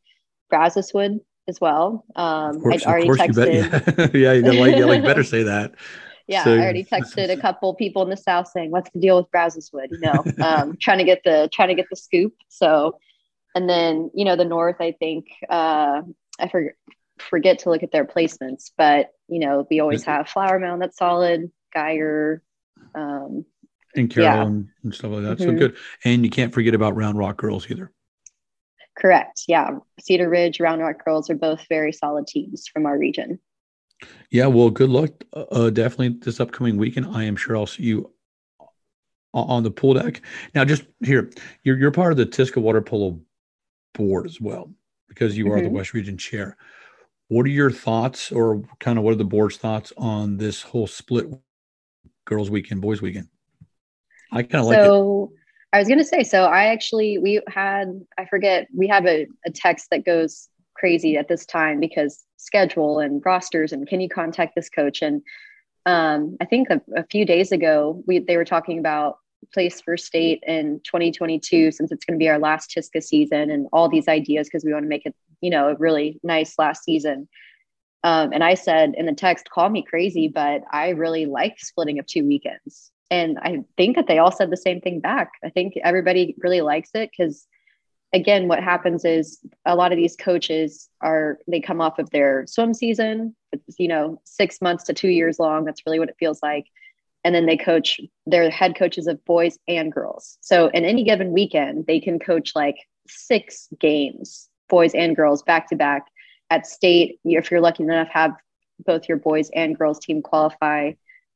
Brazoswood 0.52 1.21
as 1.47 1.62
well. 1.62 2.06
Um, 2.15 2.58
of 2.58 2.62
course, 2.62 2.86
I'd 2.86 2.89
already 2.89 3.10
of 3.10 3.17
course 3.17 3.30
texted. 3.30 4.13
yeah, 4.13 4.34
yeah, 4.34 4.62
like, 4.62 4.76
yeah, 4.76 4.86
like 4.86 5.04
better 5.04 5.24
say 5.24 5.43
that 5.43 5.74
yeah, 6.28 6.43
so, 6.43 6.54
I 6.54 6.60
already 6.60 6.84
texted 6.84 7.30
a 7.30 7.38
couple 7.38 7.74
people 7.76 8.04
in 8.04 8.10
the 8.10 8.17
South 8.17 8.47
saying, 8.47 8.71
"What's 8.71 8.89
the 8.91 9.00
deal 9.00 9.17
with 9.17 9.30
Brazoswood?" 9.32 9.88
You 9.91 10.00
know, 10.00 10.24
um, 10.45 10.78
trying 10.80 11.00
to 11.00 11.04
get 11.04 11.21
the 11.24 11.50
trying 11.52 11.69
to 11.69 11.76
get 11.76 11.88
the 11.89 11.95
scoop. 11.95 12.34
So, 12.47 13.00
and 13.56 13.69
then 13.69 14.12
you 14.13 14.26
know 14.26 14.36
the 14.36 14.45
North, 14.45 14.78
I 14.80 14.93
think 14.93 15.28
uh, 15.50 16.02
I 16.39 16.47
forget 16.50 16.74
forget 17.22 17.60
to 17.60 17.70
look 17.70 17.84
at 17.84 17.92
their 17.92 18.06
placements, 18.06 18.72
but 18.78 19.12
you 19.28 19.40
know 19.40 19.66
we 19.70 19.80
always 19.80 20.04
have 20.04 20.30
Flower 20.30 20.60
Mound 20.60 20.82
that's 20.82 20.98
solid, 20.98 21.52
Guyer, 21.76 22.40
um, 22.96 23.46
and 23.96 24.10
Carroll 24.10 24.38
yeah. 24.38 24.62
and 24.84 24.94
stuff 24.94 25.12
like 25.12 25.24
that. 25.24 25.38
Mm-hmm. 25.38 25.44
So 25.44 25.56
good, 25.58 25.76
and 26.06 26.24
you 26.24 26.30
can't 26.30 26.54
forget 26.54 26.74
about 26.74 26.96
Round 26.96 27.18
Rock 27.18 27.38
Girls 27.38 27.70
either. 27.70 27.92
Correct. 28.98 29.44
Yeah, 29.48 29.78
Cedar 30.00 30.30
Ridge, 30.30 30.60
Round 30.60 30.82
Rock 30.82 31.04
Girls 31.04 31.30
are 31.30 31.36
both 31.36 31.66
very 31.70 31.92
solid 31.92 32.28
teams 32.28 32.68
from 32.68 32.86
our 32.86 32.98
region. 32.98 33.40
Yeah, 34.30 34.48
well, 34.48 34.70
good 34.70 34.90
luck. 34.90 35.12
Uh, 35.34 35.46
uh, 35.52 35.70
definitely 35.70 36.20
this 36.22 36.40
upcoming 36.40 36.78
weekend. 36.78 37.08
I 37.08 37.24
am 37.24 37.36
sure 37.36 37.56
I'll 37.56 37.68
see 37.68 37.84
you 37.84 38.12
on 39.34 39.64
the 39.64 39.72
pool 39.72 39.94
deck. 39.94 40.22
Now, 40.54 40.66
just 40.66 40.84
here, 41.04 41.32
you're 41.64 41.78
you're 41.78 41.92
part 41.92 42.12
of 42.12 42.18
the 42.18 42.26
TISCA 42.26 42.62
Water 42.62 42.82
Polo 42.82 43.22
board 43.94 44.26
as 44.26 44.40
well 44.42 44.72
because 45.08 45.38
you 45.38 45.46
mm-hmm. 45.46 45.54
are 45.54 45.58
the 45.58 45.68
mm-hmm. 45.68 45.76
West 45.76 45.94
Region 45.94 46.18
chair. 46.18 46.58
What 47.32 47.46
are 47.46 47.50
your 47.50 47.72
thoughts, 47.72 48.30
or 48.30 48.62
kind 48.82 48.98
of 48.98 49.06
what 49.06 49.12
are 49.12 49.15
the 49.15 49.24
board's 49.24 49.56
thoughts 49.56 49.94
on 49.96 50.36
this 50.36 50.62
whole 50.62 50.86
split 50.86 51.28
girls' 52.26 52.50
weekend, 52.50 52.82
boys' 52.82 53.02
weekend? 53.02 53.30
I 54.34 54.44
kind 54.44 54.62
of 54.62 54.65
like 54.65 54.76
so, 54.76 55.32
I 55.72 55.80
was 55.80 55.88
going 55.88 56.00
to 56.00 56.04
say, 56.04 56.24
so 56.24 56.44
I 56.44 56.65
actually, 56.65 57.20
we 57.20 57.39
had, 57.48 58.06
I 58.17 58.26
forget, 58.26 58.67
we 58.76 58.86
have 58.89 59.06
a, 59.06 59.28
a 59.46 59.50
text 59.50 59.91
that 59.91 60.04
goes 60.04 60.50
crazy 60.76 61.15
at 61.15 61.30
this 61.30 61.46
time 61.46 61.80
because 61.80 62.26
schedule 62.36 63.00
and 63.00 63.22
rosters 63.26 63.72
and 63.72 63.88
can 63.88 64.02
you 64.02 64.10
contact 64.10 64.54
this 64.54 64.70
coach 64.70 65.02
and 65.02 65.22
um, 65.86 66.36
i 66.41 66.46
think 66.46 66.70
a, 66.70 66.82
a, 66.98 67.04
few 67.04 67.24
days 67.24 67.52
ago 67.52 68.04
we 68.08 68.17
they 68.17 68.36
were 68.36 68.46
talking 68.46 68.80
about 68.80 69.17
place 69.54 69.82
for 69.82 69.98
state 69.98 70.44
in 70.46 70.80
2022 70.84 71.72
since 71.72 71.92
it's 71.92 72.06
going 72.06 72.18
to 72.18 72.24
be 72.24 72.30
our 72.30 72.40
last 72.40 72.70
tisca 72.76 73.02
season 73.02 73.50
and 73.50 73.68
all 73.74 73.90
these 73.90 74.08
ideas 74.08 74.48
because 74.48 74.64
we 74.64 74.74
want 74.74 74.84
to 74.84 74.90
make 74.90 75.06
it 75.06 75.16
you 75.42 75.50
know 75.50 75.70
a 75.70 75.76
really 75.76 76.20
nice 76.24 76.56
last 76.58 76.84
season 76.84 77.28
um, 78.04 78.32
and 78.34 78.44
i 78.44 78.54
said 78.54 78.94
in 78.96 79.06
the 79.06 79.14
text 79.14 79.50
call 79.50 79.70
me 79.70 79.84
crazy 79.84 80.28
but 80.28 80.62
i 80.72 80.90
really 80.90 81.26
like 81.26 81.60
splitting 81.60 82.00
up 82.00 82.08
two 82.08 82.26
weekends 82.26 82.92
and 83.10 83.38
i 83.40 83.64
think 83.78 83.96
that 83.96 84.08
they 84.08 84.20
all 84.20 84.32
said 84.32 84.50
the 84.50 84.58
same 84.58 84.80
thing 84.82 85.00
back 85.00 85.32
i 85.44 85.50
think 85.50 85.74
everybody 85.84 86.36
really 86.40 86.62
likes 86.62 86.92
it 86.94 87.10
because 87.12 87.48
again, 88.14 88.48
what 88.48 88.64
happens 88.64 89.06
is 89.06 89.40
a 89.66 89.76
lot 89.76 89.92
of 89.92 89.98
these 89.98 90.16
coaches 90.16 90.90
are 91.02 91.40
they 91.48 91.60
come 91.60 91.82
off 91.82 92.00
of 92.00 92.10
their 92.10 92.46
swim 92.48 92.74
season. 92.74 93.36
It's 93.52 93.80
you 93.80 93.88
know 93.88 94.22
six 94.24 94.62
months 94.62 94.84
to 94.86 94.94
two 94.94 95.10
years 95.10 95.40
long. 95.40 95.66
That's 95.66 95.86
really 95.86 96.00
what 96.00 96.10
it 96.10 96.18
feels 96.20 96.42
like. 96.42 96.66
And 97.24 97.36
then 97.36 97.46
they 97.46 97.58
coach. 97.58 98.00
They're 98.26 98.50
head 98.50 98.76
coaches 98.76 99.08
of 99.08 99.24
boys 99.26 99.60
and 99.68 99.92
girls. 99.92 100.38
So 100.42 100.68
in 100.68 100.86
any 100.86 101.04
given 101.04 101.32
weekend, 101.34 101.86
they 101.86 102.00
can 102.00 102.20
coach 102.20 102.54
like 102.56 102.78
six 103.08 103.68
games, 103.80 104.50
boys 104.70 104.94
and 104.96 105.16
girls, 105.16 105.44
back 105.44 105.70
to 105.70 105.76
back 105.76 106.08
at 106.50 106.66
state. 106.66 107.20
If 107.24 107.52
you're 107.52 107.62
lucky 107.62 107.84
enough, 107.84 108.08
have 108.10 108.32
both 108.86 109.08
your 109.08 109.18
boys 109.18 109.50
and 109.54 109.78
girls 109.78 110.00
team 110.00 110.22
qualify. 110.22 110.94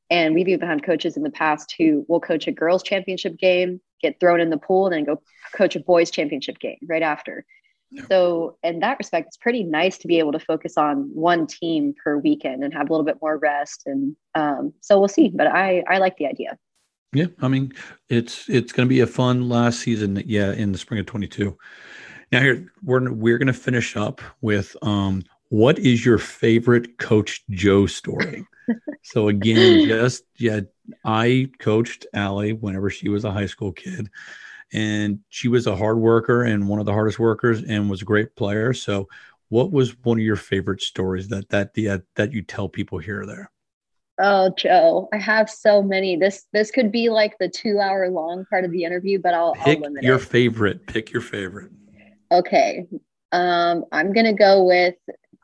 And 0.09 0.33
we've 0.35 0.47
even 0.47 0.67
had 0.67 0.83
coaches 0.83 1.17
in 1.17 1.23
the 1.23 1.31
past 1.31 1.75
who 1.77 2.05
will 2.07 2.19
coach 2.19 2.47
a 2.47 2.51
girls 2.51 2.83
championship 2.83 3.37
game 3.37 3.81
get 4.01 4.19
thrown 4.19 4.39
in 4.39 4.49
the 4.49 4.57
pool 4.57 4.85
and 4.85 4.93
then 4.93 5.03
go 5.03 5.21
coach 5.55 5.75
a 5.75 5.79
boys 5.79 6.11
championship 6.11 6.59
game 6.59 6.77
right 6.87 7.01
after. 7.01 7.45
So 8.09 8.57
in 8.63 8.79
that 8.79 8.97
respect, 8.97 9.27
it's 9.27 9.37
pretty 9.37 9.63
nice 9.63 9.97
to 9.99 10.07
be 10.07 10.19
able 10.19 10.31
to 10.33 10.39
focus 10.39 10.77
on 10.77 11.09
one 11.13 11.47
team 11.47 11.93
per 12.03 12.17
weekend 12.17 12.63
and 12.63 12.73
have 12.73 12.89
a 12.89 12.93
little 12.93 13.05
bit 13.05 13.17
more 13.21 13.37
rest. 13.37 13.83
And 13.85 14.15
um, 14.33 14.73
so 14.81 14.99
we'll 14.99 15.07
see. 15.07 15.29
But 15.29 15.47
I 15.47 15.83
I 15.87 15.99
like 15.99 16.17
the 16.17 16.27
idea. 16.27 16.57
Yeah, 17.13 17.27
I 17.41 17.47
mean 17.47 17.71
it's 18.09 18.49
it's 18.49 18.71
going 18.71 18.87
to 18.87 18.93
be 18.93 18.99
a 18.99 19.07
fun 19.07 19.47
last 19.47 19.79
season. 19.79 20.21
Yeah, 20.25 20.51
in 20.51 20.71
the 20.71 20.77
spring 20.77 20.99
of 20.99 21.05
twenty 21.05 21.27
two. 21.27 21.57
Now 22.31 22.41
here 22.41 22.71
we're 22.83 23.11
we're 23.11 23.37
gonna 23.37 23.53
finish 23.53 23.95
up 23.95 24.21
with 24.41 24.75
um 24.81 25.23
what 25.49 25.79
is 25.79 26.05
your 26.05 26.17
favorite 26.17 26.97
Coach 26.97 27.43
Joe 27.49 27.85
story? 27.85 28.45
so 29.03 29.27
again, 29.27 29.87
just 29.87 30.23
yeah, 30.37 30.61
I 31.05 31.49
coached 31.59 32.05
Allie 32.13 32.53
whenever 32.53 32.89
she 32.89 33.09
was 33.09 33.23
a 33.25 33.31
high 33.31 33.45
school 33.45 33.71
kid, 33.71 34.09
and 34.75 35.19
she 35.29 35.47
was 35.47 35.67
a 35.67 35.75
hard 35.75 35.97
worker 35.97 36.43
and 36.43 36.67
one 36.67 36.79
of 36.79 36.85
the 36.85 36.91
hardest 36.91 37.17
workers, 37.17 37.63
and 37.63 37.89
was 37.89 38.01
a 38.01 38.05
great 38.05 38.35
player. 38.35 38.73
So, 38.73 39.07
what 39.47 39.71
was 39.71 39.95
one 40.03 40.19
of 40.19 40.23
your 40.23 40.35
favorite 40.35 40.81
stories 40.81 41.29
that 41.29 41.49
that 41.49 41.73
the 41.73 42.03
that 42.15 42.33
you 42.33 42.41
tell 42.41 42.67
people 42.67 42.97
here 42.97 43.21
or 43.21 43.25
there? 43.25 43.51
Oh, 44.19 44.53
Joe, 44.57 45.07
I 45.13 45.17
have 45.17 45.49
so 45.49 45.81
many. 45.81 46.17
This 46.17 46.45
this 46.51 46.71
could 46.71 46.91
be 46.91 47.09
like 47.09 47.37
the 47.39 47.47
two 47.47 47.79
hour 47.79 48.09
long 48.09 48.45
part 48.49 48.65
of 48.65 48.71
the 48.71 48.83
interview, 48.83 49.17
but 49.17 49.33
I'll, 49.33 49.55
pick 49.55 49.81
I'll 49.83 50.03
your 50.03 50.17
it. 50.17 50.21
favorite. 50.21 50.85
Pick 50.87 51.11
your 51.11 51.21
favorite. 51.21 51.71
Okay, 52.31 52.85
um, 53.31 53.85
I'm 53.93 54.11
gonna 54.11 54.33
go 54.33 54.65
with 54.65 54.95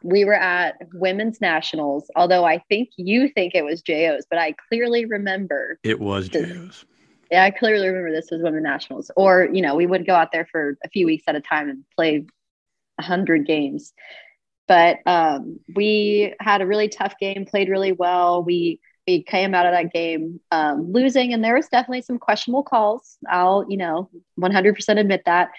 we 0.04 0.26
were 0.26 0.34
at 0.34 0.76
women's 0.94 1.40
nationals. 1.40 2.12
Although 2.18 2.44
I 2.44 2.62
think 2.68 2.90
you 2.98 3.30
think 3.30 3.56
it 3.56 3.64
was 3.64 3.82
JO's, 3.82 4.26
but 4.30 4.40
I 4.40 4.56
clearly 4.68 5.06
remember 5.06 5.80
it 5.84 6.02
was 6.02 6.28
JO's. 6.28 6.86
Yeah, 7.32 7.44
I 7.46 7.52
clearly 7.52 7.88
remember 7.88 8.12
this 8.12 8.30
was 8.32 8.42
women's 8.42 8.64
nationals. 8.64 9.10
Or 9.16 9.50
you 9.52 9.62
know, 9.62 9.76
we 9.76 9.88
would 9.88 10.06
go 10.06 10.14
out 10.14 10.32
there 10.32 10.46
for 10.52 10.78
a 10.84 10.90
few 10.90 11.06
weeks 11.06 11.24
at 11.28 11.36
a 11.36 11.42
time 11.42 11.70
and 11.70 11.84
play 11.96 12.26
a 13.00 13.04
hundred 13.04 13.48
games 13.48 13.94
but 14.72 15.00
um, 15.06 15.60
we 15.76 16.34
had 16.40 16.62
a 16.62 16.66
really 16.66 16.88
tough 16.88 17.16
game, 17.20 17.46
played 17.46 17.68
really 17.68 17.92
well. 17.92 18.42
We 18.42 18.80
we 19.06 19.22
came 19.22 19.54
out 19.54 19.66
of 19.66 19.74
that 19.74 19.92
game 19.92 20.40
um, 20.50 20.94
losing, 20.94 21.34
and 21.34 21.44
there 21.44 21.56
was 21.56 21.68
definitely 21.68 22.04
some 22.04 22.18
questionable 22.18 22.64
calls. 22.64 23.18
I'll 23.30 23.66
you 23.68 23.76
know 23.76 24.10
100% 24.40 24.98
admit 24.98 25.24
that. 25.26 25.50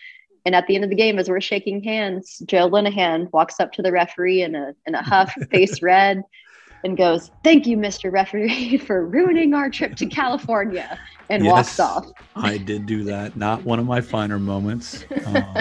And 0.47 0.55
at 0.55 0.67
the 0.67 0.77
end 0.77 0.85
of 0.85 0.89
the 0.89 0.97
game, 0.97 1.19
as 1.19 1.29
we're 1.29 1.43
shaking 1.43 1.85
hands, 1.85 2.41
Joe 2.47 2.71
Linehan 2.71 3.31
walks 3.35 3.61
up 3.61 3.73
to 3.73 3.83
the 3.83 3.93
referee 3.93 4.41
in 4.41 4.55
a 4.55 4.75
in 4.87 4.95
a 4.95 5.03
huff, 5.03 5.35
face 5.51 5.83
red, 5.83 6.23
and 6.85 6.97
goes, 6.97 7.31
"Thank 7.43 7.67
you, 7.67 7.77
Mr. 7.77 8.13
Referee, 8.13 8.77
for 8.87 9.07
ruining 9.07 9.55
our 9.55 9.71
trip 9.71 9.97
to 9.97 10.07
California," 10.07 10.99
and 11.31 11.45
yes, 11.45 11.53
walks 11.53 11.81
off. 11.81 12.13
I 12.37 12.59
did 12.59 12.87
do 12.87 13.05
that. 13.05 13.37
Not 13.37 13.65
one 13.65 13.79
of 13.79 13.87
my 13.87 14.01
finer 14.01 14.39
moments. 14.39 15.05
Um, 15.27 15.57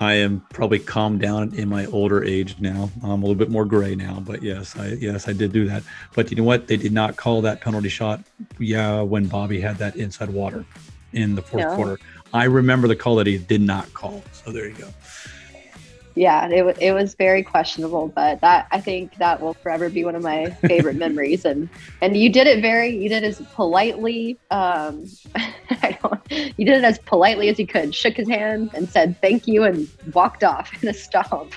I 0.00 0.14
am 0.14 0.46
probably 0.50 0.78
calmed 0.78 1.20
down 1.20 1.54
in 1.54 1.68
my 1.68 1.86
older 1.86 2.22
age 2.22 2.56
now. 2.60 2.90
I'm 3.02 3.10
a 3.10 3.16
little 3.16 3.34
bit 3.34 3.50
more 3.50 3.64
gray 3.64 3.96
now, 3.96 4.20
but 4.20 4.42
yes, 4.42 4.76
I 4.76 4.88
yes 4.88 5.28
I 5.28 5.32
did 5.32 5.52
do 5.52 5.66
that. 5.68 5.82
But 6.14 6.30
you 6.30 6.36
know 6.36 6.44
what? 6.44 6.68
They 6.68 6.76
did 6.76 6.92
not 6.92 7.16
call 7.16 7.42
that 7.42 7.60
penalty 7.60 7.88
shot. 7.88 8.22
Yeah, 8.58 9.00
when 9.02 9.26
Bobby 9.26 9.60
had 9.60 9.78
that 9.78 9.96
inside 9.96 10.30
water 10.30 10.64
in 11.12 11.34
the 11.34 11.42
fourth 11.42 11.64
no. 11.64 11.74
quarter, 11.74 11.98
I 12.32 12.44
remember 12.44 12.86
the 12.86 12.96
call 12.96 13.16
that 13.16 13.26
he 13.26 13.38
did 13.38 13.60
not 13.60 13.92
call. 13.94 14.22
So 14.32 14.52
there 14.52 14.68
you 14.68 14.74
go 14.74 14.88
yeah, 16.18 16.48
it, 16.48 16.78
it 16.80 16.92
was 16.92 17.14
very 17.14 17.44
questionable, 17.44 18.08
but 18.08 18.40
that 18.40 18.66
I 18.72 18.80
think 18.80 19.14
that 19.16 19.40
will 19.40 19.54
forever 19.54 19.88
be 19.88 20.04
one 20.04 20.16
of 20.16 20.22
my 20.22 20.50
favorite 20.50 20.96
memories. 21.06 21.44
And 21.44 21.68
and 22.00 22.16
you 22.16 22.28
did 22.28 22.48
it 22.48 22.60
very, 22.60 22.88
you 22.88 23.08
did 23.08 23.22
it 23.22 23.28
as 23.28 23.40
politely. 23.54 24.36
Um, 24.50 25.06
I 25.36 25.96
don't, 26.02 26.20
you 26.58 26.64
did 26.64 26.78
it 26.78 26.84
as 26.84 26.98
politely 26.98 27.48
as 27.48 27.58
you 27.58 27.66
could. 27.68 27.94
Shook 27.94 28.16
his 28.16 28.28
hand 28.28 28.70
and 28.74 28.88
said 28.88 29.20
thank 29.20 29.46
you, 29.46 29.62
and 29.62 29.88
walked 30.12 30.42
off 30.42 30.82
in 30.82 30.88
a 30.88 30.94
stomp. 30.94 31.54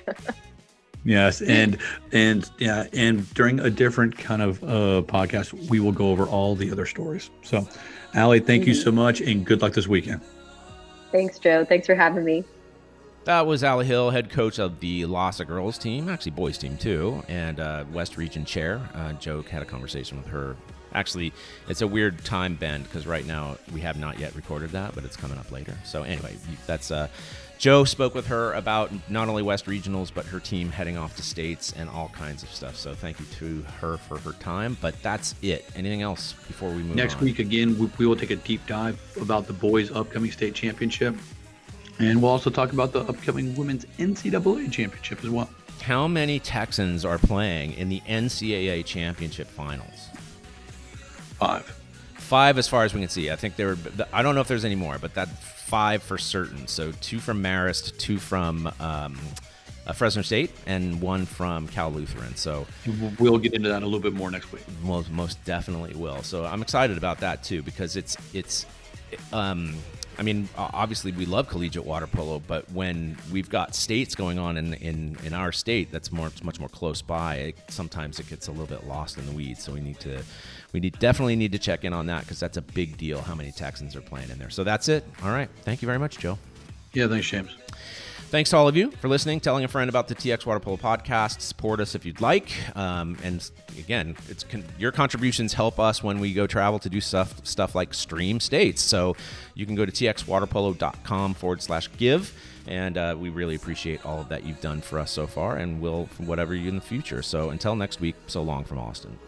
yes, 1.05 1.41
and 1.41 1.79
and 2.11 2.49
yeah, 2.59 2.85
and 2.93 3.31
during 3.33 3.59
a 3.59 3.69
different 3.71 4.15
kind 4.15 4.43
of 4.43 4.63
uh, 4.63 5.01
podcast, 5.07 5.53
we 5.69 5.79
will 5.79 5.91
go 5.91 6.09
over 6.09 6.25
all 6.25 6.55
the 6.55 6.71
other 6.71 6.85
stories. 6.85 7.31
So, 7.41 7.67
Allie, 8.13 8.39
thank 8.39 8.61
mm-hmm. 8.61 8.69
you 8.69 8.75
so 8.75 8.91
much, 8.91 9.21
and 9.21 9.43
good 9.43 9.63
luck 9.63 9.73
this 9.73 9.87
weekend. 9.87 10.21
Thanks, 11.11 11.39
Joe. 11.39 11.65
Thanks 11.65 11.87
for 11.87 11.95
having 11.95 12.23
me. 12.23 12.45
That 13.25 13.45
was 13.45 13.63
Allie 13.63 13.85
Hill, 13.85 14.09
head 14.09 14.31
coach 14.31 14.57
of 14.57 14.79
the 14.79 15.03
LASA 15.03 15.45
girls 15.45 15.77
team, 15.77 16.09
actually 16.09 16.31
boys 16.31 16.57
team 16.57 16.75
too, 16.75 17.23
and 17.27 17.59
uh, 17.59 17.85
West 17.93 18.17
Region 18.17 18.45
chair. 18.45 18.81
Uh, 18.95 19.13
Joe 19.13 19.43
had 19.43 19.61
a 19.61 19.65
conversation 19.65 20.17
with 20.17 20.25
her. 20.27 20.55
Actually, 20.93 21.31
it's 21.69 21.81
a 21.81 21.87
weird 21.87 22.25
time 22.25 22.55
bend 22.55 22.83
because 22.85 23.05
right 23.05 23.25
now 23.25 23.57
we 23.71 23.79
have 23.81 23.97
not 23.97 24.19
yet 24.19 24.35
recorded 24.35 24.71
that, 24.71 24.95
but 24.95 25.05
it's 25.05 25.15
coming 25.15 25.37
up 25.37 25.51
later. 25.51 25.77
So 25.85 26.01
anyway, 26.01 26.35
that's 26.65 26.89
uh, 26.89 27.09
Joe 27.59 27.83
spoke 27.83 28.15
with 28.15 28.25
her 28.25 28.53
about 28.53 28.91
not 29.07 29.29
only 29.29 29.43
West 29.43 29.67
Regionals 29.67 30.11
but 30.11 30.25
her 30.25 30.39
team 30.39 30.71
heading 30.71 30.97
off 30.97 31.15
to 31.17 31.21
states 31.21 31.73
and 31.77 31.87
all 31.91 32.09
kinds 32.09 32.41
of 32.41 32.51
stuff. 32.51 32.75
So 32.75 32.95
thank 32.95 33.19
you 33.19 33.27
to 33.37 33.61
her 33.79 33.97
for 33.97 34.17
her 34.17 34.31
time. 34.33 34.77
But 34.81 34.99
that's 35.03 35.35
it. 35.43 35.69
Anything 35.75 36.01
else 36.01 36.33
before 36.47 36.71
we 36.71 36.81
move? 36.81 36.95
Next 36.95 37.17
on? 37.17 37.25
week 37.25 37.37
again, 37.37 37.77
we, 37.77 37.87
we 37.99 38.07
will 38.07 38.15
take 38.15 38.31
a 38.31 38.35
deep 38.35 38.65
dive 38.65 38.99
about 39.21 39.45
the 39.45 39.53
boys' 39.53 39.91
upcoming 39.91 40.31
state 40.31 40.55
championship 40.55 41.15
and 41.99 42.21
we'll 42.21 42.31
also 42.31 42.49
talk 42.49 42.73
about 42.73 42.93
the 42.93 43.01
upcoming 43.01 43.55
women's 43.55 43.85
NCAA 43.97 44.71
championship 44.71 45.23
as 45.23 45.29
well. 45.29 45.49
How 45.81 46.07
many 46.07 46.39
Texans 46.39 47.05
are 47.05 47.17
playing 47.17 47.73
in 47.73 47.89
the 47.89 48.01
NCAA 48.01 48.85
championship 48.85 49.47
finals? 49.47 50.09
Five. 51.39 51.63
Five, 52.15 52.57
as 52.57 52.67
far 52.67 52.83
as 52.83 52.93
we 52.93 52.99
can 52.99 53.09
see. 53.09 53.31
I 53.31 53.35
think 53.35 53.55
there 53.55 53.69
were. 53.69 53.77
I 54.13 54.21
don't 54.21 54.35
know 54.35 54.41
if 54.41 54.47
there's 54.47 54.63
any 54.63 54.75
more, 54.75 54.97
but 54.99 55.15
that 55.15 55.27
five 55.27 56.03
for 56.03 56.17
certain. 56.17 56.67
So 56.67 56.91
two 57.01 57.19
from 57.19 57.41
Marist, 57.41 57.97
two 57.97 58.19
from 58.19 58.67
um, 58.79 59.19
uh, 59.87 59.93
Fresno 59.93 60.21
State, 60.21 60.51
and 60.67 61.01
one 61.01 61.25
from 61.25 61.67
Cal 61.67 61.89
Lutheran. 61.91 62.35
So 62.35 62.67
we'll 63.19 63.39
get 63.39 63.53
into 63.53 63.69
that 63.69 63.81
a 63.81 63.85
little 63.85 63.99
bit 63.99 64.13
more 64.13 64.29
next 64.29 64.51
week. 64.51 64.63
Most 64.83 65.09
most 65.09 65.43
definitely 65.45 65.95
will. 65.95 66.21
So 66.21 66.45
I'm 66.45 66.61
excited 66.61 66.97
about 66.97 67.19
that 67.19 67.43
too 67.43 67.63
because 67.63 67.95
it's 67.95 68.15
it's. 68.33 68.65
Um, 69.33 69.75
I 70.21 70.23
mean, 70.23 70.47
obviously 70.55 71.11
we 71.11 71.25
love 71.25 71.49
collegiate 71.49 71.83
water 71.83 72.05
polo, 72.05 72.43
but 72.45 72.71
when 72.71 73.17
we've 73.31 73.49
got 73.49 73.73
states 73.73 74.13
going 74.13 74.37
on 74.37 74.55
in 74.55 74.75
in, 74.75 75.17
in 75.23 75.33
our 75.33 75.51
state, 75.51 75.91
that's 75.91 76.11
more 76.11 76.29
much 76.43 76.59
more 76.59 76.69
close 76.69 77.01
by. 77.01 77.35
It, 77.37 77.57
sometimes 77.69 78.19
it 78.19 78.29
gets 78.29 78.47
a 78.47 78.51
little 78.51 78.67
bit 78.67 78.85
lost 78.85 79.17
in 79.17 79.25
the 79.25 79.31
weeds, 79.31 79.63
so 79.63 79.73
we 79.73 79.81
need 79.81 79.99
to 80.01 80.21
we 80.73 80.79
need 80.79 80.99
definitely 80.99 81.35
need 81.35 81.51
to 81.53 81.57
check 81.57 81.85
in 81.85 81.91
on 81.91 82.05
that 82.05 82.21
because 82.21 82.39
that's 82.39 82.57
a 82.57 82.61
big 82.61 82.97
deal. 82.97 83.19
How 83.19 83.33
many 83.33 83.51
Texans 83.51 83.95
are 83.95 84.01
playing 84.01 84.29
in 84.29 84.37
there? 84.37 84.51
So 84.51 84.63
that's 84.63 84.89
it. 84.89 85.03
All 85.23 85.31
right, 85.31 85.49
thank 85.63 85.81
you 85.81 85.87
very 85.87 85.97
much, 85.97 86.19
Joe. 86.19 86.37
Yeah, 86.93 87.07
thanks, 87.07 87.27
James. 87.27 87.57
Thanks 88.31 88.49
to 88.51 88.55
all 88.55 88.69
of 88.69 88.77
you 88.77 88.91
for 88.91 89.09
listening, 89.09 89.41
telling 89.41 89.65
a 89.65 89.67
friend 89.67 89.89
about 89.89 90.07
the 90.07 90.15
TX 90.15 90.45
Water 90.45 90.61
Polo 90.61 90.77
podcast. 90.77 91.41
Support 91.41 91.81
us 91.81 91.95
if 91.95 92.05
you'd 92.05 92.21
like. 92.21 92.49
Um, 92.77 93.17
and 93.23 93.51
again, 93.77 94.15
it's 94.29 94.45
con- 94.45 94.63
your 94.79 94.93
contributions 94.93 95.51
help 95.51 95.81
us 95.81 96.01
when 96.01 96.17
we 96.17 96.33
go 96.33 96.47
travel 96.47 96.79
to 96.79 96.89
do 96.89 97.01
stuff 97.01 97.45
stuff 97.45 97.75
like 97.75 97.93
stream 97.93 98.39
states. 98.39 98.81
So 98.81 99.17
you 99.53 99.65
can 99.65 99.75
go 99.75 99.85
to 99.85 99.91
txwaterpolo.com 99.91 101.33
forward 101.33 101.61
slash 101.61 101.89
give. 101.97 102.33
And 102.67 102.97
uh, 102.97 103.17
we 103.19 103.27
really 103.27 103.55
appreciate 103.55 104.05
all 104.05 104.21
of 104.21 104.29
that 104.29 104.45
you've 104.45 104.61
done 104.61 104.79
for 104.79 104.97
us 104.97 105.11
so 105.11 105.27
far, 105.27 105.57
and 105.57 105.81
will 105.81 106.07
whatever 106.17 106.55
you 106.55 106.69
in 106.69 106.75
the 106.75 106.81
future. 106.81 107.21
So 107.21 107.49
until 107.49 107.75
next 107.75 107.99
week, 107.99 108.15
so 108.27 108.41
long 108.43 108.63
from 108.63 108.79
Austin. 108.79 109.19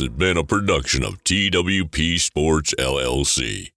Has 0.00 0.08
been 0.08 0.38
a 0.38 0.44
production 0.44 1.04
of 1.04 1.22
TWP 1.24 2.18
Sports 2.18 2.74
LLC. 2.78 3.70